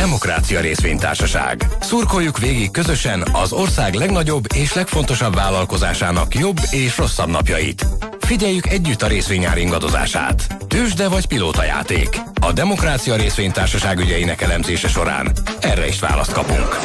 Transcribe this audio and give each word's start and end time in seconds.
Demokrácia 0.00 0.60
Részvénytársaság. 0.60 1.66
Szurkoljuk 1.80 2.38
végig 2.38 2.70
közösen 2.70 3.22
az 3.32 3.52
ország 3.52 3.94
legnagyobb 3.94 4.44
és 4.54 4.74
legfontosabb 4.74 5.34
vállalkozásának 5.34 6.34
jobb 6.34 6.56
és 6.70 6.96
rosszabb 6.96 7.28
napjait. 7.28 7.86
Figyeljük 8.20 8.66
együtt 8.66 9.02
a 9.02 9.06
részvényár 9.06 9.58
ingadozását. 9.58 10.56
Tősde 10.68 11.08
vagy 11.08 11.26
pilótajáték. 11.26 12.20
A 12.40 12.52
Demokrácia 12.52 13.16
Részvénytársaság 13.16 13.98
ügyeinek 13.98 14.40
elemzése 14.40 14.88
során 14.88 15.32
erre 15.60 15.86
is 15.86 16.00
választ 16.00 16.32
kapunk. 16.32 16.78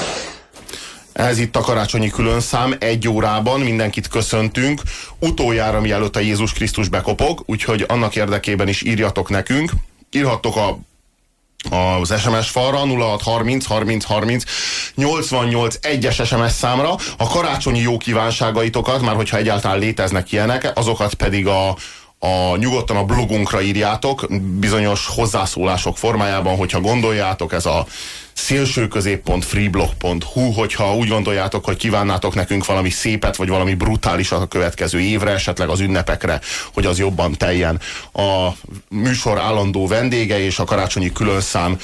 Ez 1.13 1.38
itt 1.38 1.55
a 1.55 1.61
karácsonyi 1.61 2.09
különszám, 2.09 2.75
egy 2.79 3.07
órában 3.07 3.59
mindenkit 3.59 4.07
köszöntünk, 4.07 4.82
utoljára 5.20 5.82
mielőtt 5.82 6.16
a 6.16 6.20
Jézus 6.20 6.54
Krisztus 6.54 6.89
bekopog, 6.89 7.43
úgyhogy 7.45 7.86
annak 7.88 8.16
érdekében 8.16 8.68
is 8.68 8.82
írjatok 8.82 9.29
nekünk, 9.29 9.71
írhattok 10.11 10.55
a 10.55 10.77
az 11.70 12.21
SMS 12.21 12.50
falra 12.50 12.78
0630 12.78 13.65
30 13.65 14.06
30 14.06 14.43
88 14.96 15.75
egyes 15.82 16.21
SMS 16.25 16.51
számra. 16.51 16.96
A 17.18 17.28
karácsonyi 17.28 17.79
jó 17.79 17.97
kívánságaitokat, 17.97 19.01
már 19.01 19.15
hogyha 19.15 19.37
egyáltalán 19.37 19.79
léteznek 19.79 20.32
ilyenek, 20.32 20.71
azokat 20.75 21.14
pedig 21.14 21.47
a, 21.47 21.70
a 22.20 22.56
nyugodtan 22.57 22.97
a 22.97 23.04
blogunkra 23.04 23.61
írjátok, 23.61 24.28
bizonyos 24.59 25.07
hozzászólások 25.07 25.97
formájában, 25.97 26.57
hogyha 26.57 26.79
gondoljátok, 26.79 27.54
ez 27.54 27.65
a 27.65 27.86
szélsőközép.freeblog.hu, 28.36 30.52
hogyha 30.52 30.96
úgy 30.96 31.07
gondoljátok, 31.07 31.66
hogy 31.66 31.78
kívánnátok 31.78 32.36
nekünk 32.36 32.66
valami 32.66 32.89
szépet, 32.89 33.36
vagy 33.36 33.48
valami 33.48 33.73
brutálisat 33.73 34.42
a 34.42 34.45
következő 34.45 35.00
évre, 35.00 35.31
esetleg 35.31 35.70
az 35.70 35.80
ünnepekre, 35.80 36.40
hogy 36.73 36.86
az 36.86 37.00
jobban 37.00 37.38
teljen. 37.38 37.80
A 38.14 38.48
műsor 38.90 39.40
állandó 39.40 39.88
vendége 39.88 40.40
és 40.40 40.59
a 40.59 40.64
karácsonyi 40.64 41.12
különszám, 41.12 41.78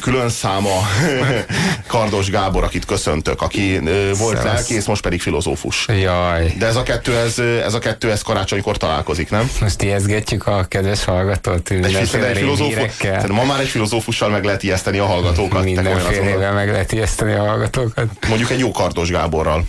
különszáma 0.00 0.88
Kardos 1.86 2.30
Gábor, 2.30 2.64
akit 2.64 2.84
köszöntök, 2.84 3.42
aki 3.42 3.78
volt 4.18 4.36
Szevasz. 4.36 4.44
lelkész, 4.44 4.86
most 4.86 5.02
pedig 5.02 5.20
filozófus. 5.20 5.86
Jaj. 5.88 6.54
De 6.58 6.66
ez 6.66 6.76
a 6.76 6.82
kettő, 6.82 7.16
ez, 7.16 7.38
ez 7.38 7.74
a 7.74 7.78
kettő, 7.78 8.10
ez 8.10 8.22
karácsonykor 8.22 8.76
találkozik, 8.76 9.30
nem? 9.30 9.50
Most 9.60 9.82
ijeszgetjük 9.82 10.46
a 10.46 10.64
kedves 10.68 11.04
hallgatót. 11.04 11.70
Egy, 11.70 11.94
egy 11.94 12.08
filozófus, 12.36 12.92
ma 13.28 13.44
már 13.44 13.60
egy 13.60 13.68
filozófussal 13.68 14.28
meg 14.28 14.44
lehet 14.44 14.62
ijeszteni 14.62 14.98
a 14.98 15.06
hallgatókat. 15.06 15.64
Minden 15.64 15.92
mindenfélével 15.94 16.52
meg 16.52 16.70
lehet 16.70 16.92
ijeszteni 16.92 17.32
a 17.32 17.44
hallgatókat. 17.44 18.06
Mondjuk 18.28 18.50
egy 18.50 18.58
jó 18.58 18.70
kardos 18.70 19.10
Gáborral. 19.10 19.64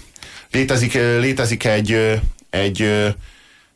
Létezik, 0.51 0.93
létezik 1.19 1.65
egy, 1.65 2.21
egy 2.49 3.05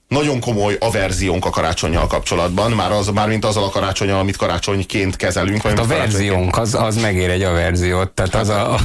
nagyon 0.08 0.39
komoly 0.39 0.77
averziónk 0.80 1.45
a 1.45 1.50
karácsonyjal 1.50 2.08
kapcsolatban, 2.08 2.72
már, 2.72 2.92
az, 2.92 3.08
már 3.08 3.27
mint 3.27 3.45
azzal 3.45 3.64
a 3.64 3.70
karácsonyjal, 3.70 4.20
amit 4.20 4.38
karácsonyként 4.38 5.16
kezelünk. 5.16 5.61
Hát 5.61 5.80
a 5.80 5.86
verziónk, 5.86 6.58
az, 6.58 6.73
az 6.73 6.95
megér 6.95 7.30
egy 7.30 7.44
averziót. 7.44 8.11
Tehát 8.11 8.36
az 8.36 8.50
a... 8.50 8.73
A, 8.73 8.80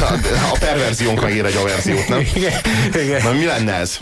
a, 0.00 0.12
a 0.52 0.56
perverziónk 0.58 1.20
megér 1.20 1.44
egy 1.44 1.56
averziót, 1.56 2.08
nem? 2.08 2.20
Igen, 2.34 2.60
igen. 3.02 3.22
Na, 3.22 3.32
mi 3.32 3.44
lenne 3.44 3.74
ez? 3.74 3.98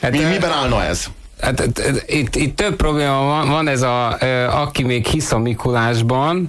Hát, 0.00 0.10
mi, 0.10 0.18
miben 0.18 0.52
állna 0.52 0.84
ez? 0.84 1.06
Hát, 1.40 1.80
itt, 2.06 2.36
itt 2.36 2.56
több 2.56 2.76
probléma 2.76 3.22
van, 3.24 3.48
van 3.48 3.68
ez 3.68 3.82
a, 3.82 4.18
aki 4.62 4.82
még 4.82 5.06
hisz 5.06 5.32
a 5.32 5.38
Mikulásban, 5.38 6.48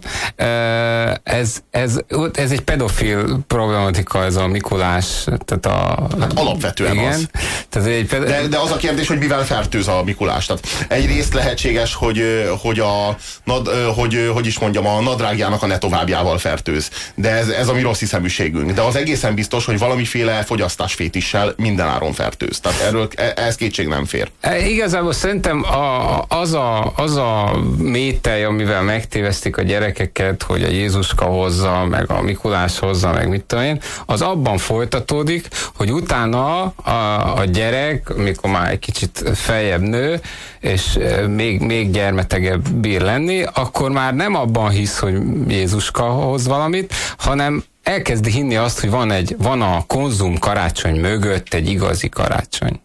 ez, 1.23 1.61
ez, 1.71 1.99
ez 2.33 2.51
egy 2.51 2.61
pedofil 2.61 3.39
problematika, 3.47 4.23
ez 4.23 4.35
a 4.35 4.47
Mikulás. 4.47 5.23
Tehát 5.45 5.65
a, 5.65 6.07
hát 6.19 6.33
alapvetően 6.33 6.93
igen, 6.93 7.13
az. 7.13 7.27
Tehát 7.69 7.87
egy 7.87 8.05
ped- 8.05 8.27
de, 8.27 8.47
de 8.47 8.57
az 8.57 8.71
a 8.71 8.75
kérdés, 8.75 9.07
hogy 9.07 9.17
mivel 9.17 9.45
fertőz 9.45 9.87
a 9.87 10.03
Mikulás. 10.03 10.45
Tehát 10.45 10.67
egyrészt 10.87 11.33
lehetséges, 11.33 11.93
hogy, 11.93 12.23
hogy, 12.61 12.79
a, 12.79 13.17
nad, 13.43 13.67
hogy, 13.95 14.29
hogy 14.33 14.45
is 14.45 14.59
mondjam, 14.59 14.87
a 14.87 15.01
nadrágjának 15.01 15.63
a 15.63 15.65
ne 15.65 15.77
továbbjával 15.77 16.37
fertőz. 16.37 16.89
De 17.15 17.29
ez, 17.29 17.47
ez 17.47 17.67
a 17.67 17.73
mi 17.73 17.81
rossz 17.81 17.99
hiszeműségünk. 17.99 18.71
De 18.71 18.81
az 18.81 18.95
egészen 18.95 19.35
biztos, 19.35 19.65
hogy 19.65 19.77
valamiféle 19.77 20.43
fogyasztásfétissel 20.43 21.53
mindenáron 21.57 22.13
fertőz. 22.13 22.59
Tehát 22.59 22.81
erről 22.81 23.07
e, 23.15 23.33
ez 23.35 23.55
kétség 23.55 23.87
nem 23.87 24.05
fér. 24.05 24.31
Igen, 24.67 24.78
igazából 24.79 25.13
szerintem 25.13 25.63
a, 25.63 26.21
az, 26.27 26.53
a, 26.53 26.93
az 26.95 27.15
a 27.15 27.59
métej, 27.77 28.43
amivel 28.43 28.81
megtévesztik 28.81 29.57
a 29.57 29.61
gyerekeket, 29.61 30.43
hogy 30.43 30.63
a 30.63 30.67
Jézuska 30.67 31.25
hozza, 31.25 31.85
meg 31.85 32.11
a 32.11 32.21
Mikulás 32.21 32.79
hozza, 32.79 33.13
meg 33.13 33.29
mit 33.29 33.43
tudom 33.43 33.63
én, 33.63 33.81
az 34.05 34.21
abban 34.21 34.57
folytatódik, 34.57 35.47
hogy 35.75 35.91
utána 35.91 36.61
a, 36.65 37.37
a 37.37 37.45
gyerek, 37.45 38.13
mikor 38.15 38.49
már 38.49 38.71
egy 38.71 38.79
kicsit 38.79 39.23
feljebb 39.33 39.81
nő, 39.81 40.19
és 40.59 40.95
e, 40.95 41.27
még, 41.27 41.61
még 41.61 41.91
gyermetegebb 41.91 42.69
bír 42.69 43.01
lenni, 43.01 43.43
akkor 43.53 43.91
már 43.91 44.13
nem 44.15 44.35
abban 44.35 44.69
hisz, 44.69 44.99
hogy 44.99 45.15
Jézuska 45.47 46.03
hoz 46.03 46.47
valamit, 46.47 46.93
hanem 47.17 47.63
elkezdi 47.83 48.31
hinni 48.31 48.55
azt, 48.55 48.79
hogy 48.79 48.89
van, 48.89 49.11
egy, 49.11 49.35
van 49.37 49.61
a 49.61 49.83
konzum 49.87 50.37
karácsony 50.37 50.99
mögött 50.99 51.53
egy 51.53 51.69
igazi 51.69 52.09
karácsony. 52.09 52.79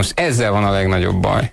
Most 0.00 0.20
ezzel 0.20 0.50
van 0.50 0.64
a 0.64 0.70
legnagyobb 0.70 1.20
baj. 1.20 1.50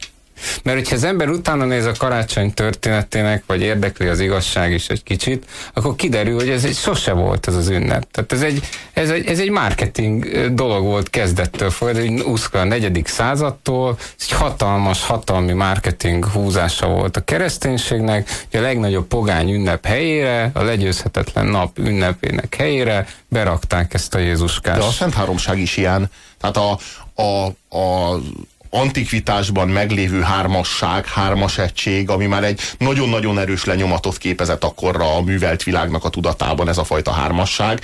Mert 0.63 0.77
hogyha 0.77 0.95
az 0.95 1.03
ember 1.03 1.29
utána 1.29 1.65
néz 1.65 1.85
a 1.85 1.91
karácsony 1.97 2.53
történetének, 2.53 3.43
vagy 3.47 3.61
érdekli 3.61 4.07
az 4.07 4.19
igazság 4.19 4.71
is 4.71 4.87
egy 4.87 5.03
kicsit, 5.03 5.45
akkor 5.73 5.95
kiderül, 5.95 6.35
hogy 6.35 6.49
ez 6.49 6.63
egy 6.63 6.75
sose 6.75 7.11
volt 7.11 7.47
ez 7.47 7.55
az 7.55 7.69
ünnep. 7.69 8.11
Tehát 8.11 8.31
ez 8.31 8.41
egy, 8.41 8.63
ez 8.93 9.09
egy, 9.09 9.25
ez 9.25 9.39
egy 9.39 9.49
marketing 9.49 10.25
dolog 10.53 10.83
volt 10.83 11.09
kezdettől 11.09 11.69
folyamatosan, 11.69 12.61
a 12.61 12.63
negyedik 12.63 13.07
századtól, 13.07 13.97
ez 13.99 14.25
egy 14.29 14.37
hatalmas, 14.37 15.05
hatalmi 15.05 15.53
marketing 15.53 16.25
húzása 16.25 16.87
volt 16.87 17.17
a 17.17 17.23
kereszténységnek, 17.23 18.29
hogy 18.51 18.59
a 18.59 18.63
legnagyobb 18.63 19.07
pogány 19.07 19.53
ünnep 19.53 19.85
helyére, 19.85 20.49
a 20.53 20.61
legyőzhetetlen 20.61 21.45
nap 21.45 21.79
ünnepének 21.79 22.55
helyére 22.55 23.07
berakták 23.27 23.93
ezt 23.93 24.15
a 24.15 24.19
Jézuskás. 24.19 24.77
De 24.77 24.83
a 24.83 24.91
Szent 24.91 25.13
Háromság 25.13 25.59
is 25.59 25.77
ilyen. 25.77 26.09
Tehát 26.39 26.57
a, 26.57 26.79
a, 27.17 27.45
a 27.77 28.19
antikvitásban 28.69 29.67
meglévő 29.67 30.21
hármasság, 30.21 31.05
hármas 31.05 31.57
egység, 31.57 32.09
ami 32.09 32.25
már 32.25 32.43
egy 32.43 32.61
nagyon-nagyon 32.77 33.39
erős 33.39 33.65
lenyomatot 33.65 34.17
képezett 34.17 34.63
akkorra 34.63 35.15
a 35.15 35.21
művelt 35.21 35.63
világnak 35.63 36.03
a 36.03 36.09
tudatában 36.09 36.69
ez 36.69 36.77
a 36.77 36.83
fajta 36.83 37.11
hármasság 37.11 37.81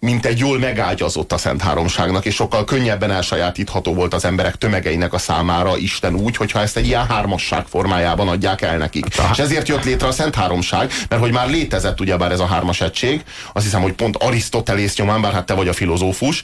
mint 0.00 0.26
egy 0.26 0.38
jól 0.38 0.58
megágyazott 0.58 1.32
a 1.32 1.38
Szent 1.38 1.62
Háromságnak, 1.62 2.24
és 2.24 2.34
sokkal 2.34 2.64
könnyebben 2.64 3.10
elsajátítható 3.10 3.94
volt 3.94 4.14
az 4.14 4.24
emberek 4.24 4.56
tömegeinek 4.56 5.12
a 5.12 5.18
számára 5.18 5.76
Isten 5.76 6.14
úgy, 6.14 6.36
hogyha 6.36 6.60
ezt 6.60 6.76
egy 6.76 6.86
ilyen 6.86 7.06
hármasság 7.06 7.66
formájában 7.66 8.28
adják 8.28 8.62
el 8.62 8.76
nekik. 8.76 9.14
Hát, 9.14 9.30
és 9.32 9.38
ezért 9.38 9.68
jött 9.68 9.84
létre 9.84 10.06
a 10.06 10.12
Szent 10.12 10.34
Háromság, 10.34 10.92
mert 11.08 11.22
hogy 11.22 11.32
már 11.32 11.48
létezett 11.48 12.00
ugyebár 12.00 12.32
ez 12.32 12.40
a 12.40 12.46
hármas 12.46 12.80
egység, 12.80 13.22
azt 13.52 13.64
hiszem, 13.64 13.82
hogy 13.82 13.92
pont 13.92 14.16
Arisztotelész 14.16 14.96
nyomán, 14.96 15.20
bár 15.20 15.32
hát 15.32 15.46
te 15.46 15.54
vagy 15.54 15.68
a 15.68 15.72
filozófus, 15.72 16.42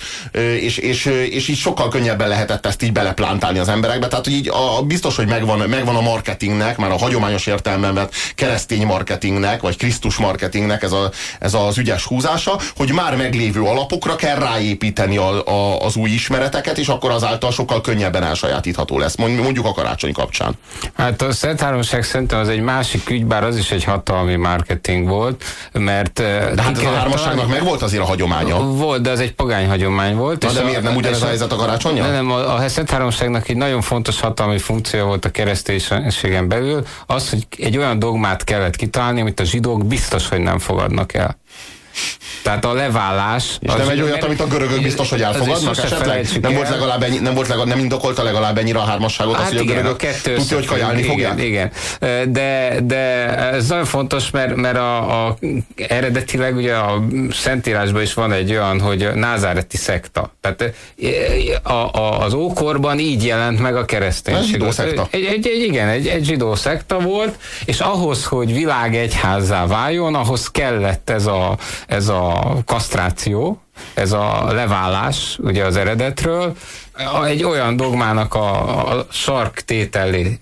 és, 0.60 0.76
és, 0.76 1.04
és 1.30 1.48
így 1.48 1.58
sokkal 1.58 1.88
könnyebben 1.88 2.28
lehetett 2.28 2.66
ezt 2.66 2.82
így 2.82 2.92
beleplántálni 2.92 3.58
az 3.58 3.68
emberekbe, 3.68 4.08
tehát 4.08 4.24
hogy 4.24 4.34
így 4.34 4.48
a, 4.48 4.82
biztos, 4.82 5.16
hogy 5.16 5.26
megvan, 5.26 5.68
megvan 5.68 5.96
a 5.96 6.00
marketingnek, 6.00 6.76
már 6.76 6.90
a 6.90 6.98
hagyományos 6.98 7.46
értelemben 7.46 7.94
vett 7.94 8.14
keresztény 8.34 8.86
marketingnek, 8.86 9.60
vagy 9.60 9.76
Krisztus 9.76 10.16
marketingnek 10.16 10.82
ez, 10.82 10.92
a, 10.92 11.10
ez 11.40 11.54
az 11.54 11.78
ügyes 11.78 12.04
húzása, 12.04 12.60
hogy 12.76 12.92
már 12.92 13.16
meg 13.16 13.34
meglévő 13.44 13.68
alapokra 13.68 14.16
kell 14.16 14.38
ráépíteni 14.38 15.16
a, 15.16 15.46
a, 15.46 15.80
az 15.80 15.96
új 15.96 16.10
ismereteket, 16.10 16.78
és 16.78 16.88
akkor 16.88 17.10
azáltal 17.10 17.50
sokkal 17.50 17.80
könnyebben 17.80 18.22
elsajátítható 18.22 18.98
lesz, 18.98 19.16
mondjuk 19.16 19.66
a 19.66 19.72
karácsony 19.72 20.12
kapcsán. 20.12 20.52
Hát 20.96 21.22
a 21.22 21.32
Szent 21.32 21.60
Háromság 21.60 22.02
szerintem 22.02 22.38
az 22.38 22.48
egy 22.48 22.60
másik 22.60 23.10
ügy, 23.10 23.24
bár 23.24 23.44
az 23.44 23.56
is 23.56 23.70
egy 23.70 23.84
hatalmi 23.84 24.36
marketing 24.36 25.08
volt, 25.08 25.44
mert... 25.72 26.12
De 26.12 26.62
hát 26.62 26.76
ez 26.76 26.82
a 26.82 26.94
hármasságnak 26.94 27.48
meg 27.48 27.64
volt 27.64 27.82
azért 27.82 28.02
a 28.02 28.06
hagyománya. 28.06 28.58
Volt, 28.58 29.02
de 29.02 29.10
az 29.10 29.20
egy 29.20 29.34
pogány 29.34 29.68
hagyomány 29.68 30.16
volt. 30.16 30.42
Na, 30.42 30.48
és 30.48 30.54
de 30.54 30.62
miért 30.62 30.82
nem 30.82 30.96
ugyanez 30.96 31.22
a 31.22 31.26
helyzet 31.26 31.52
a 31.52 31.56
karácsonyja? 31.56 32.06
Nem, 32.06 32.30
a, 32.30 32.54
a 32.54 32.68
Szent 32.68 32.90
Háromságnak 32.90 33.48
egy 33.48 33.56
nagyon 33.56 33.80
fontos 33.80 34.20
hatalmi 34.20 34.58
funkció 34.58 35.06
volt 35.06 35.24
a 35.24 35.30
kereszténységen 35.30 36.48
belül, 36.48 36.86
az, 37.06 37.30
hogy 37.30 37.46
egy 37.58 37.76
olyan 37.76 37.98
dogmát 37.98 38.44
kellett 38.44 38.76
kitalálni, 38.76 39.20
amit 39.20 39.40
a 39.40 39.44
zsidók 39.44 39.86
biztos, 39.86 40.28
hogy 40.28 40.40
nem 40.40 40.58
fogadnak 40.58 41.14
el. 41.14 41.36
Tehát 42.42 42.64
a 42.64 42.72
levállás... 42.72 43.58
És 43.60 43.72
nem 43.72 43.88
egy 43.88 44.02
olyat, 44.02 44.24
amit 44.24 44.40
a 44.40 44.46
görögök 44.46 44.82
biztos, 44.82 45.10
hogy 45.10 45.22
elfogadnak 45.22 45.78
esetleg? 45.78 46.26
Nem 46.40 46.54
volt, 46.54 46.68
legalább 46.68 47.02
ennyi, 47.02 47.18
nem 47.18 47.34
volt 47.34 47.48
legalább, 47.48 47.68
nem 47.68 47.78
indokolta 47.78 48.22
legalább 48.22 48.58
ennyire 48.58 48.78
a 48.78 48.84
hármasságot, 48.84 49.36
hát 49.36 49.46
az, 49.46 49.52
hogy 49.52 49.62
igen, 49.62 49.76
a 49.76 49.80
görögök 49.80 50.02
a 50.02 50.30
tudja, 50.34 50.56
hogy 50.56 50.66
kajálni 50.66 50.98
igen, 50.98 51.10
fogják? 51.10 51.42
Igen, 51.42 51.70
de, 52.32 52.78
de 52.82 52.96
ez 53.38 53.68
nagyon 53.68 53.84
fontos, 53.84 54.30
mert, 54.30 54.56
mert 54.56 54.76
a, 54.76 55.26
a, 55.26 55.38
eredetileg 55.76 56.56
ugye 56.56 56.74
a 56.74 57.04
Szentírásban 57.30 58.02
is 58.02 58.14
van 58.14 58.32
egy 58.32 58.50
olyan, 58.50 58.80
hogy 58.80 59.08
názáreti 59.14 59.76
szekta. 59.76 60.34
Tehát 60.40 60.74
a, 61.62 61.72
a, 61.72 62.20
az 62.20 62.34
ókorban 62.34 62.98
így 62.98 63.24
jelent 63.24 63.60
meg 63.60 63.76
a 63.76 63.84
kereszténység. 63.84 64.44
Zsidó 64.44 64.70
szekta. 64.70 65.08
Egy, 65.10 65.24
egy, 65.24 65.46
egy, 65.46 65.62
igen, 65.62 65.88
egy, 65.88 66.06
egy 66.06 66.24
zsidó 66.24 66.54
szekta 66.54 66.98
volt, 66.98 67.34
és 67.64 67.80
ahhoz, 67.80 68.24
hogy 68.24 68.54
világegyházzá 68.54 69.66
váljon, 69.66 70.14
ahhoz 70.14 70.50
kellett 70.50 71.10
ez 71.10 71.26
a, 71.26 71.56
ez 71.86 72.08
a 72.08 72.56
kasztráció, 72.66 73.60
ez 73.94 74.12
a 74.12 74.52
levállás 74.52 75.38
ugye 75.42 75.64
az 75.64 75.76
eredetről, 75.76 76.56
egy 77.26 77.44
olyan 77.44 77.76
dogmának 77.76 78.34
a, 78.34 78.88
a 78.88 79.06
sarktételi 79.10 80.40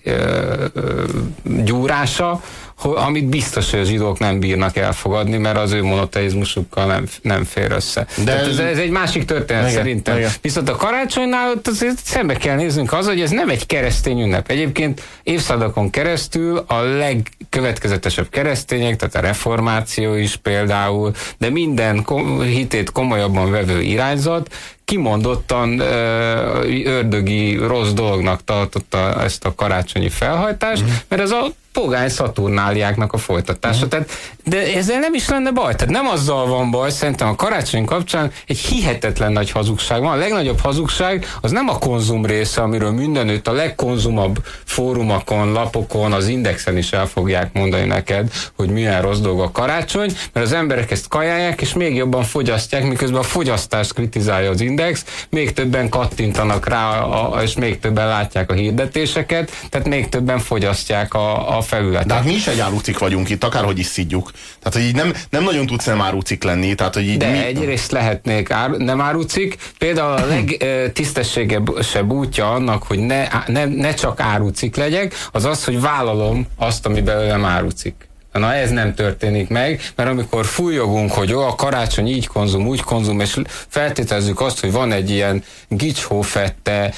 gyúrása, 1.43 2.41
amit 2.85 3.25
biztos, 3.25 3.71
hogy 3.71 3.81
a 3.81 3.85
zsidók 3.85 4.19
nem 4.19 4.41
bírnak 4.41 4.77
elfogadni, 4.77 5.37
mert 5.37 5.59
az 5.59 5.73
ő 5.73 5.83
monoteizmusukkal 5.83 6.87
nem, 6.87 7.07
nem 7.23 7.45
fér 7.45 7.71
össze. 7.71 8.07
De 8.25 8.39
ez, 8.39 8.59
ez 8.59 8.79
egy 8.79 8.91
másik 8.91 9.25
történet 9.25 9.63
igen, 9.63 9.75
szerintem. 9.75 10.17
Igen. 10.17 10.31
Viszont 10.41 10.69
a 10.69 10.77
karácsonynál 10.77 11.51
ott 11.51 11.69
azért 11.69 11.99
szembe 12.05 12.35
kell 12.35 12.57
néznünk 12.57 12.93
az, 12.93 13.07
hogy 13.07 13.21
ez 13.21 13.31
nem 13.31 13.49
egy 13.49 13.67
keresztény 13.67 14.21
ünnep. 14.21 14.51
Egyébként 14.51 15.03
évszázadokon 15.23 15.91
keresztül 15.91 16.65
a 16.67 16.81
legkövetkezetesebb 16.81 18.29
keresztények, 18.29 18.97
tehát 18.97 19.15
a 19.15 19.21
reformáció 19.21 20.15
is 20.15 20.37
például, 20.37 21.13
de 21.39 21.51
minden 21.51 22.03
kom- 22.03 22.43
hitét 22.43 22.93
komolyabban 22.93 23.51
vevő 23.51 23.81
irányzat 23.81 24.55
kimondottan 24.85 25.79
ö, 25.79 26.83
ördögi 26.85 27.57
rossz 27.57 27.91
dolognak 27.91 28.45
tartotta 28.45 29.23
ezt 29.23 29.45
a 29.45 29.55
karácsonyi 29.55 30.09
felhajtást, 30.09 30.83
mm. 30.83 30.89
mert 31.09 31.23
ez 31.23 31.31
a 31.31 31.47
pogány 31.73 32.09
szaturnáliáknak 32.09 33.13
a 33.13 33.19
folytatása. 33.19 33.85
Mm. 33.85 33.89
Tehát, 33.89 34.11
de 34.45 34.75
ezzel 34.77 34.99
nem 34.99 35.15
is 35.15 35.29
lenne 35.29 35.51
baj. 35.51 35.75
Tehát 35.75 35.95
nem 35.95 36.07
azzal 36.07 36.47
van 36.47 36.71
baj, 36.71 36.91
szerintem 36.91 37.29
a 37.29 37.35
karácsony 37.35 37.85
kapcsán 37.85 38.31
egy 38.47 38.59
hihetetlen 38.59 39.33
nagy 39.33 39.51
hazugság 39.51 40.01
van. 40.01 40.13
A 40.13 40.17
legnagyobb 40.17 40.61
hazugság 40.61 41.27
az 41.41 41.51
nem 41.51 41.69
a 41.69 41.79
konzum 41.79 42.27
része, 42.27 42.61
amiről 42.61 42.91
mindenütt 42.91 43.49
a 43.49 43.53
legkonzumabb 43.53 44.45
fórumokon, 44.65 45.53
lapokon, 45.53 46.13
az 46.13 46.29
indexen 46.29 46.77
is 46.77 46.93
el 46.93 47.07
fogják 47.07 47.53
mondani 47.53 47.87
neked, 47.87 48.33
hogy 48.57 48.71
milyen 48.71 49.03
rossz 49.03 49.19
dolog 49.19 49.41
a 49.41 49.51
karácsony, 49.51 50.13
mert 50.33 50.47
az 50.47 50.53
emberek 50.53 50.91
ezt 50.91 51.09
kajálják, 51.09 51.61
és 51.61 51.73
még 51.73 51.95
jobban 51.95 52.23
fogyasztják, 52.23 52.85
miközben 52.85 53.21
a 53.21 53.23
fogyasztást 53.25 53.95
kritizálja 53.95 54.51
az 54.51 54.61
index, 54.61 55.05
még 55.31 55.53
többen 55.53 55.89
kattintanak 55.89 56.69
rá, 56.69 57.01
a, 57.01 57.43
és 57.43 57.55
még 57.55 57.79
többen 57.79 58.07
látják 58.07 58.51
a 58.51 58.55
hirdetéseket, 58.55 59.51
tehát 59.71 59.89
még 59.89 60.09
többen 60.09 60.39
fogyasztják 60.39 61.15
a, 61.15 61.57
a 61.57 61.62
felületet. 61.63 62.07
De 62.07 62.15
hát 62.15 62.25
mi 62.25 62.33
is 62.33 62.47
egy 62.47 62.61
árucik 62.61 62.99
vagyunk 62.99 63.31
itt, 63.31 63.45
akárhogy 63.45 63.79
is 63.79 63.87
szidjuk. 63.87 64.31
Tehát, 64.63 64.79
hogy 64.79 64.83
így 64.83 64.95
nem, 64.95 65.13
nem 65.31 65.43
nagyon 65.43 65.67
tudsz 65.67 65.85
nem 65.85 66.01
árucik 66.01 66.43
lenni. 66.43 66.75
Tehát, 66.75 66.95
hogy 66.95 67.07
így 67.09 67.17
De 67.17 67.31
mi... 67.31 67.39
egyrészt 67.39 67.91
lehetnék 67.91 68.51
ár, 68.51 68.71
nem 68.71 69.01
árucik. 69.01 69.57
Például 69.79 70.13
a 70.13 70.27
legtisztességesebb 70.27 72.11
útja 72.13 72.51
annak, 72.53 72.83
hogy 72.83 72.99
ne, 72.99 73.29
ne, 73.47 73.65
ne 73.65 73.95
csak 73.95 74.21
árucik 74.21 74.77
legyek, 74.77 75.15
az 75.33 75.45
az, 75.45 75.65
hogy 75.65 75.81
vállalom 75.81 76.47
azt, 76.57 76.87
ami 76.87 77.01
belőlem 77.01 77.45
árucik. 77.45 78.11
Na 78.33 78.55
ez 78.55 78.71
nem 78.71 78.95
történik 78.95 79.49
meg, 79.49 79.81
mert 79.97 80.11
amikor 80.11 80.45
fújogunk, 80.45 81.13
hogy 81.13 81.29
jó, 81.29 81.41
a 81.41 81.55
karácsony 81.55 82.07
így 82.07 82.27
konzum, 82.27 82.67
úgy 82.67 82.81
konzum, 82.81 83.21
és 83.21 83.41
feltételezzük 83.69 84.41
azt, 84.41 84.61
hogy 84.61 84.73
van 84.73 84.93
egy 84.93 85.11
ilyen 85.11 85.45
gicsófette, 85.69 86.93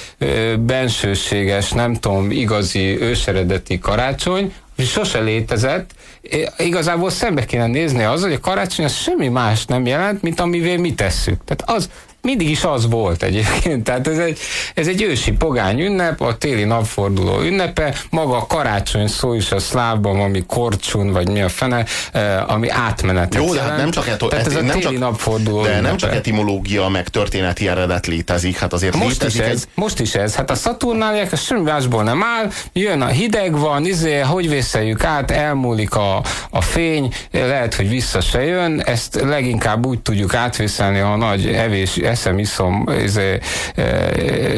bensőséges, 0.58 1.70
nem 1.70 1.94
tudom, 1.94 2.30
igazi, 2.30 3.00
őseredeti 3.00 3.78
karácsony, 3.78 4.52
és 4.76 4.90
sose 4.90 5.20
létezett, 5.20 5.90
igazából 6.58 7.10
szembe 7.10 7.44
kéne 7.44 7.66
nézni 7.66 8.02
az, 8.02 8.22
hogy 8.22 8.32
a 8.32 8.40
karácsony 8.40 8.84
az 8.84 8.94
semmi 8.94 9.28
más 9.28 9.64
nem 9.64 9.86
jelent, 9.86 10.22
mint 10.22 10.40
amivel 10.40 10.76
mi 10.76 10.94
tesszük. 10.94 11.44
Tehát 11.44 11.76
az, 11.76 11.90
mindig 12.24 12.50
is 12.50 12.64
az 12.64 12.88
volt 12.88 13.22
egyébként. 13.22 13.84
Tehát 13.84 14.08
ez 14.08 14.18
egy, 14.18 14.38
ez 14.74 14.86
egy 14.86 15.02
ősi 15.02 15.32
pogány 15.32 15.80
ünnep, 15.80 16.20
a 16.20 16.36
téli 16.36 16.64
napforduló 16.64 17.40
ünnepe, 17.40 17.94
maga 18.10 18.36
a 18.36 18.46
karácsony 18.46 19.06
szó 19.06 19.34
is 19.34 19.52
a 19.52 19.58
szlávban, 19.58 20.20
ami 20.20 20.44
korcsun, 20.46 21.12
vagy 21.12 21.28
mi 21.28 21.42
a 21.42 21.48
fene, 21.48 21.84
eh, 22.12 22.50
ami 22.50 22.68
átmenet. 22.70 23.34
Jó, 23.34 23.54
de 23.54 23.60
hát 23.60 23.76
nem 23.76 23.90
csak, 23.90 24.08
eto, 24.08 24.28
Tehát 24.28 24.46
ez 24.46 24.54
a 24.54 24.60
téli 24.60 24.80
csak, 24.80 24.98
napforduló 24.98 25.62
De 25.62 25.68
ünnepe. 25.68 25.86
nem 25.86 25.96
csak 25.96 26.14
etimológia, 26.14 26.88
meg 26.88 27.08
történeti 27.08 27.68
eredet 27.68 28.06
létezik, 28.06 28.58
hát 28.58 28.72
azért 28.72 28.96
most 28.96 29.10
létezik 29.22 29.40
is 29.40 29.46
ez, 29.46 29.60
egy... 29.62 29.68
most 29.74 30.00
is 30.00 30.14
ez. 30.14 30.34
Hát 30.34 30.50
a 30.50 30.54
Szaturnáliák, 30.54 31.32
ez 31.32 31.40
semmi 31.40 31.62
másból 31.62 32.02
nem 32.02 32.22
áll, 32.22 32.50
jön 32.72 33.00
a 33.00 33.06
hideg 33.06 33.58
van, 33.58 33.86
izé, 33.86 34.18
hogy 34.18 34.48
vészeljük 34.48 35.04
át, 35.04 35.30
elmúlik 35.30 35.94
a, 35.94 36.22
a 36.50 36.60
fény, 36.60 37.12
lehet, 37.30 37.74
hogy 37.74 37.88
vissza 37.88 38.20
se 38.20 38.44
jön, 38.44 38.80
ezt 38.80 39.20
leginkább 39.24 39.86
úgy 39.86 40.00
tudjuk 40.00 40.34
átvészelni, 40.34 40.98
ha 40.98 41.16
nagy 41.16 41.46
evés, 41.46 41.96
eszem, 42.14 42.38
iszom, 42.38 42.86
izé, 43.02 43.38
e, 43.74 44.08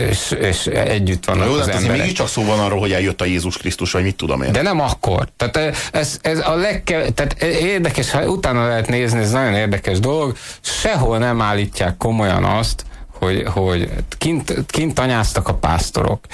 és, 0.09 0.31
és 0.41 0.67
együtt 0.67 1.25
vannak 1.25 1.47
Jó, 1.47 1.53
az 1.53 1.59
hát 1.59 1.69
azért 1.69 1.81
emberek. 1.81 2.01
mégiscsak 2.01 2.29
szó 2.29 2.45
van 2.45 2.61
arról, 2.61 2.81
hogy 2.81 2.93
eljött 2.93 3.21
a 3.21 3.25
Jézus 3.25 3.57
Krisztus, 3.57 3.93
vagy 3.93 4.03
mit 4.03 4.17
tudom 4.17 4.43
én. 4.43 4.53
De 4.53 4.63
nem 4.63 4.81
akkor. 4.81 5.29
Tehát 5.37 5.77
ez, 5.93 6.19
ez 6.23 6.39
a 6.39 6.55
legkev... 6.55 7.07
Tehát 7.09 7.43
érdekes, 7.43 8.11
ha 8.11 8.27
utána 8.27 8.67
lehet 8.67 8.89
nézni, 8.89 9.19
ez 9.19 9.31
nagyon 9.31 9.55
érdekes 9.55 9.99
dolog, 9.99 10.37
sehol 10.61 11.19
nem 11.19 11.41
állítják 11.41 11.97
komolyan 11.97 12.45
azt, 12.45 12.85
hogy, 13.19 13.43
hogy 13.47 13.91
kint, 14.19 14.55
kint 14.67 14.95
tanyáztak 14.95 15.49
a 15.49 15.55
pásztorok, 15.55 16.25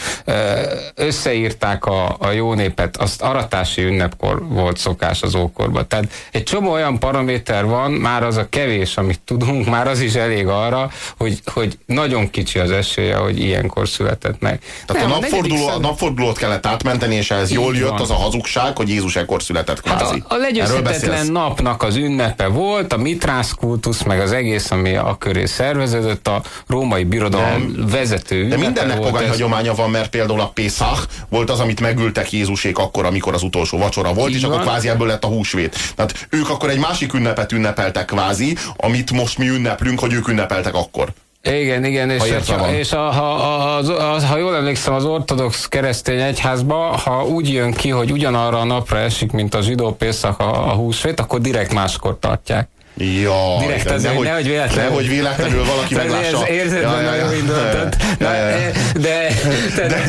összeírták 0.94 1.84
a, 1.84 2.16
a 2.18 2.30
jó 2.30 2.54
népet, 2.54 2.96
azt 2.96 3.22
aratási 3.22 3.82
ünnepkor 3.82 4.48
volt 4.48 4.76
szokás 4.76 5.22
az 5.22 5.34
ókorban. 5.34 5.88
Tehát 5.88 6.12
egy 6.32 6.42
csomó 6.42 6.70
olyan 6.70 6.98
paraméter 6.98 7.64
van, 7.64 7.90
már 7.90 8.22
az 8.22 8.36
a 8.36 8.48
kevés, 8.48 8.96
amit 8.96 9.20
tudunk, 9.24 9.66
már 9.66 9.86
az 9.86 10.00
is 10.00 10.14
elég 10.14 10.46
arra, 10.46 10.90
hogy, 11.18 11.40
hogy 11.44 11.78
nagyon 11.86 12.30
kicsi 12.30 12.58
az 12.58 12.70
esélye, 12.70 13.16
hogy 13.16 13.40
ilyenkor 13.40 13.88
született 13.88 14.40
meg. 14.40 14.60
Tehát 14.86 15.02
Nem, 15.02 15.12
a, 15.12 15.18
napforduló, 15.20 15.66
a 15.66 15.78
napfordulót 15.78 16.38
kellett 16.38 16.66
átmenteni, 16.66 17.14
és 17.14 17.30
ehhez 17.30 17.50
jól 17.50 17.76
jött 17.76 17.88
van. 17.88 18.00
az 18.00 18.10
a 18.10 18.14
hazugság, 18.14 18.76
hogy 18.76 18.88
Jézus 18.88 19.16
ekkor 19.16 19.42
született 19.42 19.80
kvázi. 19.80 20.04
Hát 20.04 20.32
a, 20.32 20.34
a 20.34 20.36
legyőzhetetlen 20.36 21.26
napnak 21.26 21.82
az 21.82 21.96
ünnepe 21.96 22.46
volt, 22.46 22.92
a 22.92 22.96
mitrász 22.96 23.52
kultusz, 23.52 24.02
meg 24.02 24.20
az 24.20 24.32
egész, 24.32 24.70
ami 24.70 24.96
a 24.96 25.16
köré 25.18 25.44
szerveződött, 25.44 26.28
a 26.28 26.42
római 26.72 27.04
birodalom 27.04 27.74
vezető 27.90 28.48
De 28.48 28.56
mindennek 28.56 28.98
pogány 28.98 29.28
hagyománya 29.28 29.74
van, 29.74 29.90
mert 29.90 30.10
például 30.10 30.40
a 30.40 30.50
Pészach 30.54 31.02
volt 31.28 31.50
az, 31.50 31.60
amit 31.60 31.80
megültek 31.80 32.32
Jézusék 32.32 32.78
akkor, 32.78 33.04
amikor 33.04 33.34
az 33.34 33.42
utolsó 33.42 33.78
vacsora 33.78 34.12
volt, 34.12 34.30
Így 34.30 34.36
és 34.36 34.42
akkor 34.42 34.56
van. 34.56 34.66
kvázi 34.66 34.88
ebből 34.88 35.06
lett 35.06 35.24
a 35.24 35.28
húsvét. 35.28 35.76
Tehát 35.94 36.26
ők 36.30 36.50
akkor 36.50 36.70
egy 36.70 36.78
másik 36.78 37.12
ünnepet 37.12 37.52
ünnepeltek 37.52 38.04
kvázi, 38.04 38.56
amit 38.76 39.10
most 39.12 39.38
mi 39.38 39.48
ünneplünk, 39.48 39.98
hogy 39.98 40.12
ők 40.12 40.28
ünnepeltek 40.28 40.74
akkor. 40.74 41.12
Igen, 41.44 41.84
igen, 41.84 42.10
és, 42.10 42.22
Ha 42.46 42.56
van. 42.56 42.74
és 42.74 42.92
a, 42.92 43.10
ha, 43.10 43.22
ha, 43.22 43.76
az, 43.76 43.88
az, 43.88 44.24
ha 44.24 44.36
jól 44.36 44.56
emlékszem, 44.56 44.94
az 44.94 45.04
ortodox 45.04 45.68
keresztény 45.68 46.20
egyházba, 46.20 46.76
ha 46.76 47.24
úgy 47.24 47.52
jön 47.52 47.72
ki, 47.72 47.88
hogy 47.88 48.12
ugyanarra 48.12 48.60
a 48.60 48.64
napra 48.64 48.98
esik, 48.98 49.32
mint 49.32 49.54
a 49.54 49.60
zsidó 49.62 49.92
pészak 49.94 50.38
a, 50.38 50.70
a 50.70 50.72
húsvét, 50.72 51.20
akkor 51.20 51.40
direkt 51.40 51.72
máskor 51.72 52.18
tartják. 52.18 52.68
Ja, 52.96 53.56
Direkt 53.60 53.84
de 53.88 53.94
az, 53.94 54.06
hogy 54.06 54.24
nehogy 54.26 54.46
véletlenül. 54.46 54.90
Nehogy 54.90 55.08
véletlenül 55.08 55.64
valaki 55.64 55.94
meglássa. 56.04 56.46
Ez 56.46 56.52
érzed, 56.54 56.82
ja, 56.82 57.00
ja, 57.00 57.14
jó 57.14 57.32
indultad. 57.32 57.96
Ja, 58.18 58.32
ja, 58.34 58.48
ja. 58.48 58.56
De, 58.92 59.00
de, 59.00 59.88
De, 59.88 60.04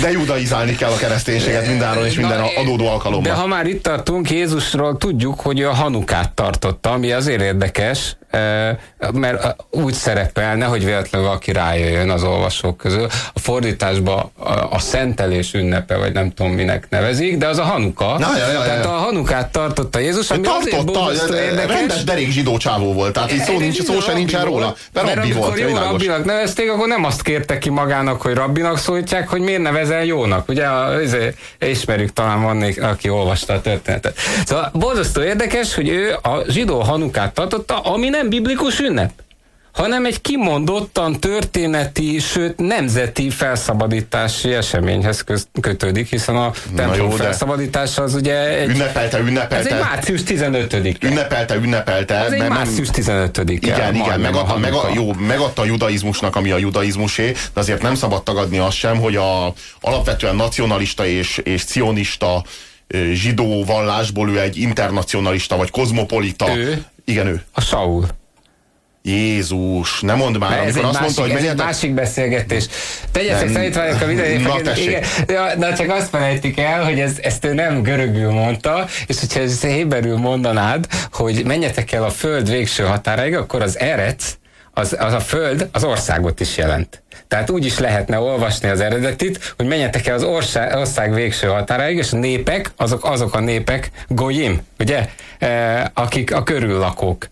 de 0.00 0.10
judaizálni 0.10 0.74
kell 0.74 0.90
a 0.90 0.96
kereszténységet 0.96 1.66
mindenről 1.66 2.04
és 2.04 2.14
minden 2.14 2.38
Na, 2.40 2.46
adódó 2.60 2.84
De 2.84 2.90
alkalommal. 2.90 3.32
ha 3.34 3.46
már 3.46 3.66
itt 3.66 3.82
tartunk, 3.82 4.30
Jézusról 4.30 4.96
tudjuk, 4.96 5.40
hogy 5.40 5.60
ő 5.60 5.68
a 5.68 5.72
hanukát 5.74 6.32
tartotta, 6.32 6.90
ami 6.90 7.12
azért 7.12 7.40
érdekes, 7.42 7.98
eh, 7.98 8.21
mert 9.12 9.56
úgy 9.70 9.92
szerepel, 9.92 10.56
nehogy 10.56 10.84
véletlenül 10.84 11.26
valaki 11.26 11.52
rájöjjön 11.52 12.10
az 12.10 12.22
olvasók 12.22 12.76
közül. 12.76 13.06
A 13.32 13.38
fordításban 13.38 14.30
a, 14.70 14.78
szentelés 14.78 15.54
ünnepe, 15.54 15.96
vagy 15.96 16.12
nem 16.12 16.30
tudom 16.30 16.52
minek 16.52 16.86
nevezik, 16.90 17.36
de 17.36 17.46
az 17.46 17.58
a 17.58 17.62
hanuka. 17.62 18.18
Na, 18.18 18.36
ja, 18.38 18.52
ja, 18.52 18.62
Tehát 18.62 18.84
ja. 18.84 18.94
a 18.94 18.98
hanukát 18.98 19.52
tartotta 19.52 19.98
Jézus, 19.98 20.30
ami 20.30 20.46
azért 20.46 20.76
Tartotta, 20.76 21.00
borzasztó 21.00 21.34
érdekes. 21.34 21.76
rendes 21.76 22.04
derék 22.04 22.30
zsidó 22.30 22.56
csávó 22.56 22.92
volt, 22.92 23.12
tehát 23.12 23.32
így 23.32 23.42
szó, 23.42 23.58
nincs, 23.58 23.82
szó 23.82 24.00
se 24.00 24.12
nincsen 24.12 24.44
róla. 24.44 24.74
De 24.92 25.02
Mert 25.02 25.14
rabbi 25.14 25.30
amikor 25.30 25.48
volt, 25.48 25.70
jó 25.70 25.76
rabbinak 25.76 26.24
nevezték, 26.24 26.70
akkor 26.70 26.88
nem 26.88 27.04
azt 27.04 27.22
kérte 27.22 27.58
ki 27.58 27.70
magának, 27.70 28.22
hogy 28.22 28.34
rabbinak 28.34 28.78
szólítják, 28.78 29.28
hogy 29.28 29.40
miért 29.40 29.62
nevezel 29.62 30.04
jónak. 30.04 30.48
Ugye 30.48 30.66
a, 30.66 31.00
izé, 31.00 31.34
ismerjük 31.58 32.12
talán 32.12 32.42
van, 32.42 32.62
aki 32.82 33.08
olvasta 33.08 33.52
a 33.52 33.60
történetet. 33.60 34.18
Szóval 34.44 34.70
borzasztó 34.72 35.22
érdekes, 35.22 35.74
hogy 35.74 35.88
ő 35.88 36.14
a 36.22 36.42
zsidó 36.48 36.80
hanukát 36.80 37.34
tartotta, 37.34 37.78
ami 37.80 38.08
nem 38.08 38.21
biblikus 38.28 38.78
ünnep 38.78 39.12
hanem 39.72 40.04
egy 40.04 40.20
kimondottan 40.20 41.20
történeti, 41.20 42.18
sőt 42.18 42.58
nemzeti 42.58 43.30
felszabadítási 43.30 44.52
eseményhez 44.52 45.20
köz- 45.20 45.48
kötődik, 45.60 46.08
hiszen 46.08 46.36
a 46.36 46.52
templom 46.76 47.10
jó, 47.10 47.16
felszabadítása 47.16 48.02
az 48.02 48.14
ugye 48.14 48.48
egy, 48.48 48.68
Ünnepelte, 48.68 49.16
ez 49.16 49.24
egy 49.24 49.28
ünnepelte, 49.28 49.78
március 49.78 50.22
15 50.22 50.72
ünnepelte, 51.02 51.54
ünnepelte. 51.54 52.14
Ez 52.14 52.32
egy 52.32 52.38
mert 52.38 52.50
nem- 52.50 52.58
március 52.58 52.90
15 52.90 53.38
Igen, 53.46 53.94
igen, 53.94 54.20
megadta, 54.20 54.58
megadta, 54.58 54.88
jó, 54.94 55.12
megadta 55.12 55.62
a 55.62 55.64
judaizmusnak, 55.64 56.36
ami 56.36 56.50
a 56.50 56.58
judaizmusé, 56.58 57.30
de 57.30 57.60
azért 57.60 57.82
nem 57.82 57.94
szabad 57.94 58.22
tagadni 58.22 58.58
azt 58.58 58.76
sem, 58.76 58.96
hogy 58.98 59.16
a 59.16 59.52
alapvetően 59.80 60.36
nacionalista 60.36 61.06
és, 61.06 61.38
és 61.44 61.64
cionista 61.64 62.44
zsidó 63.12 63.64
vallásból 63.64 64.30
ő 64.30 64.40
egy 64.40 64.56
internacionalista 64.56 65.56
vagy 65.56 65.70
kozmopolita. 65.70 66.56
Ő? 66.56 66.84
Igen, 67.04 67.26
ő. 67.26 67.42
A 67.52 67.60
Saul. 67.60 68.06
Jézus, 69.02 70.00
ne 70.00 70.14
mondd 70.14 70.38
már, 70.38 70.52
ez 70.52 70.58
amikor 70.58 70.84
azt 70.84 71.00
másik, 71.00 71.00
mondta, 71.00 71.20
hogy 71.20 71.30
ez 71.30 71.36
egy 71.36 71.42
menjetek... 71.42 71.66
másik 71.66 71.94
beszélgetés. 71.94 72.66
Tegyetek 73.12 73.52
tanítványok 73.52 74.00
a 74.00 74.04
Na, 74.04 74.06
videóját. 74.06 74.62
tessék. 74.62 74.86
Igen, 74.86 75.02
ja, 75.26 75.58
na 75.58 75.74
csak 75.74 75.90
azt 75.90 76.08
felejtik 76.08 76.58
el, 76.58 76.84
hogy 76.84 77.00
ez, 77.00 77.18
ezt 77.22 77.44
ő 77.44 77.52
nem 77.52 77.82
görögül 77.82 78.30
mondta, 78.30 78.86
és 79.06 79.20
hogyha 79.20 79.40
ezt 79.40 79.64
héberül 79.64 80.16
mondanád, 80.16 80.86
hogy 81.12 81.44
menjetek 81.44 81.92
el 81.92 82.04
a 82.04 82.10
föld 82.10 82.50
végső 82.50 82.84
határaig, 82.84 83.34
akkor 83.34 83.62
az 83.62 83.78
erec, 83.78 84.36
az, 84.74 84.96
az 84.98 85.12
a 85.12 85.20
föld 85.20 85.68
az 85.72 85.84
országot 85.84 86.40
is 86.40 86.56
jelent. 86.56 87.02
Tehát 87.28 87.50
úgy 87.50 87.64
is 87.64 87.78
lehetne 87.78 88.18
olvasni 88.18 88.68
az 88.68 88.80
eredetit, 88.80 89.54
hogy 89.56 89.66
menjetek 89.66 90.06
el 90.06 90.14
az 90.14 90.22
ország, 90.22 90.76
ország 90.76 91.14
végső 91.14 91.46
határáig, 91.46 91.96
és 91.96 92.10
népek, 92.10 92.70
azok, 92.76 93.04
azok 93.04 93.34
a 93.34 93.40
népek, 93.40 93.90
goyim, 94.08 94.60
ugye, 94.78 95.08
e, 95.38 95.90
akik 95.94 96.34
a 96.34 96.42
körüllakók. 96.42 97.28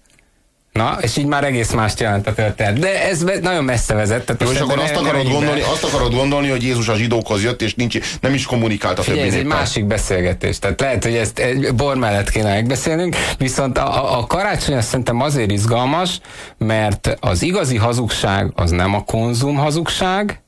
Na, 0.72 0.98
és 1.00 1.16
így 1.16 1.26
már 1.26 1.44
egész 1.44 1.72
mást 1.72 2.00
jelent 2.00 2.26
a 2.26 2.34
történet. 2.34 2.78
De 2.78 3.08
ez 3.08 3.24
nagyon 3.42 3.64
messze 3.64 3.94
vezet. 3.94 4.24
Tehát 4.24 4.54
és 4.54 4.60
akkor 4.60 4.78
azt 4.78 4.96
akarod, 4.96 5.28
gondolni, 5.28 5.60
azt 5.60 5.84
akarod 5.84 6.14
gondolni, 6.14 6.48
hogy 6.48 6.62
Jézus 6.62 6.88
a 6.88 6.94
zsidókhoz 6.94 7.42
jött, 7.42 7.62
és 7.62 7.74
nincs, 7.74 7.98
nem 8.20 8.34
is 8.34 8.46
kommunikált 8.46 8.98
a 8.98 9.02
többi 9.02 9.20
ez 9.20 9.34
egy 9.34 9.44
másik 9.44 9.84
beszélgetés. 9.84 10.58
Tehát 10.58 10.80
lehet, 10.80 11.04
hogy 11.04 11.14
ezt 11.14 11.38
egy 11.38 11.74
bor 11.74 11.96
mellett 11.96 12.30
kéne 12.30 12.52
megbeszélnünk, 12.52 13.16
viszont 13.38 13.78
a, 13.78 14.18
a 14.18 14.26
karácsony 14.26 14.76
azt 14.76 14.88
szerintem 14.88 15.20
azért 15.20 15.50
izgalmas, 15.50 16.20
mert 16.58 17.16
az 17.20 17.42
igazi 17.42 17.76
hazugság 17.76 18.52
az 18.54 18.70
nem 18.70 18.94
a 18.94 19.04
konzum 19.04 19.56
hazugság, 19.56 20.42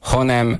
hanem 0.00 0.58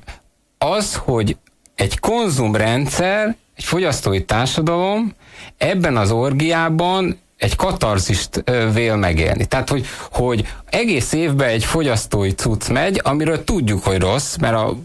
az, 0.59 0.95
hogy 0.95 1.37
egy 1.75 1.99
konzumrendszer, 1.99 3.37
egy 3.57 3.65
fogyasztói 3.65 4.25
társadalom 4.25 5.15
ebben 5.59 5.97
az 5.97 6.11
orgiában 6.11 7.19
egy 7.39 7.57
katarzist 7.57 8.45
vél 8.73 8.97
megélni. 8.97 9.47
Tehát, 9.47 9.69
hogy, 9.69 9.87
hogy 10.11 10.47
egész 10.71 11.13
évben 11.13 11.49
egy 11.49 11.65
fogyasztói 11.65 12.31
cucc 12.31 12.69
megy, 12.69 13.01
amiről 13.05 13.45
tudjuk, 13.45 13.85
hogy 13.85 14.01
rossz, 14.01 14.37
mert 14.37 14.55
a 14.55 14.77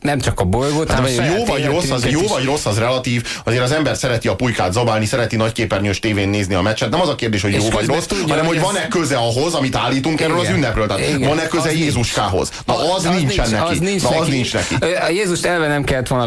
nem 0.00 0.18
csak 0.18 0.40
a 0.40 0.44
bolygót, 0.44 0.90
hát 0.90 0.98
hanem 0.98 1.36
jó 1.36 1.44
vagy, 1.44 1.64
rossz, 1.64 1.90
az, 1.90 2.06
jó 2.06 2.20
vagy 2.26 2.44
rossz, 2.44 2.66
az 2.66 2.78
relatív. 2.78 3.26
Azért 3.44 3.62
az 3.62 3.72
ember 3.72 3.96
szereti 3.96 4.28
a 4.28 4.34
pulykát 4.34 4.72
zabálni, 4.72 5.06
szereti 5.06 5.36
nagy 5.36 5.52
képernyős 5.52 5.98
tévén 5.98 6.28
nézni 6.28 6.54
a 6.54 6.62
meccset. 6.62 6.90
Nem 6.90 7.00
az 7.00 7.08
a 7.08 7.14
kérdés, 7.14 7.42
hogy 7.42 7.54
jó 7.54 7.68
vagy 7.70 7.86
rossz, 7.86 8.06
tudja, 8.06 8.28
hanem 8.28 8.46
hogy 8.46 8.60
van-e 8.60 8.88
köze 8.88 9.16
ahhoz, 9.16 9.54
amit 9.54 9.76
állítunk 9.76 10.20
erről 10.20 10.38
az 10.38 10.48
ünnepről. 10.48 10.86
Tehát 10.86 11.16
van-e 11.18 11.46
köze 11.46 11.68
az 11.68 11.74
Jézuskához? 11.74 12.50
Na 12.66 12.94
az, 12.94 13.04
az 13.04 13.14
nincsen 13.14 13.50
neki. 13.50 13.72
Az 13.72 13.78
nincs, 13.78 14.02
Na, 14.02 14.18
az 14.18 14.28
nincs 14.28 14.54
neki. 14.54 14.74
A 14.84 15.08
Jézust 15.08 15.44
elve 15.44 15.66
nem 15.66 15.84
kellett 15.84 16.08
volna 16.08 16.26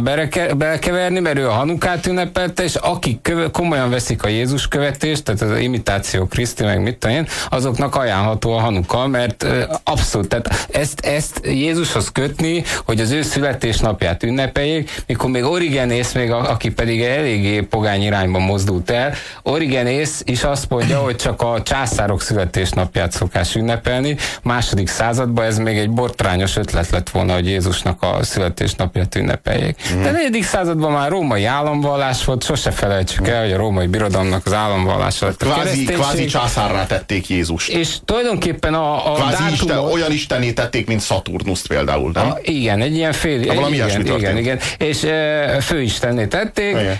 belekeverni, 0.56 1.20
mert 1.20 1.38
ő 1.38 1.48
a 1.48 1.52
Hanukát 1.52 2.06
ünnepelte, 2.06 2.64
és 2.64 2.76
akik 2.76 3.22
köve, 3.22 3.50
komolyan 3.52 3.90
veszik 3.90 4.24
a 4.24 4.28
Jézus 4.28 4.68
követést, 4.68 5.24
tehát 5.24 5.42
az 5.42 5.60
imitáció 5.60 6.26
Kriszti, 6.26 6.64
meg 6.64 6.82
mit 6.82 6.98
tudom 6.98 7.16
én, 7.16 7.28
azoknak 7.50 7.96
ajánlható 7.96 8.54
a 8.54 8.60
Hanuka, 8.60 9.08
mert 9.08 9.46
abszolút, 9.84 10.28
tehát 10.28 10.68
ezt, 10.72 11.00
ezt 11.00 11.40
Jézushoz 11.44 12.12
kötni, 12.12 12.64
hogy 12.86 13.02
az 13.02 13.12
ő 13.12 13.22
születésnapját 13.28 14.24
ünnepeljék, 14.24 15.04
mikor 15.08 15.30
még 15.30 15.44
Origenész, 15.44 16.14
még 16.14 16.32
a, 16.32 16.50
aki 16.50 16.72
pedig 16.72 17.02
eléggé 17.02 17.60
pogány 17.62 18.02
irányba 18.02 18.40
mozdult 18.40 18.90
el, 18.90 19.14
Origenész 19.44 20.22
is 20.26 20.44
azt 20.44 20.70
mondja, 20.70 21.00
hogy 21.00 21.16
csak 21.16 21.42
a 21.42 21.62
császárok 21.64 22.22
születésnapját 22.22 23.12
szokás 23.12 23.56
ünnepelni. 23.56 24.16
Második 24.44 24.88
században 24.88 25.46
ez 25.46 25.58
még 25.58 25.78
egy 25.78 25.90
bortrányos 25.90 26.56
ötlet 26.56 26.90
lett 26.90 27.10
volna, 27.10 27.34
hogy 27.34 27.48
Jézusnak 27.48 28.02
a 28.02 28.24
születésnapját 28.24 29.16
ünnepeljék. 29.16 29.78
Mm. 29.94 30.04
De 30.04 30.12
negyedik 30.12 30.44
században 30.44 30.92
már 30.92 31.10
római 31.10 31.46
államvallás 31.46 32.26
volt, 32.26 32.44
sose 32.44 32.72
felejtsük 32.72 33.28
el, 33.28 33.42
hogy 33.42 33.52
a 33.52 33.58
római 33.58 33.88
birodalomnak 33.88 34.46
az 34.46 34.54
államvallása 34.54 35.26
lett 35.26 35.42
a 35.42 35.46
kvázi, 35.46 35.84
kvázi 35.84 36.26
császárrá 36.26 36.86
tették 36.86 37.30
Jézus. 37.30 37.68
És 37.68 37.96
tulajdonképpen 38.06 38.74
a, 38.74 39.12
a 39.12 39.14
kvázi 39.14 39.32
dátumot, 39.32 39.54
isten, 39.54 39.78
olyan 39.78 40.12
istené 40.12 40.52
tették, 40.52 40.88
mint 40.88 41.02
Saturnuszt 41.02 41.68
például, 41.68 42.12
nem? 42.14 42.28
A, 42.28 42.38
igen, 42.42 42.82
egy 42.82 42.96
ilyen 42.96 43.14
fél... 43.18 43.54
valami 43.54 43.76
igen, 43.76 44.06
igen, 44.06 44.38
igen, 44.38 44.60
és 44.78 45.04
e, 45.04 45.62
főistenné 45.62 46.26
tették, 46.26 46.70
igen. 46.70 47.00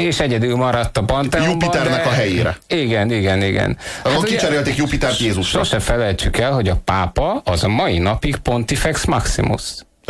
és 0.00 0.20
egyedül 0.20 0.56
maradt 0.56 0.96
a 0.96 1.02
Panteonban. 1.02 1.52
Jupiternek 1.52 2.02
de, 2.04 2.08
a 2.08 2.12
helyére. 2.12 2.56
Igen, 2.68 3.12
igen, 3.12 3.42
igen. 3.42 3.76
Hát 4.04 4.12
hát 4.12 4.22
kicserélték 4.22 4.76
Jupitert 4.76 5.18
Jézusra. 5.18 5.58
Sose 5.58 5.78
felejtsük 5.78 6.38
el, 6.38 6.52
hogy 6.52 6.68
a 6.68 6.80
pápa 6.84 7.40
az 7.44 7.64
a 7.64 7.68
mai 7.68 7.98
napig 7.98 8.36
Pontifex 8.36 9.04
Maximus. 9.04 9.62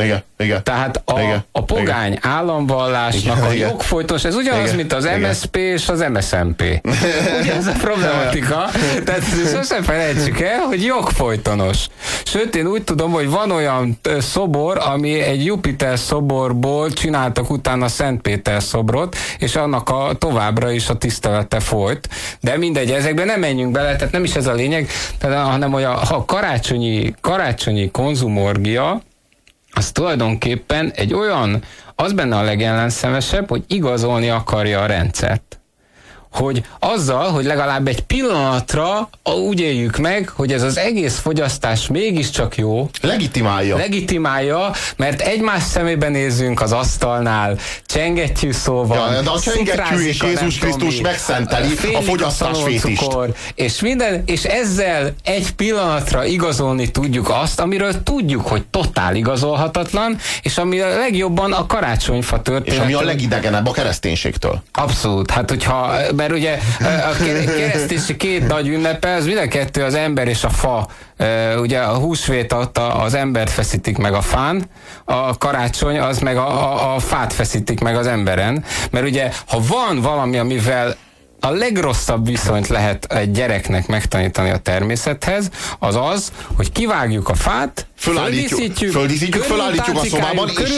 Igen, 0.02 0.22
igen. 0.38 0.62
Tehát 0.62 1.02
a, 1.04 1.20
igen, 1.20 1.44
a 1.52 1.64
pogány 1.64 2.12
igen. 2.12 2.30
államvallásnak 2.32 3.36
igen, 3.36 3.48
a 3.48 3.52
jogfolytos, 3.52 4.24
ez 4.24 4.34
ugyanaz, 4.34 4.64
igen, 4.64 4.76
mint 4.76 4.92
az 4.92 5.04
igen. 5.04 5.20
MSP 5.20 5.56
és 5.56 5.88
az 5.88 6.04
MSMP. 6.12 6.62
Ugye 7.40 7.54
ez 7.54 7.66
a 7.66 7.72
problematika. 7.72 8.70
Tehát 9.04 9.22
sosem 9.54 9.82
felejtsük 9.82 10.40
el, 10.40 10.58
hogy 10.58 10.84
jogfolytonos. 10.84 11.86
Sőt, 12.24 12.56
én 12.56 12.66
úgy 12.66 12.82
tudom, 12.82 13.12
hogy 13.12 13.30
van 13.30 13.50
olyan 13.50 14.00
szobor, 14.18 14.78
ami 14.84 15.20
egy 15.20 15.44
Jupiter 15.44 15.98
szoborból 15.98 16.90
csináltak 16.90 17.50
utána 17.50 17.88
Szent 17.88 18.20
Péter 18.20 18.62
szobrot, 18.62 19.16
és 19.38 19.56
annak 19.56 19.88
a 19.88 20.12
továbbra 20.18 20.70
is 20.70 20.88
a 20.88 20.96
tisztelete 20.96 21.60
folyt. 21.60 22.08
De 22.40 22.56
mindegy, 22.56 22.90
ezekben 22.90 23.26
nem 23.26 23.40
menjünk 23.40 23.72
bele, 23.72 23.96
tehát 23.96 24.12
nem 24.12 24.24
is 24.24 24.34
ez 24.34 24.46
a 24.46 24.52
lényeg, 24.52 24.88
hanem 25.20 25.70
hogy 25.70 25.84
a, 25.84 26.00
a 26.10 26.24
karácsonyi, 26.24 27.14
karácsonyi 27.20 27.90
konzumorgia, 27.90 29.02
az 29.70 29.92
tulajdonképpen 29.92 30.90
egy 30.90 31.14
olyan, 31.14 31.62
az 31.94 32.12
benne 32.12 32.36
a 32.36 32.42
legellenszemesebb, 32.42 33.48
hogy 33.48 33.64
igazolni 33.66 34.28
akarja 34.28 34.80
a 34.80 34.86
rendszert 34.86 35.60
hogy 36.30 36.62
azzal, 36.78 37.30
hogy 37.30 37.44
legalább 37.44 37.88
egy 37.88 38.00
pillanatra 38.00 39.08
úgy 39.22 39.60
éljük 39.60 39.96
meg, 39.96 40.28
hogy 40.28 40.52
ez 40.52 40.62
az 40.62 40.78
egész 40.78 41.18
fogyasztás 41.18 41.86
mégiscsak 41.86 42.56
jó. 42.56 42.90
Legitimálja. 43.00 43.76
Legitimálja, 43.76 44.70
mert 44.96 45.20
egymás 45.20 45.62
szemébe 45.62 46.08
nézünk 46.08 46.60
az 46.60 46.72
asztalnál, 46.72 47.58
csengetjű 47.86 48.52
szóval. 48.52 49.12
Ja, 49.12 49.20
de 49.20 49.30
a 49.30 49.40
csengettyű 49.40 50.06
és 50.06 50.22
Jézus 50.22 50.58
Krisztus 50.58 51.00
megszenteli 51.00 51.74
a 51.94 52.00
fogyasztás 52.00 52.58
fétist. 52.62 53.06
És, 53.54 53.80
minden, 53.80 54.22
és 54.26 54.44
ezzel 54.44 55.14
egy 55.24 55.52
pillanatra 55.52 56.24
igazolni 56.24 56.90
tudjuk 56.90 57.28
azt, 57.30 57.60
amiről 57.60 58.02
tudjuk, 58.02 58.46
hogy 58.46 58.64
totál 58.70 59.14
igazolhatatlan, 59.14 60.18
és 60.42 60.58
ami 60.58 60.80
a 60.80 60.88
legjobban 60.88 61.52
a 61.52 61.66
karácsonyfa 61.66 62.42
történet. 62.42 62.78
És 62.78 62.84
ami 62.84 62.92
a 62.92 63.02
legidegenebb 63.02 63.66
a 63.66 63.70
kereszténységtől. 63.70 64.62
Abszolút. 64.72 65.30
Hát, 65.30 65.50
hogyha 65.50 65.92
mert 66.18 66.32
ugye 66.32 66.58
a 66.80 67.16
keresztési 67.56 68.16
két 68.16 68.46
nagy 68.46 68.68
ünnepe, 68.68 69.14
az 69.14 69.26
mind 69.26 69.38
a 69.38 69.48
kettő 69.48 69.84
az 69.84 69.94
ember 69.94 70.28
és 70.28 70.44
a 70.44 70.48
fa. 70.48 70.88
Ugye 71.60 71.78
a 71.78 71.94
húsvét 71.94 72.54
az 72.72 73.14
embert 73.14 73.50
feszítik 73.50 73.96
meg 73.98 74.12
a 74.12 74.20
fán, 74.20 74.64
a 75.04 75.38
karácsony 75.38 75.98
az 75.98 76.18
meg 76.18 76.36
a, 76.36 76.48
a, 76.48 76.94
a 76.94 76.98
fát 76.98 77.32
feszítik 77.32 77.80
meg 77.80 77.96
az 77.96 78.06
emberen. 78.06 78.64
Mert 78.90 79.06
ugye, 79.06 79.30
ha 79.46 79.60
van 79.68 80.00
valami, 80.00 80.38
amivel 80.38 80.96
a 81.40 81.50
legrosszabb 81.50 82.26
viszonyt 82.26 82.66
lehet 82.68 83.12
egy 83.12 83.30
gyereknek 83.30 83.86
megtanítani 83.86 84.50
a 84.50 84.56
természethez, 84.56 85.50
az 85.78 85.96
az, 85.96 86.32
hogy 86.56 86.72
kivágjuk 86.72 87.28
a 87.28 87.34
fát, 87.34 87.86
fölállítjuk, 87.96 88.90
földíszítjük, 88.90 89.42
fölállítjuk 89.42 89.96
a 89.96 90.04
szobában, 90.04 90.48
és 90.48 90.68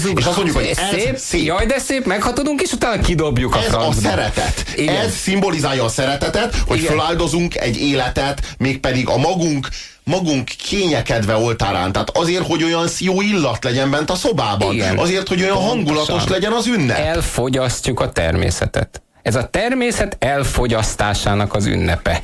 szép. 0.00 0.18
És 0.18 0.24
azt 0.24 0.36
mondjuk, 0.36 0.56
hogy 0.56 0.66
ez 0.66 0.78
szép, 0.90 1.16
szép. 1.16 1.44
Jaj, 1.44 1.66
de 1.66 1.78
szép, 1.78 2.06
meghatodunk, 2.06 2.60
és 2.60 2.72
utána 2.72 3.02
kidobjuk 3.02 3.54
a 3.54 3.58
Ez 3.58 3.64
francba. 3.64 4.08
a 4.08 4.10
szeretet. 4.10 4.64
Igen. 4.76 4.96
Ez 4.96 5.14
szimbolizálja 5.14 5.84
a 5.84 5.88
szeretetet, 5.88 6.54
hogy 6.66 6.78
Igen. 6.78 6.90
föláldozunk 6.90 7.56
egy 7.56 7.80
életet, 7.80 8.40
mégpedig 8.58 9.08
a 9.08 9.16
magunk 9.16 9.68
magunk 10.04 10.44
kényekedve 10.68 11.36
oltárán. 11.36 11.92
Tehát 11.92 12.16
azért, 12.16 12.46
hogy 12.46 12.62
olyan 12.64 12.88
jó 12.98 13.20
illat 13.20 13.64
legyen 13.64 13.90
bent 13.90 14.10
a 14.10 14.14
szobában. 14.14 14.74
Igen. 14.74 14.98
Azért, 14.98 15.28
hogy 15.28 15.42
olyan 15.42 15.54
Pontosan. 15.54 15.76
hangulatos 15.84 16.28
legyen 16.28 16.52
az 16.52 16.66
ünnep. 16.66 16.98
Elfogyasztjuk 16.98 18.00
a 18.00 18.12
természetet. 18.12 19.02
Ez 19.22 19.34
a 19.34 19.48
természet 19.48 20.16
elfogyasztásának 20.18 21.54
az 21.54 21.66
ünnepe. 21.66 22.22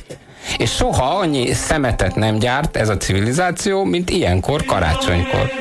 És 0.57 0.71
soha 0.71 1.17
annyi 1.17 1.53
szemetet 1.53 2.15
nem 2.15 2.39
gyárt 2.39 2.77
ez 2.77 2.89
a 2.89 2.97
civilizáció, 2.97 3.83
mint 3.83 4.09
ilyenkor, 4.09 4.65
karácsonykor. 4.65 5.51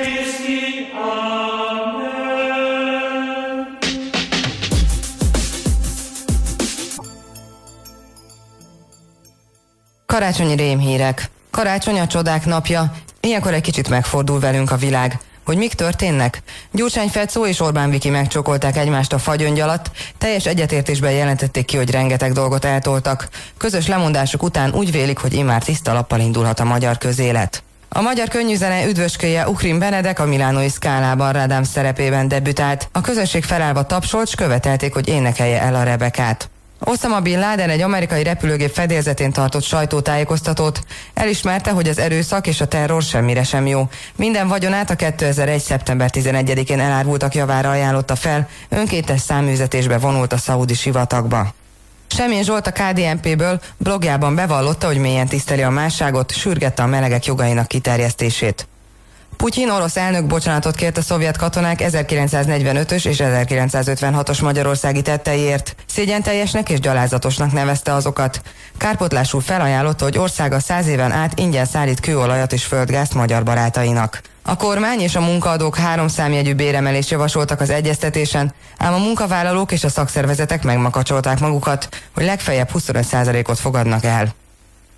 Karácsonyi 10.07 10.57
rémhírek. 10.57 11.31
Karácsony 11.51 12.01
a 12.01 12.07
csodák 12.07 12.47
napja, 12.47 12.93
ilyenkor 13.21 13.55
egy 13.55 13.63
kicsit 13.63 13.89
megfordul 13.89 14.41
velünk 14.41 14.71
a 14.71 14.77
világ. 14.77 15.19
Hogy 15.47 15.57
mik 15.57 15.75
történnek? 15.75 16.43
Gyurcsány 16.73 17.09
Fecó 17.09 17.47
és 17.47 17.61
Orbán 17.61 17.91
Viki 17.91 18.11
megcsokolták 18.11 18.77
egymást 18.77 19.13
a 19.13 19.19
fagyöngy 19.19 19.61
alatt, 19.61 19.91
teljes 20.19 20.47
egyetértésben 20.47 21.13
jelentették 21.13 21.65
ki, 21.65 21.77
hogy 21.77 21.91
rengeteg 21.91 22.33
dolgot 22.33 22.65
eltoltak. 22.65 23.29
Közös 23.57 23.87
lemondások 23.87 24.43
után 24.43 24.73
úgy 24.75 24.91
vélik, 24.91 25.19
hogy 25.19 25.35
immár 25.35 25.63
tiszta 25.63 25.93
lappal 25.93 26.21
indulhat 26.21 26.61
a 26.61 26.65
magyar 26.65 26.99
közélet. 26.99 27.63
A 27.89 28.01
magyar 28.01 28.29
könnyűzene 28.29 28.87
üdvösköje 28.87 29.49
Ukrin 29.49 29.79
Benedek 29.79 30.19
a 30.19 30.27
Milánói 30.27 30.69
Szkálában 30.69 31.33
Rádám 31.33 31.63
szerepében 31.63 32.29
debütált. 32.29 32.89
A 32.93 33.01
közösség 33.01 33.45
felállva 33.45 33.87
tapsolt, 33.87 34.29
s 34.29 34.35
követelték, 34.35 34.95
hogy 34.95 35.09
énekelje 35.09 35.61
el 35.61 35.75
a 35.75 35.83
Rebekát. 35.83 36.51
Osama 36.79 37.21
Bin 37.21 37.39
Laden 37.39 37.71
egy 37.71 37.81
amerikai 37.81 38.23
repülőgép 38.23 38.75
fedélzetén 38.75 39.33
tartott 39.33 39.63
sajtótájékoztatót. 39.63 40.81
Elismerte, 41.15 41.71
hogy 41.71 41.89
az 41.89 41.99
erőszak 41.99 42.47
és 42.47 42.61
a 42.61 42.67
terror 42.67 43.03
semmire 43.03 43.43
sem 43.43 43.67
jó. 43.67 43.89
Minden 44.17 44.49
vagyonát 44.49 44.91
a 44.91 44.95
2001. 44.97 45.61
szeptember 45.61 46.11
11-én 46.13 46.81
elárvultak 46.81 47.35
javára 47.35 47.71
ajánlotta 47.71 48.17
fel, 48.17 48.49
önkéntes 48.69 49.21
száműzetésbe 49.21 49.99
vonult 49.99 50.33
a 50.33 50.39
szaudi 50.39 50.75
sivatagba. 50.75 51.55
Semjén 52.07 52.43
Zsolt 52.43 52.67
a 52.67 52.73
KDNP-ből 52.73 53.61
blogjában 53.77 54.35
bevallotta, 54.35 54.87
hogy 54.87 54.99
mélyen 54.99 55.27
tiszteli 55.27 55.63
a 55.63 55.71
másságot, 55.71 56.33
sürgette 56.33 56.83
a 56.83 56.87
melegek 56.87 57.25
jogainak 57.25 57.67
kiterjesztését. 57.67 58.69
Putyin 59.37 59.71
orosz 59.71 59.97
elnök 59.97 60.27
bocsánatot 60.27 60.75
kért 60.75 60.97
a 60.97 61.03
szovjet 61.03 61.37
katonák 61.37 61.79
1945-ös 61.83 63.07
és 63.07 63.17
1956-os 63.23 64.43
magyarországi 64.43 65.03
tetteiért. 65.03 65.77
Szégyen 65.87 66.23
teljesnek 66.23 66.69
és 66.69 66.81
gyalázatosnak 66.81 67.53
nevezte 67.53 67.93
azokat. 67.95 68.41
Kárpotlásul 68.79 69.41
felajánlotta, 69.41 70.05
hogy 70.05 70.19
országa 70.19 70.61
száz 70.61 70.87
éven 70.87 71.13
át 71.13 71.39
ingyen 71.39 71.65
szállít 71.65 72.01
kőolajat 72.01 72.53
és 72.53 72.65
földgázt 72.65 73.15
magyar 73.15 73.43
barátainak. 73.43 74.21
A 74.43 74.57
kormány 74.57 75.01
és 75.01 75.17
a 75.17 75.21
munkaadók 75.21 75.77
három 75.77 76.09
számjegyű 76.09 76.55
béremelést 76.55 77.11
javasoltak 77.11 77.61
az 77.61 77.71
egyeztetésen, 77.71 78.55
ám 78.79 78.95
a 78.95 78.99
munkavállalók 78.99 79.73
és 79.73 79.85
a 79.85 79.89
szakszervezetek 79.89 80.63
megmakacsolták 80.63 81.41
magukat, 81.41 81.89
hogy 82.15 82.25
legfeljebb 82.25 82.71
25%-ot 82.75 83.59
fogadnak 83.59 84.05
el. 84.05 84.35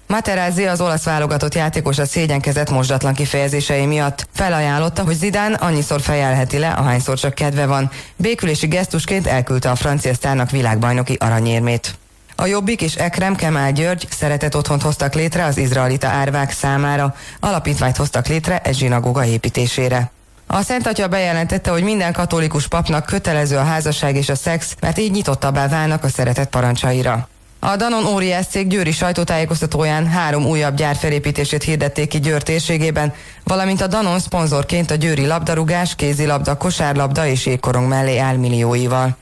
Materazzi 0.08 0.66
az 0.66 0.80
olasz 0.80 1.04
válogatott 1.04 1.54
játékos 1.54 1.98
a 1.98 2.06
szégyenkezett 2.06 2.70
mosdatlan 2.70 3.14
kifejezései 3.14 3.86
miatt. 3.86 4.28
Felajánlotta, 4.32 5.04
hogy 5.04 5.14
Zidán 5.14 5.52
annyiszor 5.52 6.00
fejelheti 6.00 6.58
le, 6.58 6.68
ahányszor 6.68 7.18
csak 7.18 7.34
kedve 7.34 7.66
van. 7.66 7.90
Békülési 8.16 8.66
gesztusként 8.66 9.26
elküldte 9.26 9.70
a 9.70 9.74
francia 9.74 10.14
sztárnak 10.14 10.50
világbajnoki 10.50 11.16
aranyérmét. 11.20 11.94
A 12.36 12.46
Jobbik 12.46 12.82
és 12.82 12.94
Ekrem 12.94 13.36
Kemal 13.36 13.70
György 13.70 14.06
szeretett 14.10 14.56
otthont 14.56 14.82
hoztak 14.82 15.14
létre 15.14 15.44
az 15.44 15.56
izraelita 15.56 16.06
árvák 16.06 16.52
számára. 16.52 17.14
Alapítványt 17.40 17.96
hoztak 17.96 18.26
létre 18.26 18.58
egy 18.58 18.76
zsinagóga 18.76 19.24
építésére. 19.24 20.10
A 20.46 20.62
Szent 20.62 20.86
Atya 20.86 21.08
bejelentette, 21.08 21.70
hogy 21.70 21.82
minden 21.82 22.12
katolikus 22.12 22.68
papnak 22.68 23.06
kötelező 23.06 23.56
a 23.56 23.64
házasság 23.64 24.16
és 24.16 24.28
a 24.28 24.36
szex, 24.36 24.76
mert 24.80 24.98
így 24.98 25.10
nyitottabbá 25.10 25.68
válnak 25.68 26.04
a 26.04 26.08
szeretet 26.08 26.48
parancsaira. 26.48 27.28
A 27.60 27.76
Danon 27.76 28.06
óriás 28.06 28.46
cég 28.46 28.68
Győri 28.68 28.92
sajtótájékoztatóján 28.92 30.06
három 30.06 30.46
újabb 30.46 30.74
gyár 30.74 30.96
felépítését 30.96 31.62
hirdették 31.62 32.08
ki 32.08 32.18
Győr 32.18 32.42
térségében, 32.42 33.12
valamint 33.44 33.80
a 33.80 33.86
Danon 33.86 34.18
szponzorként 34.18 34.90
a 34.90 34.94
Győri 34.94 35.26
labdarúgás, 35.26 35.94
kézilabda, 35.94 36.56
kosárlabda 36.56 37.26
és 37.26 37.46
jégkorong 37.46 37.88
mellé 37.88 38.18
áll 38.18 38.36
millióival. 38.36 39.16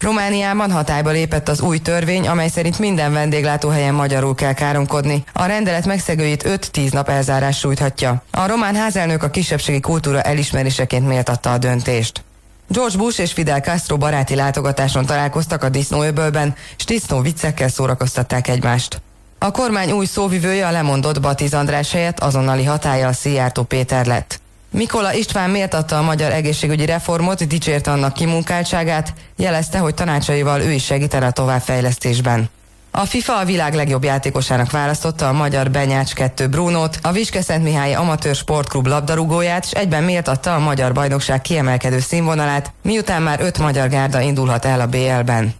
Romániában 0.00 0.70
hatályba 0.70 1.10
lépett 1.10 1.48
az 1.48 1.60
új 1.60 1.78
törvény, 1.78 2.28
amely 2.28 2.48
szerint 2.48 2.78
minden 2.78 3.12
vendéglátóhelyen 3.12 3.94
magyarul 3.94 4.34
kell 4.34 4.52
káromkodni. 4.52 5.24
A 5.32 5.44
rendelet 5.46 5.86
megszegőit 5.86 6.44
5-10 6.48 6.92
nap 6.92 7.08
elzárás 7.08 7.58
sújthatja. 7.58 8.22
A 8.30 8.46
román 8.46 8.74
házelnök 8.74 9.22
a 9.22 9.30
kisebbségi 9.30 9.80
kultúra 9.80 10.20
elismeréseként 10.20 11.06
méltatta 11.06 11.52
a 11.52 11.58
döntést. 11.58 12.24
George 12.68 12.96
Bush 12.96 13.20
és 13.20 13.32
Fidel 13.32 13.60
Castro 13.60 13.96
baráti 13.96 14.34
látogatáson 14.34 15.06
találkoztak 15.06 15.62
a 15.62 15.68
disznóöbölben, 15.68 16.54
és 16.76 16.84
disznó 16.84 17.20
viccekkel 17.20 17.68
szórakoztatták 17.68 18.48
egymást. 18.48 19.00
A 19.38 19.50
kormány 19.50 19.90
új 19.90 20.06
szóvivője 20.06 20.66
a 20.66 20.70
lemondott 20.70 21.20
Batiz 21.20 21.54
András 21.54 21.92
helyett 21.92 22.20
azonnali 22.20 22.64
hatája 22.64 23.08
a 23.08 23.12
Szijjártó 23.12 23.62
Péter 23.62 24.06
lett. 24.06 24.40
Mikola 24.70 25.12
István 25.12 25.50
méltatta 25.50 25.98
a 25.98 26.02
magyar 26.02 26.32
egészségügyi 26.32 26.86
reformot, 26.86 27.46
dicsérte 27.46 27.90
annak 27.90 28.12
kimunkáltságát, 28.12 29.12
jelezte, 29.36 29.78
hogy 29.78 29.94
tanácsaival 29.94 30.60
ő 30.60 30.72
is 30.72 30.84
segítene 30.84 31.26
a 31.26 31.30
továbbfejlesztésben. 31.30 32.50
A 32.96 33.04
FIFA 33.06 33.38
a 33.38 33.44
világ 33.44 33.74
legjobb 33.74 34.04
játékosának 34.04 34.70
választotta 34.70 35.28
a 35.28 35.32
magyar 35.32 35.70
Benyács 35.70 36.12
2 36.12 36.46
Brunót, 36.46 36.98
a 37.02 37.12
Viske 37.12 37.58
Mihály 37.58 37.94
Amatőr 37.94 38.34
Sportklub 38.34 38.86
labdarúgóját, 38.86 39.64
és 39.64 39.70
egyben 39.70 40.04
méltatta 40.04 40.54
a 40.54 40.58
magyar 40.58 40.92
bajnokság 40.92 41.42
kiemelkedő 41.42 41.98
színvonalát, 41.98 42.72
miután 42.82 43.22
már 43.22 43.40
öt 43.40 43.58
magyar 43.58 43.88
gárda 43.88 44.20
indulhat 44.20 44.64
el 44.64 44.80
a 44.80 44.86
BL-ben. 44.86 45.54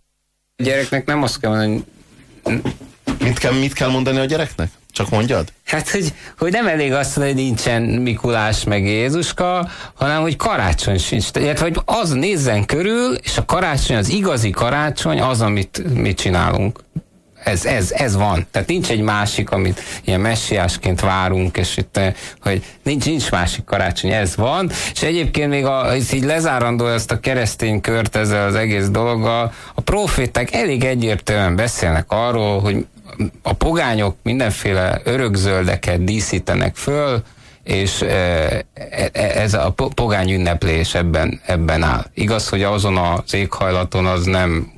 A 0.56 0.62
gyereknek 0.62 1.06
nem 1.06 1.22
azt 1.22 1.40
kell 1.40 1.50
mondani, 1.50 1.84
hogy... 2.42 2.62
Mit 3.18 3.38
kell, 3.38 3.52
mit 3.52 3.72
kell 3.72 3.90
mondani 3.90 4.18
a 4.18 4.24
gyereknek? 4.24 4.70
Csak 4.90 5.10
mondjad? 5.10 5.52
Hát, 5.64 5.90
hogy, 5.90 6.12
hogy 6.38 6.52
nem 6.52 6.66
elég 6.66 6.92
azt 6.92 7.16
mondani, 7.16 7.36
hogy 7.36 7.44
nincsen 7.44 7.82
Mikulás 7.82 8.64
meg 8.64 8.84
Jézuska, 8.84 9.68
hanem 9.94 10.20
hogy 10.20 10.36
karácsony 10.36 10.98
sincs. 10.98 11.28
Illetve, 11.32 11.64
hogy 11.64 11.80
az 11.84 12.10
nézzen 12.10 12.66
körül, 12.66 13.14
és 13.14 13.36
a 13.36 13.44
karácsony, 13.44 13.96
az 13.96 14.08
igazi 14.08 14.50
karácsony 14.50 15.20
az, 15.20 15.40
amit 15.40 15.94
mi 15.94 16.14
csinálunk. 16.14 16.82
Ez, 17.44 17.64
ez, 17.64 17.92
ez 17.92 18.16
van. 18.16 18.46
Tehát 18.50 18.68
nincs 18.68 18.90
egy 18.90 19.00
másik, 19.00 19.50
amit 19.50 19.82
ilyen 20.04 20.20
messiásként 20.20 21.00
várunk, 21.00 21.56
és 21.56 21.76
itt, 21.76 21.96
eh, 21.96 22.14
hogy 22.40 22.64
nincs, 22.82 23.04
nincs 23.04 23.30
másik 23.30 23.64
karácsony, 23.64 24.10
ez 24.10 24.36
van. 24.36 24.70
És 24.92 25.02
egyébként 25.02 25.48
még 25.48 25.64
a, 25.64 25.96
így 26.12 26.24
lezárandó 26.24 26.86
ezt 26.86 27.10
a 27.10 27.20
keresztény 27.20 27.80
kört 27.80 28.16
ezzel 28.16 28.46
az 28.46 28.54
egész 28.54 28.88
dologgal, 28.88 29.52
a 29.74 29.80
proféták 29.80 30.54
elég 30.54 30.84
egyértelműen 30.84 31.56
beszélnek 31.56 32.04
arról, 32.08 32.60
hogy 32.60 32.86
a 33.42 33.52
pogányok 33.52 34.16
mindenféle 34.22 35.00
örökzöldeket 35.04 36.04
díszítenek 36.04 36.76
föl, 36.76 37.22
és 37.64 38.00
eh, 38.00 38.58
e, 38.74 39.10
e, 39.12 39.40
ez 39.40 39.54
a 39.54 39.74
pogány 39.94 40.32
ünneplés 40.32 40.94
ebben, 40.94 41.40
ebben 41.46 41.82
áll. 41.82 42.04
Igaz, 42.14 42.48
hogy 42.48 42.62
azon 42.62 42.96
az 42.96 43.34
éghajlaton 43.34 44.06
az 44.06 44.24
nem 44.24 44.73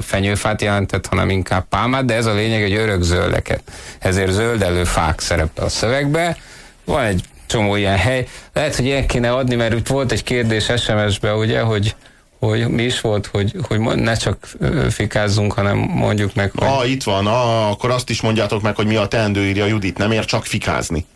fenyőfát 0.00 0.62
jelentett, 0.62 1.06
hanem 1.06 1.30
inkább 1.30 1.68
pálmát, 1.68 2.04
de 2.04 2.14
ez 2.14 2.26
a 2.26 2.34
lényeg, 2.34 2.62
hogy 2.62 2.74
örök 2.74 3.02
zöldeket. 3.02 3.62
Ezért 3.98 4.32
zöldelő 4.32 4.84
fák 4.84 5.20
szerepel 5.20 5.64
a 5.64 5.68
szövegbe. 5.68 6.36
Van 6.84 7.04
egy 7.04 7.22
csomó 7.46 7.76
ilyen 7.76 7.96
hely. 7.96 8.26
Lehet, 8.52 8.76
hogy 8.76 8.84
ilyen 8.84 9.06
kéne 9.06 9.32
adni, 9.32 9.54
mert 9.54 9.74
itt 9.74 9.86
volt 9.86 10.12
egy 10.12 10.22
kérdés 10.22 10.64
SMS-be, 10.64 11.34
ugye, 11.34 11.60
hogy 11.60 11.94
hogy 12.38 12.68
mi 12.68 12.82
is 12.82 13.00
volt, 13.00 13.26
hogy, 13.26 13.54
hogy 13.68 13.80
ne 13.80 14.14
csak 14.14 14.48
fikázzunk, 14.90 15.52
hanem 15.52 15.76
mondjuk 15.76 16.34
meg, 16.34 16.50
hogy... 16.54 16.68
Ah, 16.68 16.90
itt 16.90 17.02
van, 17.02 17.26
ah, 17.26 17.70
akkor 17.70 17.90
azt 17.90 18.10
is 18.10 18.20
mondjátok 18.20 18.62
meg, 18.62 18.76
hogy 18.76 18.86
mi 18.86 18.96
a 18.96 19.06
teendő, 19.06 19.44
írja 19.46 19.66
Judit, 19.66 19.98
nem 19.98 20.12
ér 20.12 20.24
csak 20.24 20.44
fikázni. 20.44 21.06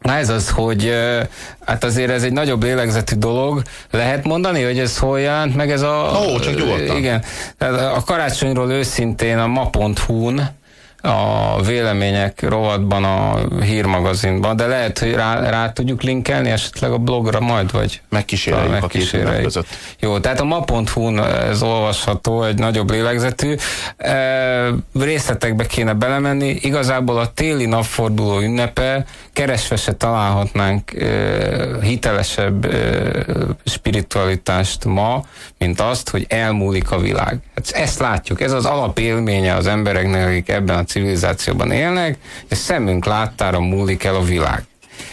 Na 0.00 0.16
ez 0.16 0.28
az, 0.28 0.50
hogy 0.50 0.92
hát 1.64 1.84
azért 1.84 2.10
ez 2.10 2.22
egy 2.22 2.32
nagyobb 2.32 2.62
lélegzetű 2.62 3.16
dolog. 3.16 3.62
Lehet 3.90 4.24
mondani, 4.24 4.62
hogy 4.62 4.78
ez 4.78 4.98
hol 4.98 5.20
jelent 5.20 5.56
meg 5.56 5.70
ez 5.70 5.82
a... 5.82 6.20
Ó, 6.26 6.38
csak 6.38 6.56
nyugodtan. 6.56 6.96
Igen. 6.96 7.24
A 7.94 8.04
karácsonyról 8.04 8.70
őszintén 8.70 9.38
a 9.38 9.46
ma.hu-n 9.46 10.40
a 11.06 11.60
vélemények 11.62 12.48
rovatban 12.48 13.04
a 13.04 13.38
hírmagazinban, 13.60 14.56
de 14.56 14.66
lehet, 14.66 14.98
hogy 14.98 15.14
rá, 15.14 15.50
rá 15.50 15.72
tudjuk 15.72 16.02
linkelni 16.02 16.50
esetleg 16.50 16.92
a 16.92 16.98
blogra 16.98 17.40
majd, 17.40 17.72
vagy 17.72 18.00
megkíséreljük 18.08 18.82
a 18.82 18.86
két 18.86 19.42
között. 19.42 19.66
Jó, 20.00 20.18
tehát 20.18 20.40
a 20.40 20.44
ma.hu-n 20.44 21.24
ez 21.24 21.62
olvasható, 21.62 22.42
egy 22.42 22.58
nagyobb 22.58 22.90
lélegzetű. 22.90 23.54
E, 23.96 24.68
részletekbe 24.94 25.66
kéne 25.66 25.92
belemenni. 25.92 26.48
Igazából 26.60 27.18
a 27.18 27.32
téli 27.34 27.66
napforduló 27.66 28.40
ünnepe 28.40 29.04
keresve 29.32 29.76
se 29.76 29.92
találhatnánk 29.92 30.92
e, 30.92 31.06
hitelesebb 31.82 32.64
e, 32.64 32.78
spiritualitást 33.64 34.84
ma, 34.84 35.24
mint 35.58 35.80
azt, 35.80 36.10
hogy 36.10 36.26
elmúlik 36.28 36.90
a 36.90 36.98
világ. 36.98 37.38
Hát 37.54 37.70
ezt 37.70 37.98
látjuk, 37.98 38.40
ez 38.40 38.52
az 38.52 38.64
alapélménye 38.64 39.54
az 39.54 39.66
embereknek, 39.66 40.26
akik 40.26 40.48
ebben 40.48 40.78
a 40.78 40.84
civilizációban 40.96 41.70
élnek, 41.70 42.18
és 42.48 42.56
szemünk 42.56 43.04
láttára 43.04 43.60
múlik 43.60 44.04
el 44.04 44.14
a 44.14 44.22
világ. 44.22 44.62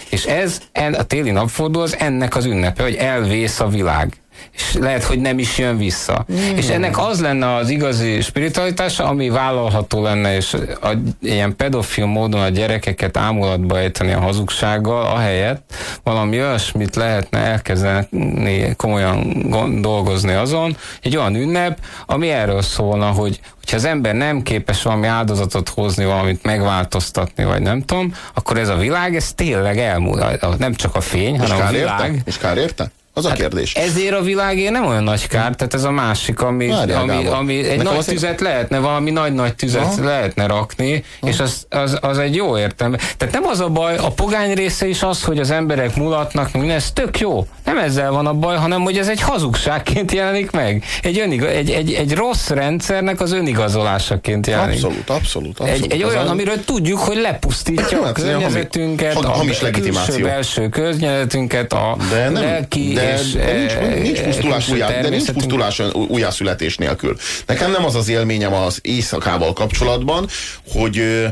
És 0.10 0.26
ez, 0.26 0.62
a 0.74 1.04
téli 1.04 1.32
napforduló 1.32 1.84
az 1.84 1.96
ennek 1.98 2.36
az 2.36 2.46
ünnepe, 2.46 2.84
hogy 2.84 2.96
elvész 2.96 3.60
a 3.60 3.67
világ 3.67 4.22
és 4.51 4.73
lehet, 4.79 5.03
hogy 5.03 5.19
nem 5.19 5.39
is 5.39 5.58
jön 5.58 5.77
vissza. 5.77 6.25
Mm. 6.32 6.56
És 6.56 6.69
ennek 6.69 6.97
az 6.97 7.21
lenne 7.21 7.56
az 7.56 7.69
igazi 7.69 8.21
spiritualitása, 8.21 9.06
ami 9.06 9.29
vállalható 9.29 10.01
lenne, 10.01 10.36
és 10.36 10.58
a, 10.82 10.89
ilyen 11.21 11.56
pedofil 11.56 12.06
módon 12.06 12.41
a 12.41 12.49
gyerekeket 12.49 13.17
ámulatba 13.17 13.77
ejteni 13.77 14.12
a 14.12 14.19
hazugsággal, 14.19 15.06
ahelyett 15.06 15.73
valami 16.03 16.41
olyasmit 16.41 16.95
lehetne 16.95 17.39
elkezdeni 17.39 18.75
komolyan 18.75 19.82
dolgozni 19.82 20.34
azon, 20.34 20.77
egy 21.01 21.17
olyan 21.17 21.36
ünnep, 21.36 21.79
ami 22.06 22.29
erről 22.29 22.62
szólna, 22.62 23.06
hogy 23.06 23.39
hogyha 23.60 23.77
az 23.77 23.86
ember 23.86 24.15
nem 24.15 24.41
képes 24.41 24.84
valami 24.84 25.08
áldozatot 25.08 25.69
hozni, 25.69 26.06
valamit 26.06 26.43
megváltoztatni, 26.43 27.43
vagy 27.43 27.62
nem 27.62 27.82
tudom, 27.82 28.13
akkor 28.34 28.58
ez 28.58 28.69
a 28.69 28.75
világ, 28.75 29.15
ez 29.15 29.34
tényleg 29.34 29.77
elmúlt. 29.77 30.58
Nem 30.58 30.73
csak 30.73 30.95
a 30.95 31.01
fény, 31.01 31.34
és 31.34 31.39
hanem 31.39 31.67
a 31.67 31.69
világ. 31.69 32.12
Érte? 32.12 32.21
És 32.25 32.38
kár 32.38 32.58
érte? 32.58 32.91
Az 33.15 33.26
a 33.26 33.30
hát 33.30 33.38
kérdés. 33.38 33.73
Ezért 33.73 34.13
a 34.13 34.21
világé 34.21 34.69
nem 34.69 34.86
olyan 34.86 35.04
nagy 35.04 35.28
kár, 35.28 35.56
tehát 35.56 35.73
ez 35.73 35.84
a 35.84 35.91
másik, 35.91 36.41
ami, 36.41 36.71
ami, 36.71 37.26
ami 37.26 37.58
egy 37.58 37.78
Nekem 37.78 37.93
nagy 37.93 38.06
tüzet 38.06 38.41
lehetne, 38.41 38.80
valami 38.80 39.12
nagy-nagy 39.12 39.56
tüzet 39.56 39.82
Aha. 39.82 40.04
lehetne 40.04 40.45
rakni, 40.45 41.04
Aha. 41.21 41.32
és 41.32 41.39
az, 41.39 41.65
az, 41.69 41.97
az 42.02 42.17
egy 42.17 42.36
jó 42.36 42.58
értelme. 42.58 42.97
Tehát 43.17 43.34
nem 43.34 43.45
az 43.45 43.60
a 43.60 43.69
baj, 43.69 43.97
a 43.97 44.10
pogány 44.10 44.54
része 44.54 44.88
is 44.88 45.04
az, 45.04 45.23
hogy 45.23 45.39
az 45.39 45.52
emberek 45.52 45.95
mulatnak, 45.95 46.54
minden, 46.54 46.76
ez 46.76 46.91
tök 46.91 47.19
jó. 47.19 47.47
Nem 47.65 47.78
ezzel 47.78 48.12
van 48.12 48.26
a 48.26 48.34
baj, 48.34 48.58
hanem 48.58 48.82
hogy 48.82 48.97
ez 48.97 49.08
egy 49.08 49.21
hazugságként 49.21 50.12
jelenik 50.12 50.52
meg. 50.52 50.84
Egy, 51.02 51.19
öniga, 51.19 51.47
egy, 51.47 51.69
egy, 51.69 51.93
egy 51.93 52.13
rossz 52.13 52.49
rendszernek 52.49 53.21
az 53.21 53.32
önigazolásaként 53.32 54.47
jelenik. 54.47 54.73
Abszolút, 54.73 55.10
abszolút. 55.10 55.60
abszolút. 55.60 55.84
Egy, 55.84 55.91
egy 55.91 56.04
olyan, 56.04 56.28
amiről 56.28 56.65
tudjuk, 56.65 56.99
hogy 56.99 57.17
lepusztítja 57.17 58.02
a 58.02 58.12
környezetünket, 58.12 59.15
a, 59.15 59.30
hamis 59.30 59.58
külső, 59.58 60.21
belső 60.21 60.69
környezetünket, 60.69 61.73
a 61.73 61.97
de 62.10 62.30
nem, 62.30 62.43
lelki, 62.43 62.93
de 62.93 63.02
de, 63.02 63.02
és, 63.03 63.33
nincs, 63.33 64.01
nincs 64.01 64.21
pusztulás, 64.21 64.69
újjá, 64.69 65.01
de 65.01 65.09
nincs 65.09 65.31
pusztulás 65.31 65.81
újjászületés 65.93 66.77
nélkül. 66.77 67.17
Nekem 67.45 67.71
nem 67.71 67.85
az 67.85 67.95
az 67.95 68.09
élményem 68.09 68.53
az 68.53 68.79
éjszakával 68.81 69.53
kapcsolatban, 69.53 70.27
hogy 70.71 71.25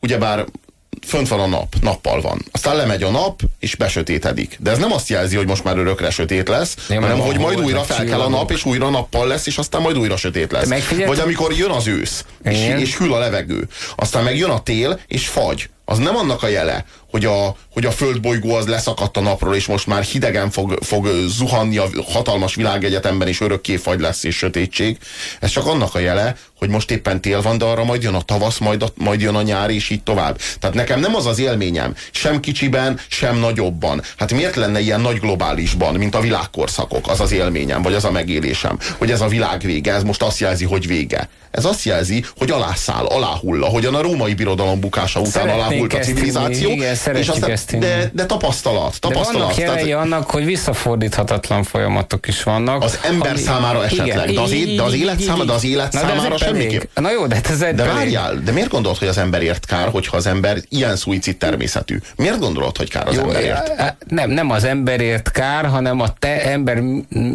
ugyebár 0.00 0.44
fönt 1.06 1.28
van 1.28 1.40
a 1.40 1.46
nap, 1.46 1.74
nappal 1.80 2.20
van. 2.20 2.44
Aztán 2.50 2.76
lemegy 2.76 3.02
a 3.02 3.10
nap, 3.10 3.40
és 3.58 3.74
besötétedik. 3.74 4.56
De 4.60 4.70
ez 4.70 4.78
nem 4.78 4.92
azt 4.92 5.08
jelzi, 5.08 5.36
hogy 5.36 5.46
most 5.46 5.64
már 5.64 5.78
örökre 5.78 6.10
sötét 6.10 6.48
lesz, 6.48 6.76
nem, 6.88 7.02
hanem 7.02 7.18
hogy 7.18 7.38
majd 7.38 7.60
újra 7.60 7.82
fel 7.82 8.04
kell 8.04 8.20
a 8.20 8.28
nap, 8.28 8.50
és 8.50 8.64
újra 8.64 8.90
nappal 8.90 9.26
lesz, 9.26 9.46
és 9.46 9.58
aztán 9.58 9.80
majd 9.80 9.98
újra 9.98 10.16
sötét 10.16 10.52
lesz. 10.52 10.68
Vagy 11.06 11.18
amikor 11.18 11.52
jön 11.52 11.70
az 11.70 11.86
ősz, 11.86 12.24
és, 12.42 12.58
és 12.78 12.96
hűl 12.96 13.14
a 13.14 13.18
levegő. 13.18 13.68
Aztán 13.96 14.24
meg 14.24 14.36
jön 14.36 14.50
a 14.50 14.62
tél, 14.62 15.00
és 15.06 15.28
fagy 15.28 15.68
az 15.90 15.98
nem 15.98 16.16
annak 16.16 16.42
a 16.42 16.48
jele, 16.48 16.84
hogy 17.10 17.24
a, 17.24 17.56
hogy 17.72 17.86
a 17.86 17.90
földbolygó 17.90 18.54
az 18.54 18.66
leszakadt 18.66 19.16
a 19.16 19.20
napról, 19.20 19.54
és 19.54 19.66
most 19.66 19.86
már 19.86 20.02
hidegen 20.02 20.50
fog, 20.50 20.78
fog 20.82 21.08
zuhanni 21.26 21.76
a 21.76 21.88
hatalmas 22.12 22.54
világegyetemben, 22.54 23.28
és 23.28 23.40
örökké 23.40 23.76
fagy 23.76 24.00
lesz 24.00 24.24
és 24.24 24.36
sötétség. 24.36 24.98
Ez 25.40 25.50
csak 25.50 25.66
annak 25.66 25.94
a 25.94 25.98
jele, 25.98 26.36
hogy 26.58 26.68
most 26.68 26.90
éppen 26.90 27.20
tél 27.20 27.42
van, 27.42 27.58
de 27.58 27.64
arra 27.64 27.84
majd 27.84 28.02
jön 28.02 28.14
a 28.14 28.22
tavasz, 28.22 28.58
majd, 28.58 28.82
a, 28.82 28.88
majd 28.94 29.20
jön 29.20 29.34
a 29.34 29.42
nyár, 29.42 29.70
és 29.70 29.90
így 29.90 30.02
tovább. 30.02 30.38
Tehát 30.60 30.76
nekem 30.76 31.00
nem 31.00 31.14
az 31.14 31.26
az 31.26 31.38
élményem, 31.38 31.94
sem 32.10 32.40
kicsiben, 32.40 33.00
sem 33.08 33.36
nagyobban. 33.36 34.02
Hát 34.16 34.32
miért 34.32 34.56
lenne 34.56 34.80
ilyen 34.80 35.00
nagy 35.00 35.20
globálisban, 35.20 35.94
mint 35.94 36.14
a 36.14 36.20
világkorszakok, 36.20 37.08
az 37.08 37.20
az 37.20 37.32
élményem, 37.32 37.82
vagy 37.82 37.94
az 37.94 38.04
a 38.04 38.10
megélésem, 38.10 38.78
hogy 38.98 39.10
ez 39.10 39.20
a 39.20 39.28
világ 39.28 39.60
vége, 39.60 39.92
ez 39.92 40.02
most 40.02 40.22
azt 40.22 40.38
jelzi, 40.38 40.64
hogy 40.64 40.86
vége. 40.86 41.28
Ez 41.50 41.64
azt 41.64 41.84
jelzi, 41.84 42.24
hogy 42.36 42.50
alászáll, 42.50 43.04
aláhull, 43.04 43.62
ahogyan 43.62 43.94
a 43.94 44.02
római 44.02 44.34
birodalom 44.34 44.80
bukása 44.80 45.20
után 45.20 45.32
Szeretnénk 45.32 45.79
aláhult 45.80 45.92
a 45.92 45.98
civilizáció. 45.98 46.70
Igen, 46.70 46.96
és 47.14 47.28
aztán, 47.28 47.80
de, 47.80 48.10
de 48.12 48.26
tapasztalat, 48.26 49.00
tapasztalat. 49.00 49.32
De 49.32 49.38
vannak 49.38 49.56
jelei 49.56 49.84
tehát, 49.84 50.04
annak, 50.04 50.30
hogy 50.30 50.44
visszafordíthatatlan 50.44 51.62
folyamatok 51.62 52.26
is 52.28 52.42
vannak. 52.42 52.82
Az 52.82 52.98
ember 53.02 53.30
ami, 53.30 53.40
számára 53.40 53.84
esetleg, 53.84 54.30
igen, 54.30 54.34
de, 54.34 54.40
az, 54.40 54.52
é, 54.52 54.74
de 54.74 54.82
az 54.82 54.94
élet 54.94 55.20
számára, 55.20 55.44
de 55.44 55.52
az 55.52 55.64
élet 55.64 55.92
Na, 55.92 55.98
számára 55.98 56.38
semmiképp. 56.38 56.82
Na 56.94 57.10
jó, 57.10 57.26
de 57.26 57.34
hát 57.34 57.50
ez 57.50 57.60
egy 57.60 57.74
De 57.74 57.84
várjál, 57.84 58.40
de 58.44 58.52
miért 58.52 58.68
gondolod, 58.68 58.98
hogy 58.98 59.08
az 59.08 59.18
ember 59.18 59.42
ért 59.42 59.66
kár, 59.66 59.88
hogyha 59.88 60.16
az 60.16 60.26
ember 60.26 60.58
ilyen 60.68 60.96
szuicid 60.96 61.36
természetű? 61.36 61.98
Miért 62.16 62.38
gondolod, 62.38 62.76
hogy 62.76 62.90
kár 62.90 63.08
az 63.08 63.14
jó, 63.14 63.22
emberért? 63.22 63.94
Nem, 64.08 64.30
nem 64.30 64.50
az 64.50 64.64
emberért 64.64 65.30
kár, 65.30 65.66
hanem 65.66 66.00
a 66.00 66.08
te, 66.18 66.42
ember 66.42 66.82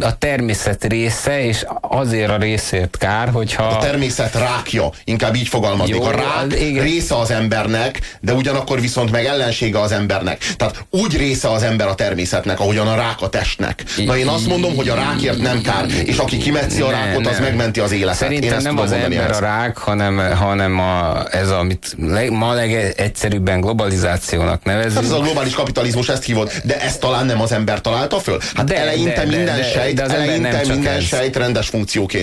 a 0.00 0.18
természet 0.18 0.84
része, 0.84 1.44
és 1.44 1.64
azért 1.80 2.30
a 2.30 2.36
részért 2.36 2.96
kár, 2.98 3.28
hogyha... 3.28 3.62
A 3.62 3.78
természet 3.78 4.34
rákja, 4.34 4.90
inkább 5.04 5.34
így 5.34 5.48
fogalmaznék. 5.48 6.00
A 6.00 6.10
rák 6.10 6.60
igen. 6.60 6.84
része 6.84 7.16
az 7.16 7.30
embernek, 7.30 8.18
de 8.20 8.32
ugyanakkor 8.36 8.80
viszont 8.80 9.10
meg 9.10 9.24
ellensége 9.24 9.80
az 9.80 9.92
embernek. 9.92 10.54
Tehát 10.56 10.86
úgy 10.90 11.16
része 11.16 11.50
az 11.50 11.62
ember 11.62 11.86
a 11.86 11.94
természetnek, 11.94 12.60
ahogyan 12.60 12.88
a 12.88 12.94
rák 12.94 13.20
a 13.20 13.28
testnek. 13.28 13.84
Na 14.04 14.16
én 14.16 14.26
azt 14.26 14.46
mondom, 14.46 14.76
hogy 14.76 14.88
a 14.88 14.94
rákért 14.94 15.38
nem 15.38 15.62
kár, 15.62 15.86
és 16.04 16.16
aki 16.16 16.38
kimetszi 16.38 16.80
a 16.80 16.90
rákot, 16.90 17.26
az 17.26 17.38
megmenti 17.38 17.80
az 17.80 17.92
életet. 17.92 18.16
Szerintem 18.16 18.62
nem 18.62 18.78
az 18.78 18.92
ember 18.92 19.30
a 19.30 19.38
rák, 19.38 19.76
hanem, 19.76 20.18
hanem 20.34 20.78
a, 20.78 21.24
ez, 21.30 21.50
amit 21.50 21.96
leg, 21.98 22.30
ma 22.30 22.52
legegyszerűbben 22.52 23.60
globalizációnak 23.60 24.64
nevezünk. 24.64 24.94
Hát 24.94 25.04
ez 25.04 25.10
a 25.10 25.20
globális 25.20 25.54
kapitalizmus, 25.54 26.08
ezt 26.08 26.24
hívod, 26.24 26.52
de 26.64 26.80
ezt 26.80 27.00
talán 27.00 27.26
nem 27.26 27.40
az 27.40 27.52
ember 27.52 27.80
találta 27.80 28.18
föl? 28.18 28.38
Hát 28.54 28.66
de, 28.66 28.76
eleinte 28.76 29.24
de, 29.24 29.36
minden 29.36 29.56
de, 29.56 29.64
sejt, 29.64 29.94
de, 29.94 30.06
de 30.06 30.14
eleinte 30.14 30.62
minden 30.68 31.00
sejt 31.00 31.36
rendes 31.36 31.70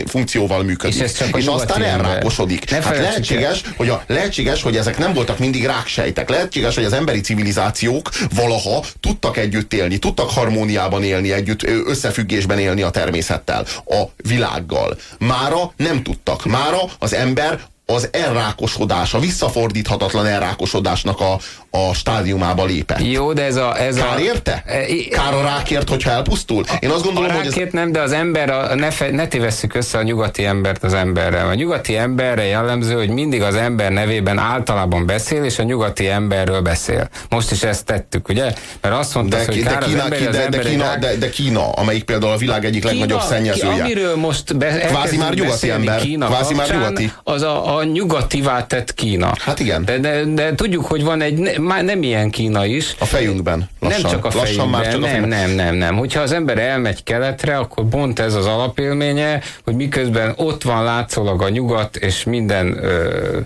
funkcióval 0.05 0.63
működik. 0.63 0.95
És, 0.95 1.01
ez 1.01 1.27
és 1.35 1.45
aztán 1.45 1.83
elrákosodik. 1.83 2.69
Hát 2.69 2.97
lehetséges, 2.97 3.61
hogy 3.75 3.89
a, 3.89 4.03
lehetséges, 4.07 4.61
hogy 4.61 4.77
ezek 4.77 4.97
nem 4.97 5.13
voltak 5.13 5.39
mindig 5.39 5.65
ráksejtek. 5.95 6.29
Lehetséges, 6.29 6.75
hogy 6.75 6.83
az 6.83 6.93
emberi 6.93 7.21
civilizációk 7.21 8.09
valaha 8.35 8.83
tudtak 8.99 9.37
együtt 9.37 9.73
élni, 9.73 9.97
tudtak 9.97 10.29
harmóniában 10.29 11.03
élni, 11.03 11.31
együtt 11.31 11.63
összefüggésben 11.63 12.59
élni 12.59 12.81
a 12.81 12.89
természettel, 12.89 13.65
a 13.85 14.03
világgal. 14.27 14.97
Mára 15.19 15.73
nem 15.77 16.03
tudtak. 16.03 16.45
Mára 16.45 16.81
az 16.99 17.13
ember 17.13 17.59
az 17.85 18.09
elrákosodás, 18.11 19.13
a 19.13 19.19
visszafordíthatatlan 19.19 20.25
elrákosodásnak 20.25 21.19
a, 21.19 21.39
a 21.69 21.93
stádiumába 21.93 22.65
lépett. 22.65 23.01
Jó, 23.11 23.33
de 23.33 23.43
ez 23.43 23.55
a... 23.55 23.79
Ez 23.79 23.95
Kár 23.95 24.19
érte? 24.19 24.63
E, 24.65 24.85
Kár 25.09 25.33
a 25.33 25.41
rákért, 25.41 25.89
hogyha 25.89 26.11
elpusztul? 26.11 26.63
Én 26.79 26.89
azt 26.89 27.03
gondolom, 27.03 27.29
a 27.29 27.33
rákért 27.33 27.53
hogy 27.53 27.63
ez... 27.63 27.73
nem, 27.73 27.91
de 27.91 28.01
az 28.01 28.11
ember, 28.11 28.49
a, 28.49 28.75
ne, 28.75 28.91
fe, 28.91 29.11
ne 29.11 29.27
tévesszük 29.27 29.73
össze 29.75 29.97
a 29.97 30.03
nyugati 30.03 30.45
embert 30.45 30.83
az 30.83 30.93
emberrel. 30.93 31.47
A 31.47 31.53
nyugati 31.53 31.97
emberre 31.97 32.43
jellemző, 32.43 32.93
hogy 32.93 33.09
mindig 33.09 33.41
az 33.41 33.55
ember 33.55 33.91
nevében 33.91 34.37
általában 34.37 35.05
beszél, 35.05 35.43
és 35.43 35.59
a 35.59 35.63
nyugati 35.63 36.07
emberről 36.07 36.61
beszél. 36.61 37.09
Most 37.29 37.51
is 37.51 37.63
ezt 37.63 37.85
tettük, 37.85 38.27
ugye? 38.27 38.53
Mert 38.81 38.95
azt 38.95 39.15
mondta, 39.15 39.37
de, 39.37 39.45
hogy 39.45 39.63
de 39.63 39.69
kár 39.69 39.83
Kína, 39.83 40.03
az 40.03 40.03
ember, 40.03 40.31
de, 40.31 40.39
az 40.39 40.49
de, 40.49 40.59
Kína, 40.59 40.83
rák... 40.83 40.99
de, 40.99 41.15
de 41.15 41.29
Kína, 41.29 41.71
amelyik 41.71 42.03
például 42.03 42.31
a 42.31 42.37
világ 42.37 42.65
egyik 42.65 42.81
Kína, 42.81 42.93
legnagyobb 42.93 43.21
szennyezője. 43.21 43.83
Amiről 43.83 44.15
most 44.15 44.57
be, 44.57 44.77
kvázi 44.77 45.17
már 45.17 45.33
nyugati 45.33 45.69
ember. 45.69 46.01
Kína 46.01 46.25
kvázi 46.25 46.53
már 46.53 46.69
nyugati. 46.69 47.11
Az 47.23 47.41
a, 47.41 47.72
a 47.72 47.72
nyugativá 47.81 48.65
tett 48.67 48.93
Kína. 48.93 49.33
Hát 49.39 49.59
igen. 49.59 49.85
De, 49.85 49.97
de, 49.97 50.23
de 50.23 50.55
tudjuk, 50.55 50.85
hogy 50.85 51.03
van 51.03 51.21
egy, 51.21 51.59
már 51.59 51.83
nem 51.83 52.03
ilyen 52.03 52.29
Kína 52.29 52.65
is. 52.65 52.95
A 52.99 53.05
fejünkben. 53.05 53.69
Lassan. 53.79 54.01
Nem 54.01 54.11
csak 54.11 54.25
a 54.25 54.27
Lassan 54.27 54.45
fejünkben. 54.45 54.69
Már 54.69 54.91
csak 54.91 55.01
nem, 55.01 55.03
a 55.03 55.07
fejünkben. 55.07 55.39
nem, 55.39 55.55
nem, 55.55 55.75
nem. 55.75 55.97
Hogyha 55.97 56.21
az 56.21 56.31
ember 56.31 56.57
elmegy 56.57 57.03
keletre, 57.03 57.57
akkor 57.57 57.85
pont 57.89 58.19
ez 58.19 58.33
az 58.33 58.45
alapélménye, 58.45 59.41
hogy 59.63 59.75
miközben 59.75 60.33
ott 60.35 60.63
van 60.63 60.83
látszólag 60.83 61.41
a 61.41 61.49
nyugat, 61.49 61.95
és 61.95 62.23
minden 62.23 62.83
ö, 62.83 63.39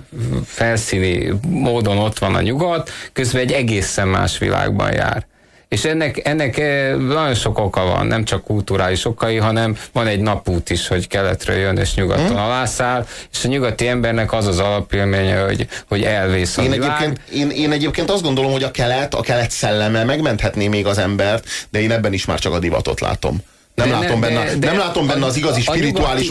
felszíni 0.46 1.34
módon 1.48 1.98
ott 1.98 2.20
van 2.20 2.36
a 2.36 2.42
nyugat, 2.42 2.92
közben 3.14 3.42
egy 3.42 3.52
egészen 3.52 4.08
más 4.08 4.38
világban 4.38 4.94
jár. 4.94 5.26
És 5.70 5.86
ennek, 5.86 6.28
ennek 6.28 6.58
eh, 6.58 6.96
nagyon 6.96 7.34
sok 7.34 7.60
oka 7.60 7.86
van, 7.86 8.08
nem 8.08 8.24
csak 8.24 8.44
kulturális 8.44 9.06
okai, 9.06 9.38
hanem 9.38 9.78
van 9.92 10.08
egy 10.08 10.20
napút 10.20 10.70
is, 10.70 10.88
hogy 10.88 11.08
keletről 11.08 11.58
jön 11.58 11.78
és 11.78 11.94
nyugaton 11.94 12.28
hmm. 12.28 12.38
alászáll, 12.38 13.06
és 13.32 13.46
a 13.46 13.48
nyugati 13.48 13.88
embernek 13.88 14.34
az 14.34 14.48
az 14.48 14.60
alapélménye, 14.60 15.42
hogy, 15.42 15.68
hogy 15.88 16.04
elvész 16.04 16.58
a 16.58 16.62
én 16.62 16.72
egyébként, 16.72 17.20
én, 17.34 17.50
én 17.50 17.72
egyébként 17.72 18.10
azt 18.10 18.24
gondolom, 18.24 18.52
hogy 18.52 18.64
a 18.64 18.72
kelet, 18.72 19.14
a 19.14 19.22
kelet 19.22 19.52
szelleme 19.52 20.04
megmenthetné 20.04 20.68
még 20.68 20.86
az 20.86 20.98
embert, 20.98 21.48
de 21.70 21.82
én 21.82 21.92
ebben 21.92 22.14
is 22.14 22.26
már 22.26 22.40
csak 22.40 22.54
a 22.54 22.60
divatot 22.60 23.00
látom. 23.00 23.42
Nem, 23.78 23.90
de, 23.90 23.98
látom, 23.98 24.20
benne, 24.20 24.44
de, 24.44 24.56
de 24.56 24.68
nem 24.68 24.78
látom 24.78 25.08
benne 25.08 25.26
az 25.26 25.36
igazi 25.36 25.62
spirituális 25.62 26.30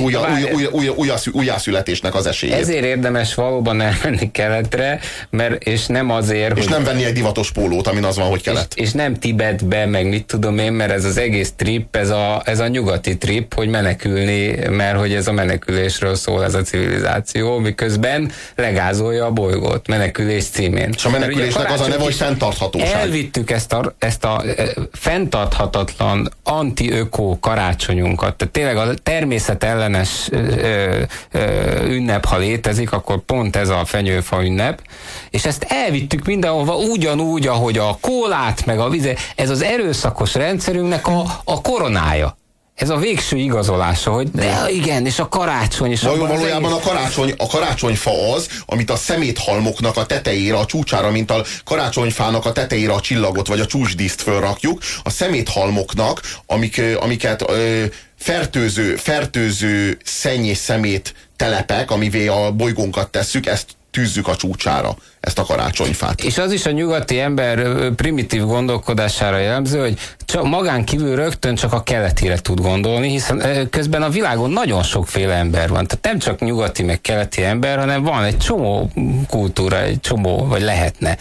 újjászületésnek 1.32 2.14
az 2.14 2.26
esélyét. 2.26 2.56
Ezért 2.56 2.84
érdemes 2.84 3.34
valóban 3.34 3.80
elmenni 3.80 4.30
keletre, 4.30 5.00
mert, 5.30 5.62
és 5.62 5.86
nem 5.86 6.10
azért, 6.10 6.56
És 6.56 6.64
hogy, 6.64 6.72
nem 6.72 6.84
venni 6.84 7.04
egy 7.04 7.12
divatos 7.12 7.50
pólót, 7.50 7.86
amin 7.86 8.04
az 8.04 8.16
van, 8.16 8.28
hogy 8.28 8.42
kelet. 8.42 8.72
És, 8.74 8.82
és 8.82 8.92
nem 8.92 9.14
Tibetbe, 9.14 9.86
meg 9.86 10.08
mit 10.08 10.24
tudom 10.24 10.58
én, 10.58 10.72
mert 10.72 10.90
ez 10.90 11.04
az 11.04 11.16
egész 11.16 11.52
trip, 11.56 11.96
ez 11.96 12.10
a, 12.10 12.42
ez 12.44 12.60
a 12.60 12.68
nyugati 12.68 13.18
trip, 13.18 13.54
hogy 13.54 13.68
menekülni, 13.68 14.68
mert 14.68 14.98
hogy 14.98 15.14
ez 15.14 15.26
a 15.26 15.32
menekülésről 15.32 16.14
szól 16.14 16.44
ez 16.44 16.54
a 16.54 16.62
civilizáció, 16.62 17.58
miközben 17.58 18.30
legázolja 18.54 19.24
a 19.24 19.30
bolygót, 19.30 19.86
menekülés 19.86 20.44
címén. 20.44 20.90
És 20.96 21.04
a 21.04 21.10
menekülésnek 21.10 21.72
az 21.72 21.80
a 21.80 21.86
neve, 21.86 22.02
hogy 22.02 22.14
fenntarthatóság. 22.14 23.00
Elvittük 23.00 23.50
ezt 23.50 23.72
a, 23.72 23.94
ezt 23.98 24.24
a 24.24 24.44
e, 24.56 24.74
fenntarthatatlan 24.92 26.32
anti-öko 26.42 27.35
karácsonyunkat. 27.40 28.36
Tehát 28.36 28.52
tényleg 28.52 28.76
a 28.76 28.94
természet 28.94 29.64
ellenes 29.64 30.28
ö, 30.30 31.02
ö, 31.32 31.84
ünnep, 31.86 32.24
ha 32.24 32.36
létezik, 32.36 32.92
akkor 32.92 33.18
pont 33.18 33.56
ez 33.56 33.68
a 33.68 33.84
fenyőfa 33.84 34.44
ünnep, 34.44 34.82
és 35.30 35.44
ezt 35.44 35.66
elvittük 35.68 36.26
mindenhova 36.26 36.76
ugyanúgy, 36.76 37.46
ahogy 37.46 37.78
a 37.78 37.98
kólát, 38.00 38.66
meg 38.66 38.78
a 38.78 38.88
vize, 38.88 39.14
ez 39.36 39.50
az 39.50 39.62
erőszakos 39.62 40.34
rendszerünknek 40.34 41.06
a, 41.06 41.24
a 41.44 41.60
koronája 41.60 42.36
ez 42.76 42.90
a 42.90 42.96
végső 42.96 43.36
igazolása, 43.36 44.10
hogy 44.10 44.30
de 44.30 44.66
igen, 44.70 45.06
és 45.06 45.18
a 45.18 45.28
karácsony. 45.28 45.90
És 45.90 46.02
Val- 46.02 46.18
valójában 46.18 46.72
a 46.72 46.78
karácsony, 46.78 47.34
a 47.36 47.46
karácsonyfa 47.46 48.32
az, 48.34 48.48
amit 48.66 48.90
a 48.90 48.96
szeméthalmoknak 48.96 49.96
a 49.96 50.06
tetejére, 50.06 50.56
a 50.56 50.66
csúcsára, 50.66 51.10
mint 51.10 51.30
a 51.30 51.44
karácsonyfának 51.64 52.44
a 52.44 52.52
tetejére 52.52 52.92
a 52.92 53.00
csillagot, 53.00 53.46
vagy 53.46 53.60
a 53.60 53.66
csúcsdíszt 53.66 54.22
fölrakjuk, 54.22 54.82
a 55.02 55.10
szeméthalmoknak, 55.10 56.20
amik, 56.46 56.82
amiket 57.00 57.50
ö, 57.50 57.84
fertőző, 58.18 58.96
fertőző 58.96 59.98
szenny 60.04 60.44
és 60.44 60.58
szemét 60.58 61.14
telepek, 61.36 61.90
amivé 61.90 62.26
a 62.26 62.50
bolygónkat 62.50 63.10
tesszük, 63.10 63.46
ezt 63.46 63.75
tűzzük 63.96 64.28
a 64.28 64.36
csúcsára 64.36 64.96
ezt 65.20 65.38
a 65.38 65.44
karácsonyfát. 65.44 66.20
És 66.20 66.38
az 66.38 66.52
is 66.52 66.66
a 66.66 66.70
nyugati 66.70 67.20
ember 67.20 67.68
primitív 67.94 68.42
gondolkodására 68.42 69.38
jellemző, 69.38 69.80
hogy 69.80 69.98
csak 70.24 70.44
magán 70.44 70.84
kívül 70.84 71.16
rögtön 71.16 71.54
csak 71.54 71.72
a 71.72 71.82
keletire 71.82 72.38
tud 72.38 72.60
gondolni, 72.60 73.08
hiszen 73.08 73.68
közben 73.70 74.02
a 74.02 74.08
világon 74.08 74.50
nagyon 74.50 74.82
sokféle 74.82 75.34
ember 75.34 75.68
van. 75.68 75.86
Tehát 75.86 76.04
nem 76.04 76.18
csak 76.18 76.40
nyugati 76.40 76.82
meg 76.82 77.00
keleti 77.00 77.44
ember, 77.44 77.78
hanem 77.78 78.02
van 78.02 78.24
egy 78.24 78.38
csomó 78.38 78.90
kultúra, 79.28 79.80
egy 79.80 80.00
csomó, 80.00 80.46
vagy 80.46 80.62
lehetne. 80.62 81.16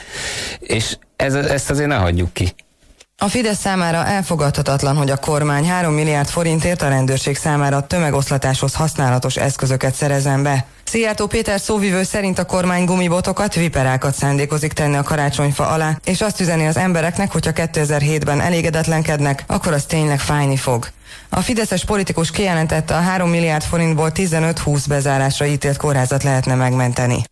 És 0.60 0.98
ez, 1.16 1.34
ezt 1.34 1.70
azért 1.70 1.88
ne 1.88 1.96
hagyjuk 1.96 2.34
ki. 2.34 2.54
A 3.18 3.28
Fidesz 3.28 3.60
számára 3.60 4.06
elfogadhatatlan, 4.06 4.96
hogy 4.96 5.10
a 5.10 5.18
kormány 5.18 5.66
3 5.66 5.94
milliárd 5.94 6.28
forintért 6.28 6.82
a 6.82 6.88
rendőrség 6.90 7.36
számára 7.36 7.88
tömegoszlatáshoz 7.88 8.74
használatos 8.74 9.36
eszközöket 9.36 9.94
szerezen 9.94 10.44
be. 10.44 10.66
Szijjártó 10.86 11.28
Péter 11.28 11.60
szóvivő 11.60 12.04
szerint 12.04 12.40
a 12.40 12.46
kormány 12.46 12.86
gumibotokat, 12.86 13.56
viperákat 13.56 14.14
szándékozik 14.14 14.74
tenni 14.74 14.96
a 14.96 15.04
karácsonyfa 15.04 15.68
alá, 15.68 16.00
és 16.06 16.22
azt 16.22 16.40
üzeni 16.40 16.68
az 16.68 16.78
embereknek, 16.78 17.32
hogyha 17.32 17.52
2007-ben 17.56 18.42
elégedetlenkednek, 18.42 19.44
akkor 19.48 19.74
az 19.74 19.86
tényleg 19.86 20.20
fájni 20.20 20.58
fog. 20.58 20.88
A 21.30 21.42
Fideszes 21.42 21.86
politikus 21.86 22.32
kijelentette 22.32 22.96
a 22.96 23.00
3 23.00 23.30
milliárd 23.30 23.64
forintból 23.64 24.12
15-20 24.16 24.84
bezárásra 24.88 25.46
ítélt 25.46 25.78
kórházat 25.78 26.24
lehetne 26.24 26.56
megmenteni. 26.56 27.24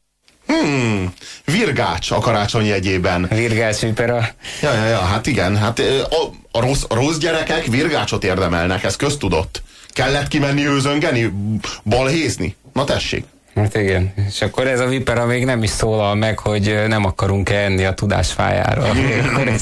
Hmm, 0.48 1.14
virgács 1.46 2.12
a 2.12 2.20
karácsony 2.20 2.66
jegyében. 2.66 3.28
Virgács 3.30 3.80
vipera. 3.80 4.28
Ja, 4.62 4.74
ja, 4.74 4.86
ja, 4.86 5.00
hát 5.00 5.28
igen, 5.28 5.58
hát 5.58 5.80
a, 6.10 6.58
a, 6.58 6.62
rossz, 6.62 6.84
a 6.88 6.96
rossz 6.96 7.18
gyerekek 7.18 7.66
virgácsot 7.66 8.24
érdemelnek, 8.24 8.84
ez 8.84 8.96
köztudott. 8.96 9.64
Kellett 9.90 10.28
kimenni 10.28 10.68
őzöngeni, 10.68 11.34
balhézni? 11.84 12.56
Na 12.74 12.84
tessék. 12.84 13.26
Hát 13.56 13.76
igen, 13.76 14.14
és 14.28 14.42
akkor 14.42 14.68
ez 14.68 14.80
a 14.80 14.86
vipera 14.86 15.26
még 15.26 15.46
nem 15.46 15.64
is 15.64 15.70
szólal 15.70 16.16
meg, 16.16 16.40
hogy 16.40 16.84
nem 16.88 17.06
akarunk 17.06 17.50
-e 17.50 17.56
enni 17.56 17.86
a 17.86 17.94
tudás 17.94 18.32
fájára. 18.32 18.82
akkor 19.26 19.48
ez, 19.48 19.62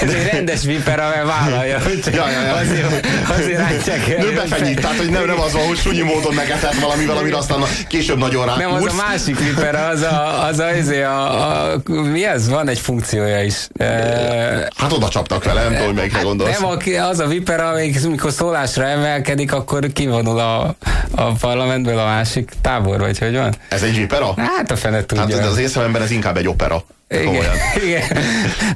ez, 0.00 0.14
egy 0.14 0.28
rendes 0.32 0.62
vipera, 0.62 1.08
mert 1.08 1.26
vállalja, 1.26 1.80
hogy 1.80 2.00
ja, 2.14 2.30
ja, 2.30 2.42
ja. 2.42 2.54
azért, 2.54 3.06
azért 3.38 3.58
rántják 3.58 4.08
el. 4.08 4.26
Befenyít, 4.34 4.80
tehát 4.80 4.96
hogy 4.96 5.10
nem, 5.10 5.24
nem 5.24 5.40
az 5.40 5.52
van, 5.52 5.66
hogy 5.66 5.76
sunyi 5.76 6.00
módon 6.00 6.34
megetett 6.34 6.74
valamivel, 6.74 7.16
amire 7.16 7.36
aztán 7.36 7.62
később 7.88 8.18
nagyon 8.18 8.46
rá 8.46 8.56
Nem, 8.56 8.72
az 8.72 8.84
a 8.84 8.94
másik 9.08 9.38
vipera, 9.38 9.86
az 9.86 10.02
a, 10.02 10.44
az 10.46 10.58
a, 10.58 10.66
az 10.66 10.88
a, 10.88 11.04
a, 11.04 11.72
a, 11.72 11.80
mi 11.90 12.24
ez? 12.24 12.48
Van 12.48 12.68
egy 12.68 12.78
funkciója 12.78 13.42
is. 13.42 13.68
Hát 14.76 14.92
oda 14.92 15.08
csaptak 15.08 15.44
vele, 15.44 15.62
nem 15.62 15.72
tudom, 15.72 15.86
hogy 15.86 15.94
melyikre 15.94 16.20
gondolsz. 16.22 16.58
Nem, 16.58 17.02
az 17.08 17.18
a 17.18 17.26
vipera, 17.26 17.68
amikor 18.04 18.32
szólásra 18.32 18.84
emelkedik, 18.84 19.52
akkor 19.52 19.86
kivonul 19.92 20.38
a, 20.38 20.74
a 21.14 21.32
parlamentből 21.40 21.98
a 21.98 22.04
másik 22.04 22.50
távol 22.60 22.87
tábor, 22.88 23.00
vagy 23.00 23.18
hogy 23.18 23.36
van? 23.36 23.54
Ez 23.68 23.82
egy 23.82 23.96
vipera? 23.96 24.34
Hát 24.36 24.70
a 24.70 24.76
fene 24.76 25.04
tudja. 25.04 25.36
Hát 25.36 25.46
az 25.46 25.58
észrevemben 25.58 26.02
ez 26.02 26.10
inkább 26.10 26.36
egy 26.36 26.48
opera. 26.48 26.84
Igen, 27.08 27.54
igen. 27.86 28.02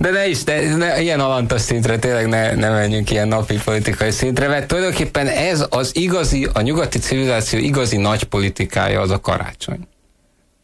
De 0.01 0.11
ne 0.11 0.29
is, 0.29 0.45
de 0.45 0.77
ne, 0.77 1.01
ilyen 1.01 1.21
alantas 1.21 1.61
szintre 1.61 1.99
tényleg 1.99 2.29
ne, 2.29 2.55
ne 2.55 2.69
menjünk 2.69 3.11
ilyen 3.11 3.29
napi 3.29 3.61
politikai 3.65 4.11
szintre, 4.11 4.49
mert 4.49 4.67
tulajdonképpen 4.67 5.27
ez 5.27 5.67
az 5.71 5.97
igazi, 5.97 6.49
a 6.53 6.61
nyugati 6.61 6.99
civilizáció 6.99 7.59
igazi 7.59 7.97
nagy 7.97 8.25
politikája 8.25 9.01
az 9.01 9.11
a 9.11 9.21
karácsony. 9.21 9.89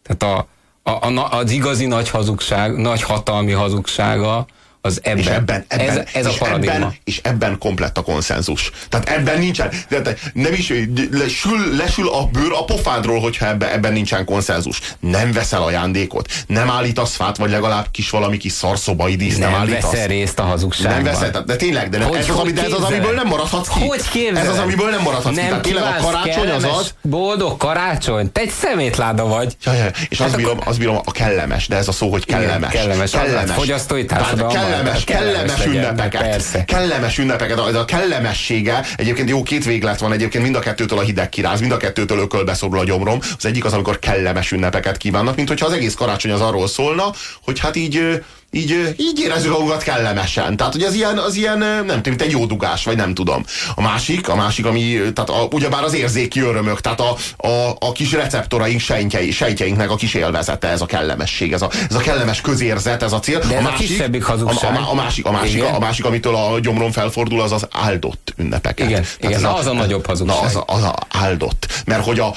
Tehát 0.02 0.36
a, 0.36 0.48
a, 0.90 1.06
a, 1.06 1.30
az 1.30 1.50
igazi 1.50 1.86
nagy 1.86 2.10
hazugság, 2.10 2.76
nagy 2.76 3.02
hatalmi 3.02 3.52
hazugsága, 3.52 4.46
az 4.80 5.00
ebben. 5.02 5.18
És 5.18 5.26
ebben, 5.26 5.64
ebben 5.68 5.88
ez, 5.88 6.04
ez 6.12 6.26
és 6.26 6.34
a 6.34 6.44
paradigma. 6.44 6.74
Ebben, 6.74 6.94
és 7.04 7.20
ebben 7.22 7.58
komplett 7.58 7.98
a 7.98 8.02
konszenzus. 8.02 8.70
Tehát 8.88 9.08
ebben 9.08 9.38
nincsen, 9.38 9.70
de 9.88 10.14
nem 10.32 10.52
is 10.52 10.72
lesül, 11.10 11.76
lesül 11.76 12.08
a 12.08 12.26
bőr 12.26 12.52
a 12.52 12.64
pofádról, 12.64 13.20
hogyha 13.20 13.46
ebben, 13.46 13.68
ebben 13.68 13.92
nincsen 13.92 14.24
konszenzus. 14.24 14.80
Nem 15.00 15.32
veszel 15.32 15.62
ajándékot, 15.62 16.32
nem 16.46 16.70
állítasz 16.70 17.14
fát, 17.14 17.36
vagy 17.36 17.50
legalább 17.50 17.86
kis 17.90 18.10
valami 18.10 18.36
kis 18.36 18.52
szarszobai 18.52 19.16
dísz 19.16 19.36
nem, 19.38 19.50
nem 19.50 19.60
állítasz. 19.60 19.90
veszel 19.90 20.06
részt 20.06 20.38
a 20.38 20.42
hazugságban. 20.42 21.02
Nem 21.02 21.12
veszel, 21.12 21.42
de 21.42 21.56
tényleg, 21.56 21.88
de 21.88 21.98
nem, 21.98 22.08
hogy, 22.08 22.18
ez, 22.18 22.28
az, 22.28 22.36
ami, 22.36 22.52
de 22.52 22.64
ez 22.64 22.72
az, 22.72 22.82
amiből 22.82 23.14
nem 23.14 23.26
maradhatsz 23.26 23.68
ki. 23.68 23.86
Hogy 23.86 24.08
képzeled? 24.08 24.44
Ez 24.44 24.48
az, 24.48 24.58
amiből 24.58 24.90
nem 24.90 25.02
maradhatsz 25.02 25.36
nem 25.36 25.44
ki. 25.44 25.48
Tehát 25.48 25.62
tényleg 25.62 25.84
a 25.84 26.02
karácsony 26.02 26.50
az 26.50 26.64
az... 26.64 26.94
Boldog 27.02 27.56
karácsony, 27.56 28.32
te 28.32 28.40
egy 28.40 28.50
szemétláda 28.50 29.26
vagy. 29.26 29.56
Ja, 29.64 29.72
ja, 29.72 29.90
és 30.08 30.18
hát 30.18 30.26
azt, 30.26 30.36
bírom, 30.36 30.58
azt 30.64 30.78
bírom, 30.78 30.96
a 31.04 31.10
kellemes, 31.10 31.68
de 31.68 31.76
ez 31.76 31.88
a 31.88 31.92
szó, 31.92 32.10
hogy 32.10 32.24
kellemes. 32.24 32.72
Igen, 32.72 32.82
kellemes, 32.84 33.10
kellemes. 33.10 33.54
fogyasztói 33.54 34.04
társadalom 34.04 34.52
kellemes, 34.78 35.04
kellemes 35.04 35.66
ünnepeket. 35.66 36.22
Persze. 36.22 36.64
Kellemes 36.64 37.18
ünnepeket. 37.18 37.58
Ez 37.58 37.74
a 37.74 37.84
kellemessége, 37.84 38.86
egyébként 38.96 39.28
jó 39.28 39.42
két 39.42 39.64
véglet 39.64 39.98
van 39.98 40.12
egyébként 40.12 40.44
mind 40.44 40.56
a 40.56 40.60
kettőtől 40.60 40.98
a 40.98 41.02
hideg 41.02 41.28
kiráz, 41.28 41.60
mind 41.60 41.72
a 41.72 41.76
kettőtől 41.76 42.18
ökölbe 42.18 42.54
szorul 42.54 42.78
a 42.78 42.84
gyomrom. 42.84 43.18
Az 43.36 43.46
egyik 43.46 43.64
az, 43.64 43.72
amikor 43.72 43.98
kellemes 43.98 44.52
ünnepeket 44.52 44.96
kívánnak, 44.96 45.36
mint 45.36 45.48
hogyha 45.48 45.66
az 45.66 45.72
egész 45.72 45.94
karácsony 45.94 46.30
az 46.30 46.40
arról 46.40 46.68
szólna, 46.68 47.12
hogy 47.44 47.58
hát 47.58 47.76
így 47.76 48.22
így, 48.50 48.94
így 48.96 49.20
érezzük 49.20 49.50
magunkat 49.50 49.82
kellemesen. 49.82 50.56
Tehát, 50.56 50.72
hogy 50.72 50.82
ez 50.82 50.94
ilyen, 50.94 51.18
az 51.18 51.34
ilyen, 51.34 51.58
nem 51.58 51.86
tudom, 51.86 52.00
mint 52.04 52.22
egy 52.22 52.30
jó 52.30 52.46
dugás, 52.46 52.84
vagy 52.84 52.96
nem 52.96 53.14
tudom. 53.14 53.44
A 53.74 53.82
másik, 53.82 54.28
a 54.28 54.34
másik, 54.34 54.66
ami, 54.66 55.00
tehát 55.14 55.30
a, 55.30 55.48
ugyebár 55.50 55.84
az 55.84 55.94
érzéki 55.94 56.40
örömök, 56.40 56.80
tehát 56.80 57.00
a, 57.00 57.16
a, 57.36 57.76
a 57.78 57.92
kis 57.92 58.12
receptoraink 58.12 58.80
sejtjei, 58.80 59.30
sejtjeinknek 59.30 59.90
a 59.90 59.96
kis 59.96 60.14
élvezete, 60.14 60.68
ez 60.68 60.80
a 60.80 60.86
kellemesség, 60.86 61.52
ez 61.52 61.62
a, 61.62 61.70
ez 61.88 61.94
a 61.94 61.98
kellemes 61.98 62.40
közérzet, 62.40 63.02
ez 63.02 63.12
a 63.12 63.20
cél. 63.20 63.38
De 63.38 63.56
ez 63.56 63.64
a, 63.64 63.68
másik, 63.68 64.24
a 64.24 64.26
hazugság. 64.26 64.76
A, 64.76 64.78
a, 64.78 64.90
a, 64.90 64.94
másik, 64.94 65.26
a, 65.26 65.30
másik, 65.30 65.62
a, 65.62 65.74
a 65.74 65.78
másik, 65.78 66.04
amitől 66.04 66.34
a 66.34 66.60
gyomron 66.60 66.92
felfordul, 66.92 67.40
az 67.40 67.52
az 67.52 67.66
áldott 67.70 68.34
ünnepeket. 68.36 68.88
Igen, 68.88 69.04
igen 69.20 69.44
az, 69.44 69.44
a, 69.44 69.56
az 69.56 69.66
a 69.66 69.72
nagyobb 69.72 70.06
hazugság. 70.06 70.36
Na, 70.36 70.42
az 70.42 70.56
a, 70.56 70.64
az 70.66 70.82
a 70.82 70.94
áldott. 71.10 71.82
Mert 71.84 72.04
hogy 72.04 72.18
a, 72.18 72.34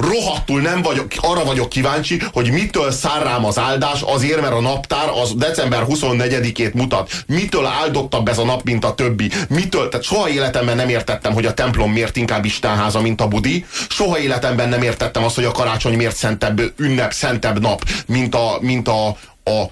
rohadtul 0.00 0.60
nem 0.60 0.82
vagyok, 0.82 1.06
arra 1.16 1.44
vagyok 1.44 1.68
kíváncsi, 1.68 2.20
hogy 2.32 2.50
mitől 2.50 2.90
szár 2.90 3.22
rám 3.22 3.44
az 3.44 3.58
áldás, 3.58 4.02
azért, 4.02 4.40
mert 4.40 4.52
a 4.52 4.60
naptár 4.60 5.08
az 5.22 5.34
december 5.34 5.84
24-ét 5.88 6.72
mutat. 6.72 7.12
Mitől 7.26 7.66
áldottabb 7.66 8.28
ez 8.28 8.38
a 8.38 8.44
nap, 8.44 8.62
mint 8.62 8.84
a 8.84 8.94
többi? 8.94 9.30
Mitől? 9.48 9.88
Tehát 9.88 10.06
soha 10.06 10.28
életemben 10.28 10.76
nem 10.76 10.88
értettem, 10.88 11.32
hogy 11.32 11.46
a 11.46 11.54
templom 11.54 11.92
miért 11.92 12.16
inkább 12.16 12.44
Istenháza, 12.44 13.00
mint 13.00 13.20
a 13.20 13.28
budi. 13.28 13.64
Soha 13.88 14.18
életemben 14.18 14.68
nem 14.68 14.82
értettem 14.82 15.24
azt, 15.24 15.34
hogy 15.34 15.44
a 15.44 15.52
karácsony 15.52 15.96
miért 15.96 16.16
szentebb 16.16 16.72
ünnep, 16.76 17.12
szentebb 17.12 17.60
nap, 17.60 17.84
mint 18.06 18.34
a, 18.34 18.58
mint 18.60 18.88
a, 18.88 19.08
a 19.44 19.70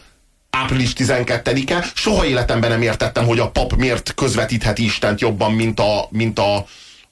április 0.51 0.93
12-e. 0.97 1.85
Soha 1.95 2.27
életemben 2.27 2.71
nem 2.71 2.83
értettem, 2.83 3.27
hogy 3.27 3.39
a 3.39 3.51
pap 3.51 3.77
miért 3.77 4.15
közvetítheti 4.15 4.85
Istent 4.85 5.21
jobban, 5.21 5.53
mint 5.53 5.81
a, 5.81 6.09
mint 6.11 6.39
a, 6.39 6.67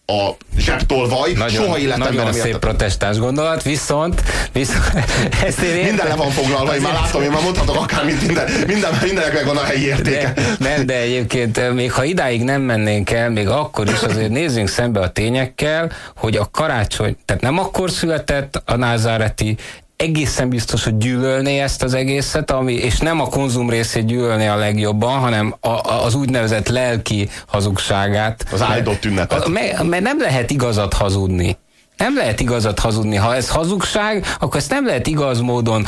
a 0.07 0.37
zsebtolvaj, 0.59 1.33
nagyon, 1.33 1.64
soha 1.64 1.79
életemben 1.79 2.09
nagyon 2.09 2.25
nem 2.25 2.33
szép 2.33 2.45
értem. 2.45 2.61
protestáns 2.61 3.19
gondolat, 3.19 3.62
viszont, 3.62 4.23
viszont 4.53 4.85
ezt 5.47 5.61
én 5.61 5.85
Minden 5.85 6.07
le 6.07 6.14
van 6.14 6.31
foglalva, 6.31 6.75
én 6.75 6.81
már 6.81 6.92
látom, 6.92 7.23
én 7.23 7.31
már 7.31 7.42
mondhatok 7.42 7.77
akármit, 7.77 8.27
minden, 8.27 8.51
minden, 8.66 8.99
mindenek 9.03 9.33
meg 9.33 9.47
van 9.47 9.57
a 9.57 9.64
helyi 9.64 9.87
értéke. 9.87 10.33
De, 10.33 10.57
nem, 10.59 10.87
de 10.87 10.95
egyébként 10.95 11.59
eh, 11.59 11.73
még 11.73 11.92
ha 11.92 12.05
idáig 12.05 12.42
nem 12.42 12.62
mennénk 12.62 13.11
el, 13.11 13.31
még 13.31 13.49
akkor 13.49 13.87
is 13.88 14.01
azért 14.01 14.31
nézzünk 14.31 14.69
szembe 14.69 15.01
a 15.01 15.11
tényekkel, 15.11 15.92
hogy 16.16 16.37
a 16.37 16.49
karácsony, 16.51 17.16
tehát 17.25 17.42
nem 17.42 17.59
akkor 17.59 17.90
született 17.90 18.62
a 18.64 18.77
názáreti 18.77 19.57
egészen 19.97 20.49
biztos, 20.49 20.85
hogy 20.85 20.97
gyűlölné 20.97 21.59
ezt 21.59 21.83
az 21.83 21.95
egészet, 21.95 22.51
ami, 22.51 22.73
és 22.73 22.99
nem 22.99 23.21
a 23.21 23.29
konzum 23.29 23.71
részét 23.71 24.07
gyűlölné 24.07 24.47
a 24.47 24.57
legjobban, 24.57 25.19
hanem 25.19 25.55
a, 25.61 25.69
a, 25.69 26.05
az 26.05 26.15
úgynevezett 26.15 26.69
lelki 26.69 27.29
hazugságát. 27.47 28.45
Az 28.53 28.63
áldott 28.63 29.05
ünnepet. 29.05 29.49
Mert, 29.49 29.83
mert 29.83 30.03
nem 30.03 30.21
lehet 30.21 30.51
igazat 30.51 30.95
hazudni. 30.95 31.57
Nem 31.97 32.17
lehet 32.17 32.41
igazat 32.41 32.79
hazudni. 32.79 33.17
Ha 33.17 33.35
ez 33.35 33.49
hazugság, 33.49 34.27
akkor 34.41 34.57
ezt 34.57 34.71
nem 34.71 34.87
lehet 34.87 35.07
igaz 35.07 35.41
módon 35.41 35.87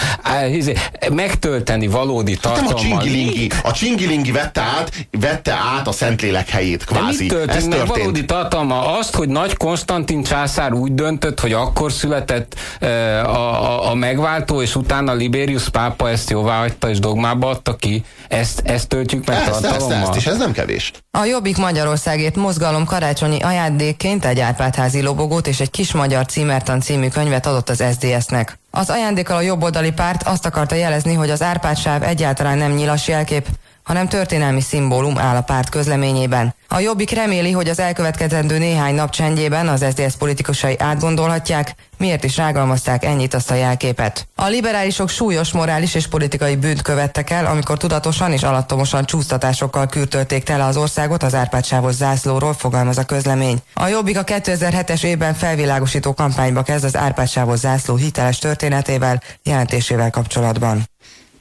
izé, 0.52 0.74
megtölteni 1.12 1.86
valódi 1.86 2.36
tartalommal. 2.36 2.76
Hát 2.76 2.88
nem 2.88 2.96
a 2.98 3.00
csingilingi, 3.00 3.50
a 3.62 3.72
csingilingi 3.72 4.32
vette 4.32 4.60
át, 4.60 4.92
vette 5.10 5.52
át 5.52 5.86
a 5.86 5.92
Szentlélek 5.92 6.48
helyét, 6.48 6.84
kvázi. 6.84 7.26
De 7.26 7.38
mit 7.38 7.50
ez 7.50 7.66
meg 7.66 7.86
valódi 7.86 8.24
tartalma? 8.24 8.98
Azt, 8.98 9.14
hogy 9.14 9.28
Nagy 9.28 9.56
Konstantin 9.56 10.22
császár 10.22 10.72
úgy 10.72 10.94
döntött, 10.94 11.40
hogy 11.40 11.52
akkor 11.52 11.92
született 11.92 12.54
a, 12.80 12.86
a, 13.26 13.90
a 13.90 13.94
megváltó, 13.94 14.62
és 14.62 14.76
utána 14.76 15.12
Liberius 15.12 15.68
pápa 15.68 16.10
ezt 16.10 16.30
jóvá 16.30 16.58
hagyta, 16.58 16.90
és 16.90 16.98
dogmába 16.98 17.48
adta 17.48 17.76
ki. 17.76 18.04
Ezt, 18.28 18.62
ezt 18.64 18.88
töltjük 18.88 19.26
meg 19.26 19.36
ezt, 19.36 19.46
tartalommal. 19.60 19.98
Ezt, 19.98 20.08
ezt, 20.08 20.16
és 20.16 20.26
ez 20.26 20.36
nem 20.36 20.52
kevés. 20.52 20.92
A 21.10 21.24
Jobbik 21.24 21.56
Magyarországért 21.56 22.36
mozgalom 22.36 22.84
karácsonyi 22.84 23.40
ajándékként 23.40 24.24
egy 24.24 24.40
árpátházi 24.40 25.02
lobogót 25.02 25.46
és 25.46 25.60
egy 25.60 25.70
kis 25.70 25.92
magyar 25.98 26.26
címertan 26.26 26.80
című 26.80 27.08
könyvet 27.08 27.46
adott 27.46 27.68
az 27.68 27.84
SDS-nek. 27.92 28.58
Az 28.70 28.90
ajándékkal 28.90 29.36
a 29.36 29.40
jobboldali 29.40 29.92
párt 29.92 30.22
azt 30.22 30.46
akarta 30.46 30.74
jelezni, 30.74 31.14
hogy 31.14 31.30
az 31.30 31.42
Árpád 31.42 32.02
egyáltalán 32.02 32.58
nem 32.58 32.72
nyilas 32.72 33.08
jelkép, 33.08 33.46
hanem 33.88 34.08
történelmi 34.08 34.60
szimbólum 34.60 35.18
áll 35.18 35.36
a 35.36 35.40
párt 35.40 35.68
közleményében. 35.68 36.54
A 36.68 36.78
Jobbik 36.78 37.10
reméli, 37.10 37.52
hogy 37.52 37.68
az 37.68 37.78
elkövetkezendő 37.78 38.58
néhány 38.58 38.94
nap 38.94 39.10
csendjében 39.10 39.68
az 39.68 39.84
SZDSZ 39.90 40.16
politikusai 40.16 40.76
átgondolhatják, 40.78 41.74
miért 41.98 42.24
is 42.24 42.36
rágalmazták 42.36 43.04
ennyit 43.04 43.34
azt 43.34 43.50
a 43.50 43.54
jelképet. 43.54 44.28
A 44.34 44.46
liberálisok 44.46 45.08
súlyos 45.08 45.52
morális 45.52 45.94
és 45.94 46.06
politikai 46.06 46.56
bűnt 46.56 46.82
követtek 46.82 47.30
el, 47.30 47.46
amikor 47.46 47.76
tudatosan 47.76 48.32
és 48.32 48.42
alattomosan 48.42 49.04
csúsztatásokkal 49.04 49.86
kürtölték 49.86 50.42
tele 50.42 50.64
az 50.64 50.76
országot 50.76 51.22
az 51.22 51.34
Árpádsávos 51.34 51.94
zászlóról, 51.94 52.52
fogalmaz 52.52 52.98
a 52.98 53.04
közlemény. 53.04 53.58
A 53.74 53.86
Jobbik 53.86 54.18
a 54.18 54.24
2007-es 54.24 55.04
évben 55.04 55.34
felvilágosító 55.34 56.14
kampányba 56.14 56.62
kezd 56.62 56.84
az 56.84 56.96
Árpádsávos 56.96 57.58
zászló 57.58 57.96
hiteles 57.96 58.38
történetével, 58.38 59.22
jelentésével 59.42 60.10
kapcsolatban. 60.10 60.88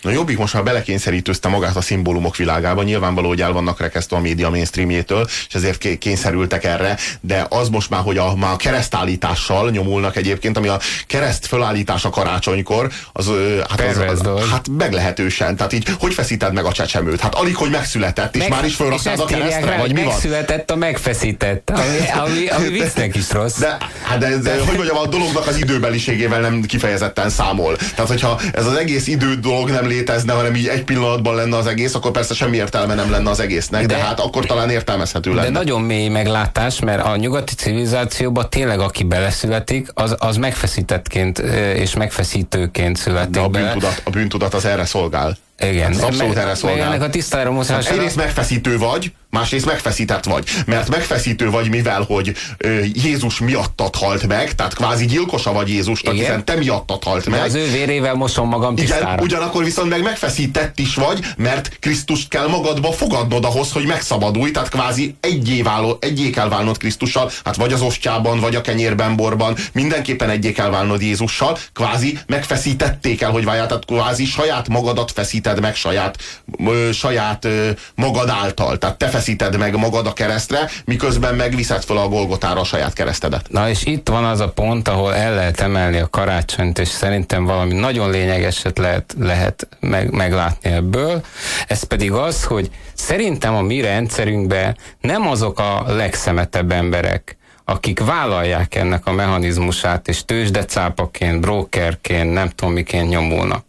A 0.03 0.09
Jobbik 0.09 0.37
most 0.37 0.53
már 0.53 0.63
belekényszerítőzte 0.63 1.47
magát 1.47 1.75
a 1.75 1.81
szimbólumok 1.81 2.35
világába, 2.35 2.83
nyilvánvaló, 2.83 3.27
hogy 3.27 3.41
el 3.41 3.51
vannak 3.51 3.79
rekesztve 3.79 4.17
a 4.17 4.19
média 4.19 4.49
mainstreamjétől, 4.49 5.27
és 5.47 5.53
ezért 5.53 5.97
kényszerültek 5.97 6.63
erre, 6.63 6.97
de 7.21 7.45
az 7.49 7.69
most 7.69 7.89
már, 7.89 8.01
hogy 8.01 8.17
a, 8.17 8.35
már 8.35 8.53
a 8.53 8.55
keresztállítással 8.55 9.69
nyomulnak 9.69 10.15
egyébként, 10.15 10.57
ami 10.57 10.67
a 10.67 10.79
kereszt 11.07 11.45
fölállítása 11.45 12.09
karácsonykor, 12.09 12.91
az, 13.13 13.31
hát, 13.69 13.81
az, 13.81 13.97
az, 13.97 14.27
az, 14.27 14.49
hát 14.49 14.67
meglehetősen. 14.77 15.55
Tehát 15.55 15.73
így, 15.73 15.87
hogy 15.99 16.13
feszíted 16.13 16.53
meg 16.53 16.65
a 16.65 16.71
csecsemőt? 16.71 17.19
Hát 17.19 17.35
alig, 17.35 17.55
hogy 17.55 17.69
megszületett, 17.69 18.35
és 18.35 18.41
meg, 18.41 18.49
már 18.49 18.65
is 18.65 18.75
fölraktad 18.75 19.19
a 19.19 19.25
keresztre, 19.25 19.65
rá, 19.65 19.77
vagy 19.77 19.93
mi 19.93 19.99
van? 19.99 20.07
Megszületett 20.07 20.71
a 20.71 20.75
megfeszített, 20.75 21.69
ami, 21.69 22.09
ami, 22.25 22.47
ami 22.47 22.69
viccnek 22.69 23.15
is 23.15 23.31
rossz. 23.31 23.57
De, 23.57 23.77
hát 24.03 24.17
de, 24.17 24.37
de, 24.37 24.59
hogy 24.59 24.75
mondjam, 24.75 24.97
a 24.97 25.07
dolognak 25.07 25.47
az 25.47 25.57
időbeliségével 25.57 26.41
nem 26.41 26.61
kifejezetten 26.61 27.29
számol. 27.29 27.75
Tehát, 27.75 28.07
hogyha 28.07 28.39
ez 28.53 28.65
az 28.65 28.75
egész 28.75 29.07
idő 29.07 29.35
dolog 29.35 29.69
nem 29.69 29.86
létezne, 29.87 30.33
hanem 30.33 30.55
így 30.55 30.67
egy 30.67 30.83
pillanatban 30.83 31.35
lenne 31.35 31.57
az 31.57 31.67
egész, 31.67 31.95
akkor 31.95 32.11
persze 32.11 32.33
semmi 32.33 32.57
értelme 32.57 32.93
nem 32.93 33.11
lenne 33.11 33.29
az 33.29 33.39
egésznek, 33.39 33.85
de, 33.85 33.95
de 33.95 34.01
hát 34.01 34.19
akkor 34.19 34.45
talán 34.45 34.69
értelmezhető 34.69 35.33
lenne. 35.33 35.47
De 35.47 35.51
nagyon 35.51 35.81
mély 35.81 36.07
meglátás, 36.07 36.79
mert 36.79 37.03
a 37.05 37.15
nyugati 37.15 37.53
civilizációban 37.55 38.49
tényleg 38.49 38.79
aki 38.79 39.03
beleszületik, 39.03 39.87
az, 39.93 40.15
az 40.19 40.37
megfeszítettként 40.37 41.39
és 41.75 41.95
megfeszítőként 41.95 42.97
születik 42.97 43.31
de 43.31 43.39
a 43.39 43.47
bűntudat, 43.47 44.01
a 44.03 44.09
bűntudat 44.09 44.53
az 44.53 44.65
erre 44.65 44.85
szolgál. 44.85 45.37
Igen. 45.59 45.91
Ez 45.91 46.01
abszolút 46.01 46.37
erre 46.37 46.55
szolgál. 46.55 46.87
Ennek 46.87 47.01
a 47.01 47.09
tisztára 47.09 47.63
hát 47.63 47.87
egyrészt 47.87 48.15
megfeszítő 48.15 48.77
vagy, 48.77 49.11
másrészt 49.37 49.65
megfeszített 49.65 50.23
vagy. 50.23 50.47
Mert 50.65 50.89
megfeszítő 50.89 51.49
vagy, 51.49 51.69
mivel, 51.69 52.01
hogy 52.07 52.33
ö, 52.57 52.79
Jézus 52.93 53.39
miattat 53.39 53.95
halt 53.95 54.27
meg, 54.27 54.55
tehát 54.55 54.73
kvázi 54.73 55.05
gyilkosa 55.05 55.51
vagy 55.53 55.69
Jézusnak, 55.69 56.13
Igen. 56.13 56.25
hiszen 56.25 56.45
te 56.45 56.55
miattad 56.55 57.03
halt 57.03 57.23
De 57.23 57.29
meg. 57.29 57.41
az 57.41 57.55
ő 57.55 57.71
vérével 57.71 58.13
mosom 58.13 58.47
magam 58.47 58.75
tisztára. 58.75 59.01
Igen, 59.03 59.19
ugyanakkor 59.19 59.63
viszont 59.63 59.89
meg 59.89 60.03
megfeszített 60.03 60.79
is 60.79 60.95
vagy, 60.95 61.19
mert 61.37 61.77
Krisztust 61.79 62.27
kell 62.29 62.47
magadba 62.47 62.91
fogadnod 62.91 63.45
ahhoz, 63.45 63.71
hogy 63.71 63.85
megszabadulj, 63.85 64.51
tehát 64.51 64.69
kvázi 64.69 65.15
egyé, 65.19 65.61
váló, 65.61 65.97
egyé 65.99 66.29
kell 66.29 66.49
válnod 66.49 66.77
Krisztussal, 66.77 67.31
hát 67.43 67.55
vagy 67.55 67.73
az 67.73 67.81
ostjában, 67.81 68.39
vagy 68.39 68.55
a 68.55 68.61
kenyérben, 68.61 69.15
borban, 69.15 69.55
mindenképpen 69.73 70.29
egyé 70.29 70.51
kell 70.51 70.69
válnod 70.69 71.01
Jézussal, 71.01 71.57
kvázi 71.73 72.19
megfeszítették 72.27 73.21
el, 73.21 73.31
hogy 73.31 73.43
váljál, 73.45 73.67
tehát 73.67 73.85
kvázi 73.85 74.25
saját 74.25 74.67
magadat 74.67 75.11
feszíted 75.11 75.61
meg 75.61 75.75
saját, 75.75 76.17
ö, 76.65 76.89
saját 76.91 77.45
ö, 77.45 77.69
magad 77.95 78.29
által. 78.29 78.77
Tehát 78.77 78.97
te 78.97 79.07
feszíted 79.07 79.26
meg 79.57 79.77
magad 79.77 80.07
a 80.07 80.13
keresztre, 80.13 80.69
miközben 80.85 81.35
megviszed 81.35 81.83
fel 81.83 81.97
a 81.97 82.07
Golgotára 82.07 82.59
a 82.59 82.63
saját 82.63 82.93
keresztedet. 82.93 83.49
Na 83.49 83.69
és 83.69 83.85
itt 83.85 84.09
van 84.09 84.23
az 84.23 84.39
a 84.39 84.49
pont, 84.49 84.87
ahol 84.87 85.15
el 85.15 85.35
lehet 85.35 85.59
emelni 85.59 85.97
a 85.97 86.07
karácsonyt, 86.07 86.79
és 86.79 86.87
szerintem 86.87 87.45
valami 87.45 87.73
nagyon 87.73 88.09
lényegeset 88.09 88.77
lehet, 88.77 89.15
lehet 89.19 89.67
meg, 89.79 90.11
meglátni 90.11 90.69
ebből. 90.69 91.21
Ez 91.67 91.83
pedig 91.83 92.11
az, 92.11 92.43
hogy 92.43 92.69
szerintem 92.93 93.55
a 93.55 93.61
mi 93.61 93.81
rendszerünkben 93.81 94.77
nem 95.01 95.27
azok 95.27 95.59
a 95.59 95.83
legszemetebb 95.87 96.71
emberek, 96.71 97.37
akik 97.65 97.99
vállalják 97.99 98.75
ennek 98.75 99.05
a 99.05 99.11
mechanizmusát, 99.11 100.07
és 100.07 100.25
tőzsdecápaként, 100.25 101.39
brokerként, 101.41 102.33
nem 102.33 102.49
tudom 102.49 102.73
miként 102.73 103.09
nyomulnak. 103.09 103.65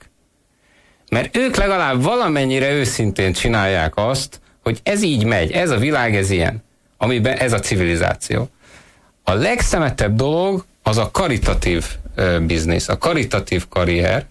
Mert 1.11 1.37
ők 1.37 1.57
legalább 1.57 2.03
valamennyire 2.03 2.73
őszintén 2.73 3.33
csinálják 3.33 3.93
azt, 3.97 4.41
hogy 4.69 4.81
ez 4.83 5.03
így 5.03 5.25
megy, 5.25 5.53
ez 5.53 5.71
a 5.71 5.77
világ, 5.77 6.17
ez 6.17 6.31
ilyen, 6.31 6.63
amiben 6.97 7.37
ez 7.37 7.53
a 7.53 7.61
civilizáció. 7.61 8.51
A 9.25 9.33
legszemetebb 9.33 10.17
dolog 10.17 10.65
az 10.83 10.97
a 10.97 11.11
karitatív 11.11 11.85
biznisz, 12.43 12.89
a 12.89 12.99
karitatív 12.99 13.69
karrier. 13.69 14.27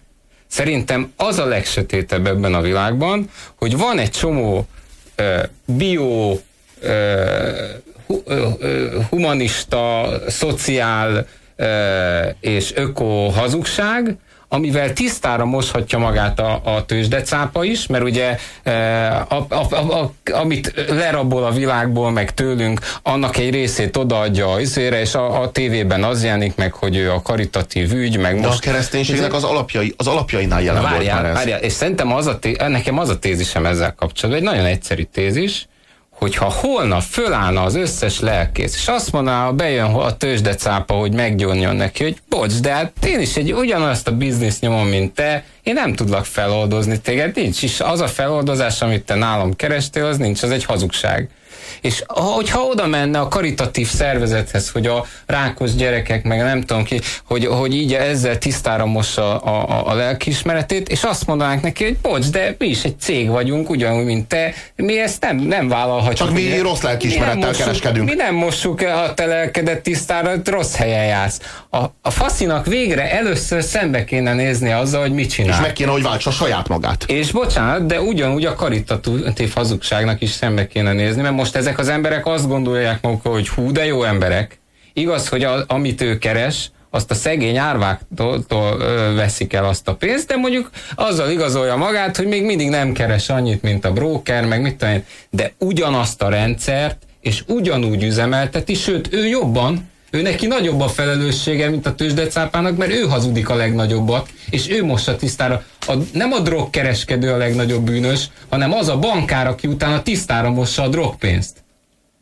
Szerintem 0.46 1.12
az 1.16 1.38
a 1.38 1.44
legsötétebb 1.44 2.26
ebben 2.26 2.54
a 2.54 2.60
világban, 2.60 3.30
hogy 3.54 3.76
van 3.76 3.98
egy 3.98 4.10
csomó 4.10 4.66
uh, 5.18 5.42
bio, 5.64 6.30
uh, 6.30 6.40
hu, 8.06 8.22
uh, 8.24 9.04
humanista, 9.08 10.12
szociál 10.28 11.26
uh, 11.56 11.66
és 12.40 12.72
öko 12.74 13.28
hazugság, 13.28 14.16
amivel 14.48 14.92
tisztára 14.92 15.44
moshatja 15.44 15.98
magát 15.98 16.40
a, 16.40 16.60
a 16.64 16.84
tőzsdecápa 16.84 17.64
is, 17.64 17.86
mert 17.86 18.04
ugye 18.04 18.36
e, 18.62 18.72
a, 19.28 19.46
a, 19.48 19.66
a, 19.70 20.00
a, 20.00 20.12
amit 20.32 20.72
lerabol 20.88 21.44
a 21.44 21.50
világból, 21.50 22.10
meg 22.10 22.34
tőlünk, 22.34 22.80
annak 23.02 23.36
egy 23.36 23.50
részét 23.50 23.96
odaadja 23.96 24.50
az 24.50 24.60
izére, 24.60 25.00
és 25.00 25.14
a, 25.14 25.40
a 25.40 25.50
tévében 25.50 26.04
az 26.04 26.24
jelenik 26.24 26.56
meg, 26.56 26.72
hogy 26.72 26.96
ő 26.96 27.12
a 27.12 27.22
karitatív 27.22 27.92
ügy, 27.92 28.16
meg 28.16 28.40
De 28.40 28.46
most... 28.46 28.58
a 28.58 28.60
kereszténységnek 28.60 29.32
az, 29.32 29.44
alapjai, 29.44 29.94
az 29.96 30.06
alapjainál 30.06 30.62
jelen 30.62 30.82
várjál, 30.82 31.00
volt 31.00 31.22
már 31.22 31.24
ez. 31.24 31.36
Várjál, 31.36 31.60
és 31.60 31.72
szerintem 31.72 32.12
az 32.12 32.26
a 32.26 32.38
té, 32.38 32.56
nekem 32.68 32.98
az 32.98 33.08
a 33.08 33.18
tézisem 33.18 33.66
ezzel 33.66 33.94
kapcsolatban, 33.94 34.44
egy 34.44 34.54
nagyon 34.54 34.70
egyszerű 34.70 35.02
tézis, 35.02 35.66
hogyha 36.18 36.50
holnap 36.50 37.02
fölállna 37.02 37.62
az 37.62 37.74
összes 37.74 38.20
lelkész, 38.20 38.74
és 38.74 38.88
azt 38.88 39.12
mondaná, 39.12 39.50
bejön 39.50 39.94
a 39.94 40.16
tőzsdecápa, 40.16 40.94
hogy 40.94 41.12
meggyónjon 41.12 41.76
neki, 41.76 42.02
hogy 42.02 42.16
bocs, 42.28 42.60
de 42.60 42.72
hát 42.72 42.92
én 43.06 43.20
is 43.20 43.36
egy 43.36 43.52
ugyanazt 43.52 44.08
a 44.08 44.16
biznisz 44.16 44.60
nyomom, 44.60 44.86
mint 44.86 45.14
te, 45.14 45.44
én 45.62 45.74
nem 45.74 45.94
tudlak 45.94 46.24
feloldozni 46.24 47.00
téged, 47.00 47.34
nincs 47.34 47.62
is. 47.62 47.80
Az 47.80 48.00
a 48.00 48.06
feloldozás, 48.06 48.82
amit 48.82 49.04
te 49.04 49.14
nálam 49.14 49.56
kerestél, 49.56 50.04
az 50.04 50.16
nincs, 50.16 50.42
az 50.42 50.50
egy 50.50 50.64
hazugság. 50.64 51.28
És 51.80 52.02
hogyha 52.06 52.60
oda 52.60 52.86
menne 52.86 53.20
a 53.20 53.28
karitatív 53.28 53.88
szervezethez, 53.88 54.70
hogy 54.70 54.86
a 54.86 55.06
rákos 55.26 55.74
gyerekek, 55.74 56.24
meg 56.24 56.38
nem 56.38 56.60
tudom 56.60 56.84
ki, 56.84 57.00
hogy, 57.24 57.46
hogy 57.46 57.74
így 57.74 57.94
ezzel 57.94 58.38
tisztára 58.38 58.86
mossa 58.86 59.38
a, 59.38 59.68
a, 59.68 59.90
a 59.90 59.94
lelkiismeretét, 59.94 60.88
és 60.88 61.02
azt 61.02 61.26
mondanánk 61.26 61.62
neki, 61.62 61.84
hogy 61.84 61.96
bocs, 62.02 62.26
de 62.30 62.54
mi 62.58 62.66
is 62.66 62.84
egy 62.84 62.98
cég 63.00 63.28
vagyunk, 63.28 63.70
ugyanúgy, 63.70 64.04
mint 64.04 64.28
te, 64.28 64.54
mi 64.76 65.00
ezt 65.00 65.20
nem, 65.20 65.36
nem 65.36 65.68
vállalhatjuk. 65.68 66.16
Csak 66.16 66.32
mi 66.32 66.46
ugye? 66.46 66.62
rossz 66.62 66.80
lelkiismerettel 66.80 67.52
kereskedünk. 67.52 68.08
Mi 68.08 68.14
nem 68.14 68.34
mossuk 68.34 68.80
a 68.80 69.14
te 69.14 69.26
lelkedet 69.26 69.82
tisztára, 69.82 70.32
rossz 70.44 70.74
helyen 70.74 71.04
jársz. 71.04 71.40
A, 71.70 71.78
a 72.02 72.10
faszinak 72.10 72.66
végre 72.66 73.12
először 73.12 73.62
szembe 73.62 74.04
kéne 74.04 74.34
nézni 74.34 74.72
azzal, 74.72 75.00
hogy 75.00 75.12
mit 75.12 75.30
csinál. 75.30 75.50
És 75.50 75.60
meg 75.60 75.72
kéne, 75.72 75.90
hogy 75.90 76.02
váltsa 76.02 76.30
saját 76.30 76.68
magát. 76.68 77.04
És 77.06 77.30
bocsánat, 77.30 77.86
de 77.86 78.00
ugyanúgy 78.00 78.44
a 78.44 78.54
karitatív 78.54 79.52
hazugságnak 79.54 80.20
is 80.20 80.30
szembe 80.30 80.66
kéne 80.66 80.92
nézni, 80.92 81.22
mert 81.22 81.34
most 81.34 81.56
ezek 81.68 81.80
az 81.80 81.88
emberek 81.88 82.26
azt 82.26 82.48
gondolják 82.48 83.02
maguk, 83.02 83.26
hogy 83.26 83.48
hú, 83.48 83.72
de 83.72 83.84
jó 83.84 84.02
emberek. 84.02 84.60
Igaz, 84.92 85.28
hogy 85.28 85.44
a, 85.44 85.64
amit 85.66 86.00
ő 86.00 86.18
keres, 86.18 86.70
azt 86.90 87.10
a 87.10 87.14
szegény 87.14 87.56
árváktól 87.56 88.44
veszik 89.14 89.52
el 89.52 89.64
azt 89.64 89.88
a 89.88 89.94
pénzt, 89.94 90.28
de 90.28 90.36
mondjuk 90.36 90.70
azzal 90.94 91.30
igazolja 91.30 91.76
magát, 91.76 92.16
hogy 92.16 92.26
még 92.26 92.44
mindig 92.44 92.68
nem 92.68 92.92
keres 92.92 93.28
annyit, 93.28 93.62
mint 93.62 93.84
a 93.84 93.92
broker, 93.92 94.44
meg 94.44 94.60
mit 94.60 94.76
tudom 94.76 95.04
de 95.30 95.52
ugyanazt 95.58 96.22
a 96.22 96.28
rendszert, 96.28 97.06
és 97.20 97.42
ugyanúgy 97.46 98.02
üzemelteti, 98.02 98.74
sőt, 98.74 99.12
ő 99.12 99.26
jobban, 99.26 99.90
ő 100.10 100.22
neki 100.22 100.46
nagyobb 100.46 100.80
a 100.80 100.88
felelőssége, 100.88 101.68
mint 101.68 101.86
a 101.86 101.94
tőzsdecápának, 101.94 102.76
mert 102.76 102.92
ő 102.92 103.00
hazudik 103.00 103.48
a 103.48 103.54
legnagyobbat, 103.54 104.28
és 104.50 104.70
ő 104.70 104.84
mossa 104.84 105.16
tisztára. 105.16 105.62
A, 105.86 105.94
nem 106.12 106.32
a 106.32 106.38
drogkereskedő 106.40 107.32
a 107.32 107.36
legnagyobb 107.36 107.82
bűnös, 107.82 108.28
hanem 108.48 108.72
az 108.72 108.88
a 108.88 108.98
bankár, 108.98 109.46
aki 109.46 109.66
utána 109.66 110.02
tisztára 110.02 110.50
mossa 110.50 110.82
a 110.82 110.88
drogpénzt 110.88 111.66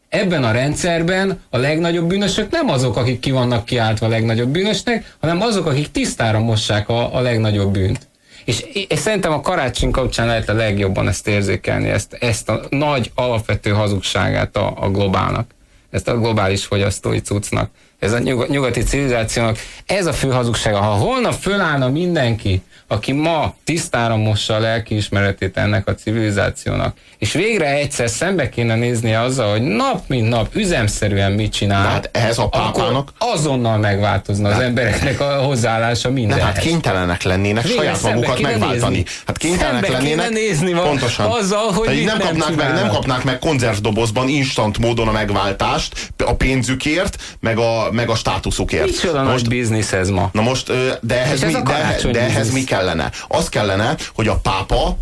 ebben 0.08 0.44
a 0.44 0.50
rendszerben 0.50 1.40
a 1.50 1.56
legnagyobb 1.58 2.08
bűnösök 2.08 2.50
nem 2.50 2.68
azok, 2.68 2.96
akik 2.96 3.20
ki 3.20 3.30
vannak 3.30 3.64
kiáltva 3.64 4.06
a 4.06 4.08
legnagyobb 4.08 4.48
bűnösnek, 4.48 5.16
hanem 5.20 5.40
azok, 5.40 5.66
akik 5.66 5.90
tisztára 5.90 6.38
mossák 6.38 6.88
a, 6.88 7.14
a 7.14 7.20
legnagyobb 7.20 7.72
bűnt. 7.72 8.08
És, 8.44 8.60
és 8.88 8.98
szerintem 8.98 9.32
a 9.32 9.40
karácsony 9.40 9.90
kapcsán 9.90 10.26
lehet 10.26 10.48
a 10.48 10.52
legjobban 10.54 11.08
ezt 11.08 11.28
érzékelni, 11.28 11.88
ezt, 11.88 12.12
ezt 12.12 12.48
a 12.48 12.60
nagy 12.70 13.10
alapvető 13.14 13.70
hazugságát 13.70 14.56
a, 14.56 14.74
a 14.80 14.90
globálnak, 14.90 15.50
ezt 15.96 16.08
a 16.08 16.18
globális 16.18 16.64
fogyasztói 16.64 17.20
cuccnak, 17.20 17.70
ez 17.98 18.12
a 18.12 18.18
nyugati 18.48 18.82
civilizációnak, 18.82 19.56
ez 19.86 20.06
a 20.06 20.12
fő 20.12 20.28
hazugsága. 20.28 20.78
Ha 20.78 20.94
holnap 20.94 21.32
fölállna 21.32 21.88
mindenki, 21.88 22.62
aki 22.88 23.12
ma 23.12 23.54
tisztára 23.64 24.16
mossa 24.16 24.54
a 24.54 24.58
lelkiismeretét 24.58 25.56
ennek 25.56 25.88
a 25.88 25.94
civilizációnak, 25.94 26.96
és 27.18 27.32
végre 27.32 27.74
egyszer 27.74 28.10
szembe 28.10 28.48
kéne 28.48 28.74
nézni 28.74 29.14
azzal, 29.14 29.50
hogy 29.50 29.62
nap 29.62 30.02
mint 30.06 30.28
nap 30.28 30.48
üzemszerűen 30.54 31.32
mit 31.32 31.52
csinál, 31.52 31.82
De 31.82 31.88
hát 31.88 32.10
ehhez 32.12 32.38
a 32.38 32.48
pápának 32.48 33.12
azonnal 33.18 33.78
megváltozna 33.78 34.48
az 34.48 34.60
embereknek 34.60 35.20
a 35.20 35.24
hozzáállása 35.24 36.10
mindenhez. 36.10 36.44
Nem, 36.44 36.54
hát 36.54 36.62
kénytelenek 36.62 37.22
lennének 37.22 37.64
végre 37.64 37.82
saját 37.82 38.02
magukat 38.02 38.40
megváltani. 38.40 38.94
Nézni. 38.96 39.04
Hát 39.26 39.38
kénytelenek 39.38 39.84
szembe 39.84 39.98
lennének 39.98 40.30
nézni 40.30 40.72
pontosan. 40.72 41.26
azzal, 41.26 41.72
hogy 41.72 42.04
nem, 42.04 42.04
nem, 42.04 42.18
kapnák 42.18 42.54
meg, 42.54 42.74
nem 42.74 42.88
kapnák 42.88 43.24
meg 43.24 43.38
konzervdobozban 43.38 44.28
instant 44.28 44.78
módon 44.78 45.08
a 45.08 45.12
megváltást 45.12 46.12
a 46.24 46.34
pénzükért, 46.34 47.16
meg 47.40 47.58
a, 47.58 47.88
meg 47.90 48.08
a 48.08 48.14
státuszukért. 48.14 48.84
Micsoda 48.84 49.22
most, 49.22 49.34
nagy 49.34 49.48
biznisz 49.48 49.92
ez 49.92 50.08
ma. 50.08 50.30
Na 50.32 50.42
most, 50.42 50.72
de 51.02 51.22
ehhez, 51.22 51.42
mi, 51.42 51.52
de, 51.52 52.10
de 52.10 52.20
ehhez 52.20 52.52
mi 52.52 52.64
kellene? 52.76 53.10
Az 53.28 53.48
kellene, 53.48 53.96
hogy 54.14 54.28
a 54.28 54.36
pápa, 54.36 54.98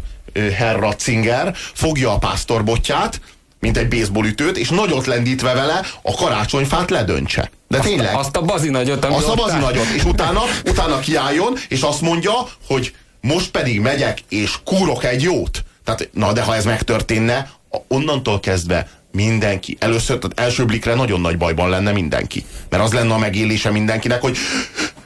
Herr 0.56 0.78
Ratzinger 0.78 1.54
fogja 1.72 2.12
a 2.12 2.18
pásztorbotját, 2.18 3.20
mint 3.60 3.76
egy 3.76 3.88
baseballütőt, 3.88 4.56
és 4.56 4.68
nagyot 4.68 5.06
lendítve 5.06 5.54
vele 5.54 5.80
a 6.02 6.14
karácsonyfát 6.14 6.90
ledöntse. 6.90 7.50
De 7.68 7.78
azt 7.78 7.86
tényleg. 7.86 8.14
Azt 8.14 8.36
a 8.36 8.42
bazinagyot, 8.42 9.04
Azt 9.04 9.28
a 9.28 9.34
bazinagyot, 9.34 9.86
és 9.96 10.04
utána, 10.04 10.40
utána 10.64 10.98
kiálljon, 10.98 11.54
és 11.68 11.80
azt 11.80 12.00
mondja, 12.00 12.32
hogy 12.66 12.94
most 13.20 13.50
pedig 13.50 13.80
megyek 13.80 14.18
és 14.28 14.58
kúrok 14.64 15.04
egy 15.04 15.22
jót. 15.22 15.64
Tehát, 15.84 16.08
na 16.12 16.32
de 16.32 16.42
ha 16.42 16.54
ez 16.54 16.64
megtörténne, 16.64 17.50
onnantól 17.88 18.40
kezdve 18.40 18.88
mindenki, 19.12 19.76
először, 19.80 20.18
tehát 20.18 20.40
első 20.40 20.64
blikre 20.64 20.94
nagyon 20.94 21.20
nagy 21.20 21.38
bajban 21.38 21.68
lenne 21.68 21.92
mindenki. 21.92 22.44
Mert 22.68 22.82
az 22.82 22.92
lenne 22.92 23.14
a 23.14 23.18
megélése 23.18 23.70
mindenkinek, 23.70 24.20
hogy 24.20 24.36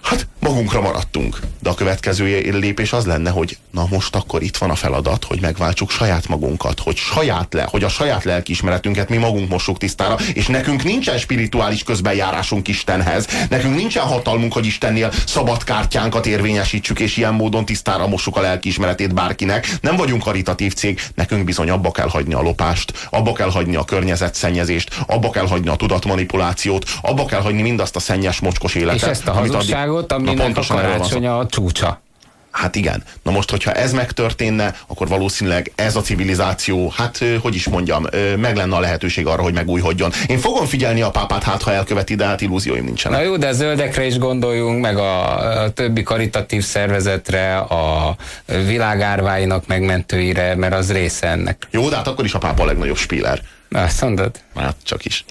hát 0.03 0.28
magunkra 0.49 0.81
maradtunk. 0.81 1.39
De 1.63 1.71
a 1.71 1.75
következő 1.75 2.25
lépés 2.59 2.93
az 2.93 3.07
lenne, 3.07 3.31
hogy 3.31 3.59
na 3.71 3.87
most 3.91 4.17
akkor 4.17 4.43
itt 4.43 4.57
van 4.57 4.71
a 4.71 4.75
feladat, 4.75 5.25
hogy 5.25 5.41
megváltsuk 5.41 5.91
saját 5.91 6.29
magunkat, 6.29 6.81
hogy 6.81 6.97
saját 6.97 7.55
le, 7.55 7.67
hogy 7.71 7.85
a 7.85 7.89
saját 7.89 8.25
lelkiismeretünket 8.25 9.09
mi 9.09 9.17
magunk 9.17 9.49
mossuk 9.49 9.79
tisztára, 9.79 10.17
és 10.33 10.47
nekünk 10.47 10.85
nincsen 10.85 11.19
spirituális 11.19 11.83
közbenjárásunk 11.83 12.69
Istenhez, 12.69 13.27
nekünk 13.51 13.77
nincsen 13.77 14.03
hatalmunk, 14.03 14.53
hogy 14.53 14.67
Istennél 14.67 15.13
szabad 15.27 15.65
kártyánkat 15.65 16.27
érvényesítsük, 16.27 17.01
és 17.01 17.17
ilyen 17.17 17.35
módon 17.35 17.65
tisztára 17.65 18.07
mossuk 18.07 18.37
a 18.37 18.41
lelkiismeretét 18.41 19.15
bárkinek. 19.15 19.79
Nem 19.81 19.97
vagyunk 19.97 20.23
karitatív 20.23 20.75
cég, 20.75 21.01
nekünk 21.15 21.45
bizony 21.45 21.71
abba 21.71 21.91
kell 21.91 22.09
hagyni 22.09 22.35
a 22.35 22.43
lopást, 22.43 23.09
abba 23.11 23.33
kell 23.33 23.51
hagyni 23.51 23.77
a 23.77 23.85
környezetszennyezést, 23.85 24.91
abba 25.07 25.31
kell 25.31 25.47
hagyni 25.47 25.69
a 25.69 25.77
tudatmanipulációt, 25.77 26.85
abba 27.03 27.25
kell 27.25 27.41
hagyni 27.41 27.63
mindazt 27.63 27.97
a 27.97 28.01
szennyes, 28.01 28.41
mocskos 28.41 28.75
életet. 28.75 29.01
És 29.01 29.07
ezt 29.07 29.29
a 29.29 29.33
hazugságot, 29.33 30.13
aminek 30.41 30.57
a 30.57 30.75
karácsony 30.75 31.27
a 31.27 31.47
csúcsa. 31.47 32.03
Hát 32.51 32.77
igen. 32.77 33.03
Na 33.23 33.31
most, 33.31 33.51
hogyha 33.51 33.73
ez 33.73 33.93
megtörténne, 33.93 34.75
akkor 34.87 35.09
valószínűleg 35.09 35.73
ez 35.75 35.97
a 35.97 36.01
civilizáció, 36.01 36.93
hát 36.97 37.25
hogy 37.41 37.55
is 37.55 37.69
mondjam, 37.69 38.07
meg 38.37 38.57
lenne 38.57 38.77
a 38.77 38.81
lehetőség 38.81 39.27
arra, 39.27 39.43
hogy 39.43 39.55
megújhodjon. 39.55 40.13
Én 40.27 40.39
fogom 40.39 40.67
figyelni 40.67 41.03
a 41.03 41.11
pápát, 41.11 41.43
hát 41.43 41.63
ha 41.63 41.73
elköveti, 41.73 42.15
de 42.15 42.25
hát 42.27 42.41
illúzióim 42.41 42.85
nincsenek. 42.85 43.19
Na 43.19 43.25
jó, 43.25 43.37
de 43.37 43.47
a 43.47 43.53
zöldekre 43.53 44.07
is 44.07 44.19
gondoljunk, 44.19 44.81
meg 44.81 44.97
a, 44.97 45.39
a 45.63 45.71
többi 45.71 46.03
karitatív 46.03 46.65
szervezetre, 46.65 47.57
a 47.57 48.17
világárváinak 48.47 49.67
megmentőire, 49.67 50.55
mert 50.55 50.75
az 50.75 50.93
része 50.93 51.27
ennek. 51.27 51.67
Jó, 51.71 51.89
de 51.89 51.97
hát 51.97 52.07
akkor 52.09 52.25
is 52.25 52.35
a 52.35 52.39
pápa 52.39 52.63
a 52.63 52.67
legnagyobb 52.67 52.97
spíler. 52.97 53.41
Na, 53.69 53.83
azt 53.83 54.01
mondod? 54.01 54.41
Hát 54.57 54.77
csak 54.83 55.05
is. 55.05 55.25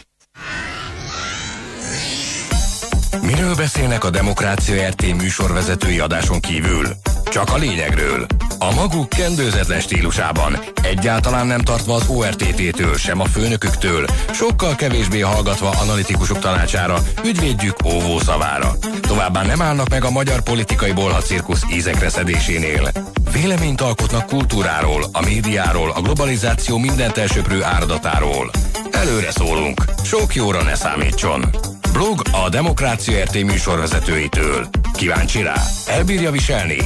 Miről 3.27 3.55
beszélnek 3.55 4.03
a 4.03 4.09
Demokrácia 4.09 4.87
RT 4.87 5.15
műsorvezetői 5.15 5.99
adáson 5.99 6.39
kívül? 6.39 6.87
Csak 7.31 7.49
a 7.53 7.57
lényegről. 7.57 8.25
A 8.59 8.73
maguk 8.73 9.09
kendőzetlen 9.09 9.79
stílusában, 9.79 10.59
egyáltalán 10.83 11.47
nem 11.47 11.61
tartva 11.61 11.93
az 11.93 12.07
ORTT-től, 12.07 12.97
sem 12.97 13.19
a 13.19 13.25
főnöküktől, 13.25 14.05
sokkal 14.33 14.75
kevésbé 14.75 15.19
hallgatva 15.19 15.69
analitikusok 15.69 16.39
tanácsára, 16.39 17.03
ügyvédjük 17.25 17.75
óvó 17.85 18.19
szavára. 18.19 18.75
Továbbá 19.01 19.43
nem 19.43 19.61
állnak 19.61 19.89
meg 19.89 20.03
a 20.03 20.11
magyar 20.11 20.41
politikai 20.41 20.91
bolhacirkusz 20.91 21.61
ízekre 21.73 22.09
szedésénél. 22.09 22.91
Véleményt 23.31 23.81
alkotnak 23.81 24.25
kultúráról, 24.25 25.05
a 25.11 25.21
médiáról, 25.21 25.91
a 25.91 26.01
globalizáció 26.01 26.77
mindent 26.77 27.17
elsöprő 27.17 27.63
áradatáról. 27.63 28.51
Előre 28.91 29.31
szólunk, 29.31 29.83
sok 30.03 30.35
jóra 30.35 30.63
ne 30.63 30.75
számítson. 30.75 31.49
Blog 31.91 32.21
a 32.31 32.49
Demokrácia 32.49 33.23
RT 33.23 33.43
műsorvezetőitől. 33.43 34.67
Kíváncsi 34.93 35.41
rá? 35.41 35.55
Elbírja 35.85 36.31
viselni? 36.31 36.77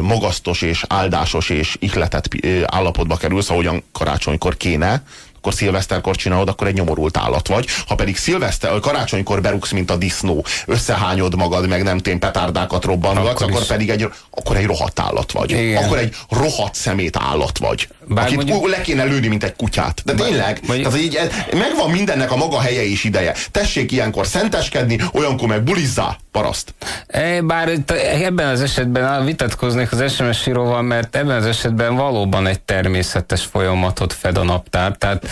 magasztos 0.00 0.62
és 0.62 0.84
áldásos 0.88 1.50
és 1.50 1.76
ihletett 1.80 2.28
állapotba 2.64 3.16
kerülsz, 3.16 3.50
ahogyan 3.50 3.82
karácsonykor 3.92 4.56
kéne, 4.56 5.02
akkor 5.48 5.60
szilveszterkor 5.60 6.16
csinálod, 6.16 6.48
akkor 6.48 6.66
egy 6.66 6.74
nyomorult 6.74 7.16
állat 7.16 7.48
vagy. 7.48 7.66
Ha 7.86 7.94
pedig 7.94 8.16
szilveszter, 8.16 8.80
karácsonykor 8.80 9.40
berúgsz, 9.40 9.70
mint 9.70 9.90
a 9.90 9.96
disznó, 9.96 10.44
összehányod 10.66 11.36
magad, 11.36 11.68
meg 11.68 11.82
nem 11.82 11.98
tém 11.98 12.18
petárdákat 12.18 12.84
robbangatsz, 12.84 13.28
akkor, 13.28 13.50
akkor 13.50 13.66
pedig 13.66 13.90
egy, 13.90 14.08
akkor 14.30 14.56
egy 14.56 14.66
rohadt 14.66 15.00
állat 15.00 15.32
vagy. 15.32 15.50
Igen. 15.50 15.84
Akkor 15.84 15.98
egy 15.98 16.14
rohadt 16.30 16.74
szemét 16.74 17.16
állat 17.16 17.58
vagy. 17.58 17.88
Bár 18.08 18.24
akit 18.24 18.36
mondjuk... 18.36 18.68
le 18.68 18.80
kéne 18.80 19.04
lőni, 19.04 19.26
mint 19.26 19.44
egy 19.44 19.56
kutyát. 19.56 20.02
De 20.04 20.14
tényleg, 20.14 20.60
Bár... 20.66 20.76
tehát 20.76 20.98
így, 20.98 21.18
megvan 21.52 21.90
mindennek 21.90 22.32
a 22.32 22.36
maga 22.36 22.60
helye 22.60 22.84
és 22.84 23.04
ideje. 23.04 23.34
Tessék 23.50 23.92
ilyenkor 23.92 24.26
szenteskedni, 24.26 24.98
olyankor 25.12 25.48
meg 25.48 25.62
bulizzá, 25.62 26.16
paraszt. 26.32 26.74
E, 27.06 27.42
bár 27.42 27.70
ebben 28.22 28.48
az 28.48 28.60
esetben 28.60 29.24
vitatkoznék 29.24 29.92
az 29.92 30.14
SMS 30.14 30.46
íróval, 30.46 30.82
mert 30.82 31.16
ebben 31.16 31.36
az 31.36 31.46
esetben 31.46 31.96
valóban 31.96 32.46
egy 32.46 32.60
természetes 32.60 33.44
folyamatot 33.44 34.12
fed 34.12 34.36
a 34.36 34.42
naptár. 34.42 34.96
Tehát 34.96 35.26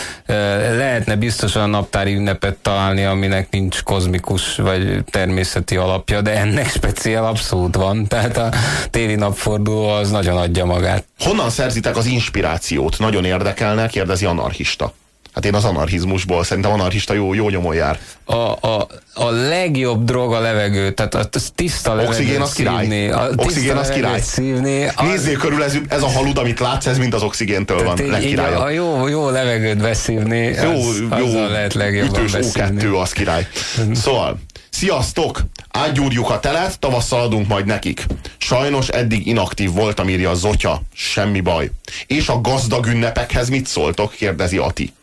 lehetne 0.77 1.15
biztosan 1.15 1.69
naptári 1.69 2.15
ünnepet 2.15 2.55
találni, 2.55 3.03
aminek 3.03 3.49
nincs 3.49 3.83
kozmikus 3.83 4.55
vagy 4.55 5.03
természeti 5.09 5.75
alapja, 5.75 6.21
de 6.21 6.31
ennek 6.31 6.69
speciál 6.69 7.25
abszolút 7.25 7.75
van. 7.75 8.07
Tehát 8.07 8.37
a 8.37 8.53
téli 8.89 9.15
napforduló 9.15 9.87
az 9.87 10.11
nagyon 10.11 10.37
adja 10.37 10.65
magát. 10.65 11.05
Honnan 11.19 11.49
szerzitek 11.49 11.97
az 11.97 12.05
inspirációt? 12.05 12.99
Nagyon 12.99 13.25
érdekelne, 13.25 13.87
kérdezi 13.87 14.25
anarchista. 14.25 14.93
Hát 15.37 15.45
én 15.45 15.53
az 15.53 15.63
anarchizmusból 15.63 16.43
szerintem 16.43 16.71
anarchista 16.71 17.13
jó, 17.13 17.33
jó 17.33 17.49
nyomon 17.49 17.75
jár. 17.75 17.99
A, 18.25 18.33
a, 18.35 18.87
a 19.13 19.29
legjobb 19.29 20.03
drog 20.03 20.33
a 20.33 20.39
levegő, 20.39 20.91
tehát 20.91 21.15
a 21.15 21.29
tiszta 21.55 21.89
levegő 21.89 22.09
Oxigén 22.09 22.41
az 22.41 22.53
király. 22.53 22.79
Szívni, 22.79 23.09
a 23.09 23.29
oxigén 23.35 23.75
az 23.75 23.89
király. 23.89 24.21
Szívni, 24.21 24.87
a... 24.95 25.03
Nézzél 25.03 25.37
körül, 25.37 25.63
ez, 25.63 25.77
ez 25.87 26.01
a 26.01 26.07
halud, 26.07 26.37
amit 26.37 26.59
látsz, 26.59 26.85
ez 26.85 26.97
mind 26.97 27.13
az 27.13 27.23
oxigéntől 27.23 27.83
van. 27.83 27.97
Legkirályabb. 28.07 28.61
A 28.61 28.69
jó, 28.69 29.07
jó 29.07 29.29
levegőt 29.29 29.77
beszívni, 29.77 30.37
jó, 30.37 30.71
az, 30.71 31.03
jó, 31.19 31.47
lehet 31.47 31.73
legjobban 31.73 32.19
ütős 32.19 32.31
beszívni. 32.31 32.83
O2 32.83 33.01
az 33.01 33.11
király. 33.11 33.47
Szóval, 33.93 34.39
sziasztok! 34.69 35.41
Átgyúrjuk 35.69 36.29
a 36.29 36.39
telet, 36.39 36.79
tavasszal 36.79 37.21
adunk 37.21 37.47
majd 37.47 37.65
nekik. 37.65 38.05
Sajnos 38.37 38.87
eddig 38.87 39.27
inaktív 39.27 39.71
voltam, 39.71 40.09
írja 40.09 40.35
Zotya. 40.35 40.81
Semmi 40.93 41.41
baj. 41.41 41.71
És 42.07 42.27
a 42.27 42.41
gazdag 42.41 42.85
ünnepekhez 42.85 43.49
mit 43.49 43.67
szóltok? 43.67 44.11
kérdezi 44.11 44.57
Ati. 44.57 44.93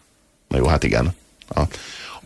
Na 0.55 0.61
jó, 0.61 0.67
hát 0.67 0.85
igen. 0.85 1.15
A, 1.49 1.61
a, 1.61 1.67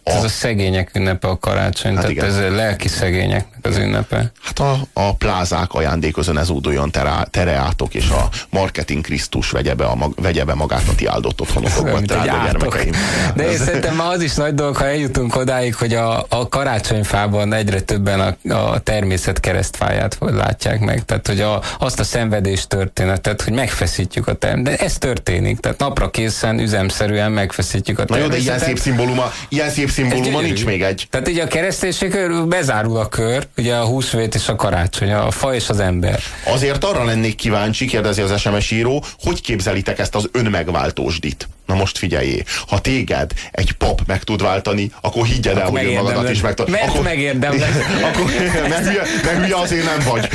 ez 0.03 0.25
a 0.25 0.29
szegények 0.29 0.91
ünnepe 0.95 1.29
a 1.29 1.39
karácsony, 1.39 1.93
hát 1.93 2.01
tehát 2.01 2.17
igen. 2.17 2.25
ez 2.25 2.37
a 2.37 2.55
lelki 2.55 2.89
szegényeknek 2.89 3.58
az 3.69 3.77
ünnepe. 3.77 4.33
Hát 4.43 4.59
a, 4.59 4.79
a 4.93 5.15
plázák 5.15 5.73
ajándékozon 5.73 6.39
ez 6.39 6.51
úduljon 6.51 6.91
tereátok, 7.31 7.95
és 7.95 8.09
a 8.09 8.29
marketing 8.51 9.05
Krisztus 9.05 9.51
vegye 9.51 9.75
be, 9.75 9.85
a 9.85 9.95
mag, 9.95 10.13
vegye 10.17 10.45
be 10.45 10.55
magát 10.55 10.89
a 10.89 10.95
ti 10.95 11.07
áldott 11.07 11.41
otthonokokban, 11.41 12.03
drága 12.03 12.45
gyermekeim. 12.45 12.93
De 13.35 13.51
én 13.51 13.57
szerintem 13.57 13.95
ma 13.95 14.09
az 14.09 14.23
is 14.23 14.35
nagy 14.35 14.55
dolog, 14.55 14.77
ha 14.77 14.85
eljutunk 14.85 15.37
odáig, 15.37 15.75
hogy 15.75 15.95
a, 15.95 16.27
a 16.29 16.49
karácsonyfában 16.49 17.53
egyre 17.53 17.81
többen 17.81 18.21
a, 18.21 18.55
a 18.55 18.79
természet 18.79 19.41
keresztfáját 19.41 20.17
látják 20.21 20.81
meg. 20.81 21.05
Tehát, 21.05 21.27
hogy 21.27 21.41
a, 21.41 21.63
azt 21.79 22.01
a 22.01 22.05
szenvedés 22.05 22.67
történetet, 22.67 23.43
hogy 23.43 23.53
megfeszítjük 23.53 24.29
a 24.29 24.35
természetet. 24.35 24.79
De 24.79 24.85
ez 24.85 24.99
történik. 24.99 25.61
Tehát 25.61 25.79
napra 25.79 26.11
készen, 26.11 26.61
üzemszerűen 26.61 27.33
megfeszítjük 27.33 27.99
a 27.99 28.05
természetet. 28.05 28.39
Na 28.39 28.45
jó, 28.45 28.51
de 28.51 28.51
ilyen 28.51 28.67
szép 28.67 28.79
szimbóluma, 28.79 29.33
ilyen 29.49 29.71
szép 29.71 29.91
szimbóluma 29.91 30.41
nincs 30.41 30.65
még 30.65 30.83
egy. 30.83 31.07
Tehát 31.11 31.29
így 31.29 31.39
a 31.39 31.47
kereszténység 31.47 32.17
bezárul 32.49 32.97
a 32.97 33.09
kör, 33.09 33.47
ugye 33.59 33.75
a 33.75 33.85
húsvét 33.85 34.35
és 34.35 34.49
a 34.49 34.57
karácsony, 34.57 35.13
a 35.13 35.31
fa 35.31 35.55
és 35.55 35.69
az 35.69 35.81
ember. 35.81 36.21
Azért 36.45 36.85
arra 36.85 37.05
lennék 37.05 37.35
kíváncsi, 37.35 37.87
kérdezi 37.87 38.21
az 38.21 38.41
SMS 38.41 38.71
író, 38.71 39.05
hogy 39.21 39.41
képzelitek 39.41 39.99
ezt 39.99 40.15
az 40.15 40.29
önmegváltósdit? 40.33 41.49
Na 41.69 41.75
most 41.75 41.99
figyeljé, 41.99 42.45
ha 42.69 42.79
téged 42.79 43.31
egy 43.51 43.73
pap 43.73 44.01
meg 44.07 44.23
tud 44.23 44.43
váltani, 44.43 44.91
akkor 45.01 45.27
higgyed 45.27 45.57
el, 45.57 45.69
hogy 45.69 45.85
önmagadat 45.85 46.31
is 46.31 46.41
meg 46.41 46.55
tud. 46.55 46.69
Mert 46.69 46.89
akkor, 46.89 47.03
megérdemlek. 47.03 47.71
akkor, 48.13 48.25
mert, 48.69 48.87
hülye, 48.87 49.03
mert 49.25 49.39
hülye 49.39 49.57
azért 49.57 49.85
nem 49.85 50.13
vagy. 50.13 50.29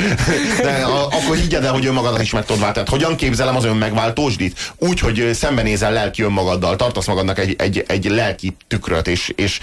De 0.62 0.70
a, 0.70 1.04
akkor 1.04 1.36
higgyed 1.36 1.64
el, 1.64 1.72
hogy 1.72 1.86
önmagadat 1.86 2.22
is 2.22 2.32
meg 2.32 2.44
tud 2.44 2.60
váltani. 2.60 2.86
Hogyan 2.90 3.16
képzelem 3.16 3.56
az 3.56 3.64
önmegváltósdit? 3.64 4.72
Úgy, 4.78 5.00
hogy 5.00 5.30
szembenézel 5.32 5.92
lelki 5.92 6.22
önmagaddal, 6.22 6.76
tartasz 6.76 7.06
magadnak 7.06 7.38
egy, 7.38 7.54
egy, 7.58 7.84
egy 7.86 8.04
lelki 8.04 8.56
tükröt, 8.68 9.08
és, 9.08 9.32
és 9.36 9.60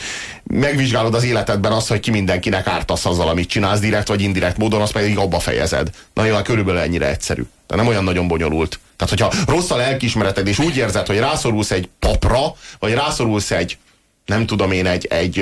megvizsgálod 0.51 1.13
az 1.13 1.23
életedben 1.23 1.71
azt, 1.71 1.87
hogy 1.87 1.99
ki 1.99 2.11
mindenkinek 2.11 2.67
ártasz 2.67 3.05
azzal, 3.05 3.29
amit 3.29 3.49
csinálsz, 3.49 3.79
direkt 3.79 4.07
vagy 4.07 4.21
indirekt 4.21 4.57
módon, 4.57 4.81
azt 4.81 4.91
pedig 4.91 5.17
abba 5.17 5.39
fejezed. 5.39 5.89
Na 6.13 6.23
nyilván 6.23 6.43
körülbelül 6.43 6.81
ennyire 6.81 7.09
egyszerű. 7.09 7.43
De 7.67 7.75
nem 7.75 7.87
olyan 7.87 8.03
nagyon 8.03 8.27
bonyolult. 8.27 8.79
Tehát, 8.95 9.19
hogyha 9.19 9.53
rossz 9.53 9.69
a 9.69 9.75
lelkismereted, 9.75 10.47
és 10.47 10.59
úgy 10.59 10.77
érzed, 10.77 11.07
hogy 11.07 11.19
rászorulsz 11.19 11.71
egy 11.71 11.89
papra, 11.99 12.55
vagy 12.79 12.93
rászorulsz 12.93 13.51
egy, 13.51 13.77
nem 14.25 14.45
tudom 14.45 14.71
én, 14.71 14.85
egy, 14.85 15.05
egy, 15.05 15.39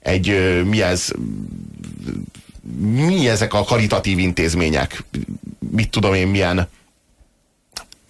egy, 0.00 0.28
egy 0.28 0.64
mi 0.64 0.82
ez, 0.82 1.08
mi 2.80 3.28
ezek 3.28 3.54
a 3.54 3.64
karitatív 3.64 4.18
intézmények, 4.18 5.04
mit 5.72 5.90
tudom 5.90 6.14
én, 6.14 6.28
milyen 6.28 6.68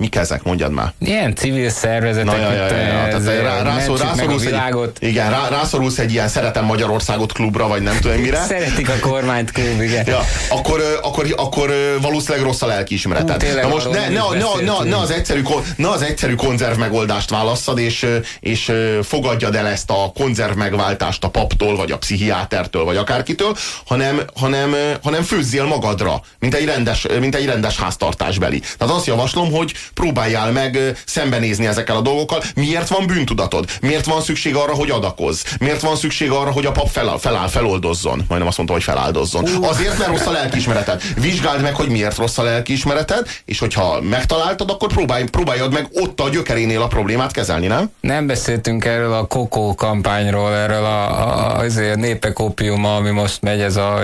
Mik 0.01 0.17
ezek, 0.17 0.43
mondjad 0.43 0.73
már. 0.73 0.93
Ilyen 0.99 1.35
civil 1.35 1.71
szervezetek, 1.71 2.25
Na, 2.25 2.37
ja, 2.37 2.53
ja, 2.53 2.67
ja, 2.67 2.77
ja. 2.77 3.07
ez, 3.07 3.25
Tehát 3.25 3.43
rá, 3.43 3.63
rászor, 3.63 3.99
rászorulsz, 3.99 4.45
világot. 4.45 4.99
egy, 5.01 5.09
igen, 5.09 5.31
rá, 5.31 5.49
rászorulsz 5.49 5.99
egy 5.99 6.13
ilyen 6.13 6.29
Szeretem 6.29 6.65
Magyarországot 6.65 7.33
klubra, 7.33 7.69
vagy 7.69 7.83
nem 7.83 7.99
tudom 8.01 8.17
mire. 8.17 8.45
Szeretik 8.45 8.89
a 8.89 8.99
kormányt 9.01 9.51
klub, 9.51 9.81
igen. 9.81 10.07
Ja, 10.07 10.21
akkor, 10.49 10.99
akkor, 11.03 11.35
akkor 11.37 11.75
valószínűleg 12.01 12.47
rossz 12.47 12.63
a 12.63 12.67
lelkiismereted. 12.67 13.43
Hú, 13.43 13.61
Na 13.61 13.69
most 13.69 13.91
ne, 13.91 14.09
ne, 14.09 14.09
ne, 14.09 14.73
ne, 14.73 14.89
ne, 14.91 14.97
az 14.97 15.11
egyszerű, 15.11 15.43
ne 15.77 15.89
az 15.91 16.03
egyszerű 16.03 16.35
konzerv 16.35 16.79
megoldást 16.79 17.31
válasszad, 17.31 17.79
és, 17.79 18.07
és 18.41 18.73
fogadjad 19.03 19.55
el 19.55 19.67
ezt 19.67 19.91
a 19.91 20.13
konzerv 20.15 20.57
megváltást 20.57 21.25
a 21.25 21.29
paptól, 21.29 21.77
vagy 21.77 21.91
a 21.91 21.99
pszichiátertől, 21.99 22.85
vagy 22.85 22.97
akárkitől, 22.97 23.57
hanem, 23.87 24.21
hanem, 24.35 24.75
hanem 25.03 25.23
főzzél 25.23 25.65
magadra, 25.65 26.21
mint 26.39 26.55
egy 26.55 26.65
rendes, 26.65 27.07
mint 27.21 27.35
egy 27.35 27.47
rendes 27.47 27.77
háztartásbeli. 27.77 28.63
Tehát 28.79 28.95
azt 28.95 29.07
javaslom, 29.07 29.53
hogy 29.53 29.73
próbáljál 29.95 30.53
meg 30.53 30.79
szembenézni 31.07 31.67
ezekkel 31.67 31.97
a 31.97 32.01
dolgokkal. 32.01 32.43
Miért 32.55 32.89
van 32.89 33.07
bűntudatod? 33.07 33.65
Miért 33.81 34.05
van 34.05 34.23
szükség 34.23 34.55
arra, 34.55 34.75
hogy 34.75 34.91
adakoz? 34.91 35.45
Miért 35.59 35.81
van 35.81 35.97
szükség 35.97 36.31
arra, 36.31 36.51
hogy 36.51 36.67
a 36.67 36.73
pap 36.73 36.89
feláll, 36.89 37.19
feláll 37.19 37.49
feloldozzon? 37.49 38.25
Majdnem 38.29 38.49
azt 38.49 38.57
mondta, 38.57 38.75
hogy 38.75 38.85
feláldozzon. 38.85 39.45
Azért, 39.61 39.99
mert 39.99 40.11
rossz 40.11 40.27
a 40.27 40.31
lelkiismereted. 40.31 41.03
Vizsgáld 41.17 41.63
meg, 41.63 41.75
hogy 41.75 41.89
miért 41.89 42.17
rossz 42.17 42.39
a 42.39 42.43
lelkiismereted, 42.43 43.29
és 43.45 43.59
hogyha 43.59 44.01
megtaláltad, 44.01 44.71
akkor 44.71 44.89
próbálj, 44.89 45.25
próbáljad 45.25 45.73
meg 45.73 45.89
ott 45.93 46.21
a 46.21 46.29
gyökerénél 46.29 46.83
a 46.83 46.87
problémát 46.87 47.33
kezelni, 47.33 47.67
nem? 47.67 47.91
Nem 48.01 48.27
beszéltünk 48.27 48.85
erről 48.85 49.13
a 49.13 49.27
Kokó 49.27 49.75
kampányról, 49.75 50.55
erről 50.55 50.85
a, 50.85 51.21
a, 51.21 51.61
a, 51.61 51.65
a 51.93 51.95
népek 51.95 52.39
opiuma, 52.39 52.97
ami 52.97 53.11
most 53.11 53.43
megy, 53.43 53.61
ez 53.61 53.77
a 53.77 54.01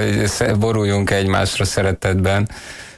boruljunk 0.59 1.11
egymásra 1.11 1.65
szeretetben 1.65 2.49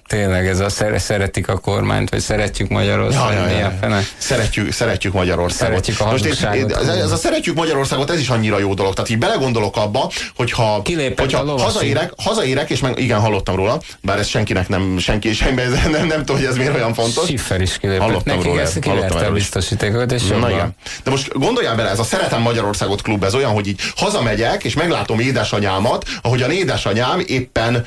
tényleg 0.09 0.47
ez 0.47 0.61
a 0.61 0.69
szeretik 0.99 1.49
a 1.49 1.59
kormányt, 1.59 2.11
vagy 2.11 2.21
szeretjük 2.21 2.69
Magyarországot. 2.69 3.33
Ja, 3.33 3.49
ja, 3.49 3.73
ja. 3.89 4.01
Szeretjük, 4.19 4.73
szeretjük 4.73 5.13
Magyarországot. 5.13 5.85
Szeretjük 5.85 6.01
a 6.01 6.11
Most 6.11 6.25
ez, 6.25 6.89
ez, 6.89 7.13
a 7.13 7.17
szeretjük 7.17 7.57
Magyarországot, 7.57 8.11
ez 8.11 8.19
is 8.19 8.29
annyira 8.29 8.59
jó 8.59 8.75
dolog. 8.75 8.95
Tehát 8.95 9.11
így 9.11 9.19
belegondolok 9.19 9.77
abba, 9.77 10.11
hogyha, 10.37 10.83
hogyha 11.17 11.39
a 11.39 11.61
hazaérek, 11.61 12.13
hazaérek, 12.17 12.71
és 12.71 12.81
meg, 12.81 12.99
igen, 12.99 13.21
hallottam 13.21 13.57
róla, 13.57 13.81
bár 14.01 14.19
ez 14.19 14.27
senkinek 14.27 14.69
nem, 14.69 14.99
senki, 14.99 15.33
semmi, 15.33 15.63
nem, 15.63 15.91
nem, 15.91 16.07
nem 16.07 16.19
tudom, 16.19 16.37
hogy 16.37 16.45
ez 16.45 16.57
miért 16.57 16.75
olyan 16.75 16.95
fontos. 16.95 17.25
Schiffer 17.25 17.61
is 17.61 17.79
kilépett. 17.79 18.03
Hallottam 18.03 18.37
Neki 18.37 18.49
róla. 18.49 18.61
Ezt 18.61 18.85
hallottam 18.85 19.27
a 19.27 19.31
biztosítékot, 19.31 20.13
és 20.13 20.23
Na, 20.23 20.51
igen. 20.51 20.75
De 21.05 21.11
most 21.11 21.33
gondoljál 21.33 21.77
bele, 21.77 21.91
ez 21.91 21.99
a 21.99 22.05
Szeretem 22.05 22.41
Magyarországot 22.41 23.03
klub, 23.03 23.25
ez 23.25 23.35
olyan, 23.35 23.51
hogy 23.51 23.67
így 23.67 23.81
hazamegyek, 23.97 24.65
és 24.65 24.75
meglátom 24.75 25.21
édesanyámat, 25.21 26.05
ahogyan 26.23 26.51
édesanyám 26.51 27.23
éppen 27.27 27.87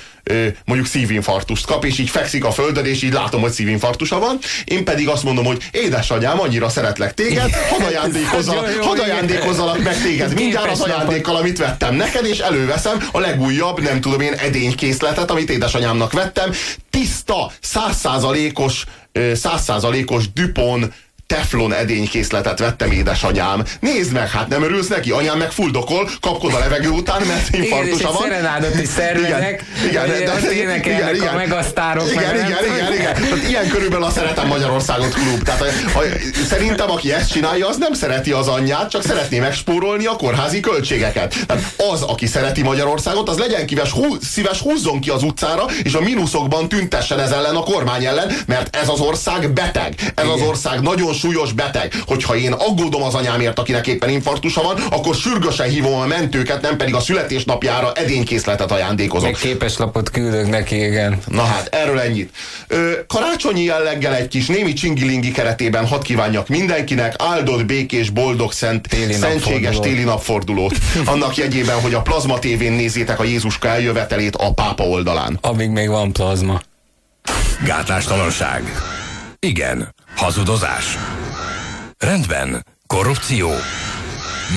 mondjuk 0.65 0.87
szívinfarktust 0.89 1.65
kap, 1.65 1.85
és 1.85 1.97
így 1.97 2.09
fekszik 2.09 2.45
a 2.45 2.51
földön, 2.51 2.85
és 2.85 3.03
így 3.03 3.13
látom, 3.13 3.41
hogy 3.41 3.51
szívinfarktusa 3.51 4.19
van. 4.19 4.37
Én 4.63 4.83
pedig 4.83 5.07
azt 5.07 5.23
mondom, 5.23 5.45
hogy 5.45 5.63
édesanyám, 5.71 6.39
annyira 6.39 6.69
szeretlek 6.69 7.13
téged, 7.13 7.49
hadd, 7.69 7.83
ajándékozzal, 7.83 8.67
hadd 8.87 8.99
ajándékozzalak 8.99 9.83
meg 9.83 10.01
téged 10.01 10.33
mindjárt 10.33 10.71
az 10.71 10.81
ajándékkal, 10.81 11.35
amit 11.35 11.57
vettem 11.57 11.95
neked, 11.95 12.25
és 12.25 12.39
előveszem 12.39 13.07
a 13.11 13.19
legújabb, 13.19 13.81
nem 13.81 14.01
tudom 14.01 14.21
én, 14.21 14.33
edénykészletet, 14.33 15.31
amit 15.31 15.49
édesanyámnak 15.49 16.11
vettem. 16.11 16.51
Tiszta, 16.89 17.51
százszázalékos, 17.61 18.85
százszázalékos 19.33 20.31
Dupont 20.33 20.93
teflon 21.31 21.73
edénykészletet 21.73 22.59
vettem 22.59 22.91
édesanyám. 22.91 23.63
Nézd 23.79 24.11
meg, 24.11 24.29
hát 24.29 24.47
nem 24.47 24.63
örülsz 24.63 24.87
neki? 24.87 25.11
Anyám 25.11 25.37
meg 25.37 25.51
fuldokol, 25.51 26.09
kapkod 26.19 26.53
a 26.53 26.59
levegő 26.59 26.89
után, 26.89 27.21
mert 27.21 27.55
infarktusa 27.55 28.11
van. 28.11 28.25
Igen, 28.25 28.81
is 28.81 28.87
szervezek, 28.87 29.63
igen, 29.89 30.05
igen, 30.05 30.25
de, 30.25 30.39
de, 30.41 30.53
igen, 30.53 31.15
igen, 31.15 31.27
a 31.27 31.35
megasztárok. 31.35 32.11
Igen, 32.11 32.35
igen, 32.35 32.47
igen, 32.47 32.63
igen, 32.65 32.93
igen. 32.93 33.13
Tehát 33.13 33.49
ilyen 33.49 33.67
körülbelül 33.67 34.05
a 34.05 34.09
Szeretem 34.09 34.47
Magyarországot 34.47 35.13
klub. 35.13 35.43
Tehát 35.43 35.61
a, 35.61 35.65
a, 35.99 36.01
szerintem, 36.47 36.91
aki 36.91 37.13
ezt 37.13 37.31
csinálja, 37.31 37.67
az 37.67 37.77
nem 37.77 37.93
szereti 37.93 38.31
az 38.31 38.47
anyját, 38.47 38.89
csak 38.89 39.03
szeretné 39.03 39.39
megspórolni 39.39 40.05
a 40.05 40.15
kórházi 40.15 40.59
költségeket. 40.59 41.35
Tehát 41.47 41.63
az, 41.91 42.01
aki 42.01 42.25
szereti 42.25 42.61
Magyarországot, 42.61 43.29
az 43.29 43.37
legyen 43.37 43.65
kíves, 43.65 43.91
hú, 43.91 44.17
szíves 44.21 44.59
húzzon 44.59 44.99
ki 44.99 45.09
az 45.09 45.23
utcára, 45.23 45.65
és 45.83 45.93
a 45.93 46.01
mínuszokban 46.01 46.69
tüntessen 46.69 47.19
ez 47.19 47.31
ellen 47.31 47.55
a 47.55 47.63
kormány 47.63 48.05
ellen, 48.05 48.31
mert 48.45 48.75
ez 48.75 48.89
az 48.89 48.99
ország 48.99 49.53
beteg. 49.53 49.93
Ez 50.15 50.25
igen. 50.25 50.29
az 50.29 50.41
ország 50.41 50.81
nagyon 50.81 51.13
súlyos 51.21 51.51
beteg. 51.53 51.93
Hogyha 52.05 52.35
én 52.35 52.51
aggódom 52.51 53.03
az 53.03 53.13
anyámért, 53.13 53.59
akinek 53.59 53.87
éppen 53.87 54.09
infarktusa 54.09 54.61
van, 54.61 54.75
akkor 54.89 55.15
sürgősen 55.15 55.69
hívom 55.69 55.93
a 55.99 56.05
mentőket, 56.05 56.61
nem 56.61 56.77
pedig 56.77 56.95
a 56.95 56.99
születésnapjára 56.99 57.91
edénykészletet 57.93 58.71
ajándékozom. 58.71 59.29
Egy 59.29 59.37
képeslapot 59.37 60.09
küldök 60.09 60.49
neki, 60.49 60.75
igen. 60.83 61.19
Na 61.27 61.43
hát, 61.43 61.75
erről 61.75 61.99
ennyit. 61.99 62.29
Ö, 62.67 62.91
karácsonyi 63.07 63.63
jelleggel 63.63 64.15
egy 64.15 64.27
kis 64.27 64.47
némi 64.47 64.73
csingilingi 64.73 65.31
keretében 65.31 65.87
hadd 65.87 66.03
kívánjak 66.03 66.47
mindenkinek 66.47 67.15
áldott, 67.17 67.65
békés, 67.65 68.09
boldog, 68.09 68.51
szent, 68.51 68.87
téli 68.87 69.13
szentséges 69.13 69.75
napfordulót. 69.75 69.81
téli 69.81 70.03
napfordulót. 70.03 70.73
Annak 71.05 71.35
jegyében, 71.37 71.79
hogy 71.81 71.93
a 71.93 72.01
plazma 72.01 72.39
tévén 72.39 72.71
nézzétek 72.71 73.19
a 73.19 73.23
Jézuska 73.23 73.67
eljövetelét 73.67 74.35
a 74.35 74.53
pápa 74.53 74.83
oldalán. 74.83 75.37
Amíg 75.41 75.69
még 75.69 75.89
van 75.89 76.13
plazma. 76.13 76.61
Gátlástalanság. 77.65 78.63
Igen. 79.39 79.93
Hazudozás. 80.15 80.97
Rendben. 81.97 82.63
Korrupció. 82.87 83.49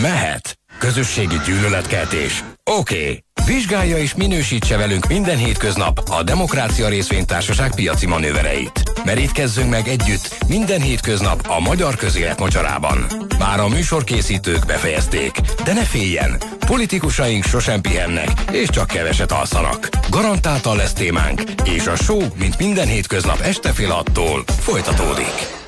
Mehet. 0.03 0.64
Közösségi 0.79 1.37
gyűlöletkeltés. 1.47 2.45
Oké. 2.65 2.95
Okay. 2.95 3.25
Vizsgálja 3.47 3.97
és 3.97 4.15
minősítse 4.15 4.77
velünk 4.77 5.07
minden 5.07 5.37
hétköznap 5.37 6.01
a 6.11 6.23
Demokrácia 6.23 6.89
Részvénytársaság 6.89 7.75
piaci 7.75 8.07
manővereit. 8.07 8.83
Merítkezzünk 9.05 9.71
meg 9.71 9.89
együtt 9.89 10.37
minden 10.49 10.81
hétköznap 10.81 11.47
a 11.49 11.61
magyar 11.61 11.97
közélet 11.97 12.39
mocsarában. 12.39 13.07
Már 13.39 13.61
a 13.61 13.69
műsorkészítők 13.69 14.67
befejezték, 14.67 15.41
de 15.65 15.73
ne 15.73 15.85
féljen, 15.85 16.43
politikusaink 16.67 17.45
sosem 17.45 17.81
pihennek, 17.81 18.29
és 18.51 18.69
csak 18.69 18.87
keveset 18.87 19.33
alszanak. 19.33 19.89
Garantáltan 20.11 20.77
lesz 20.77 20.93
témánk, 20.93 21.43
és 21.65 21.87
a 21.87 21.97
show, 21.97 22.23
mint 22.39 22.59
minden 22.59 22.87
hétköznap 22.87 23.41
este 23.41 23.73
fél 23.73 23.91
attól 23.91 24.45
folytatódik. 24.61 25.64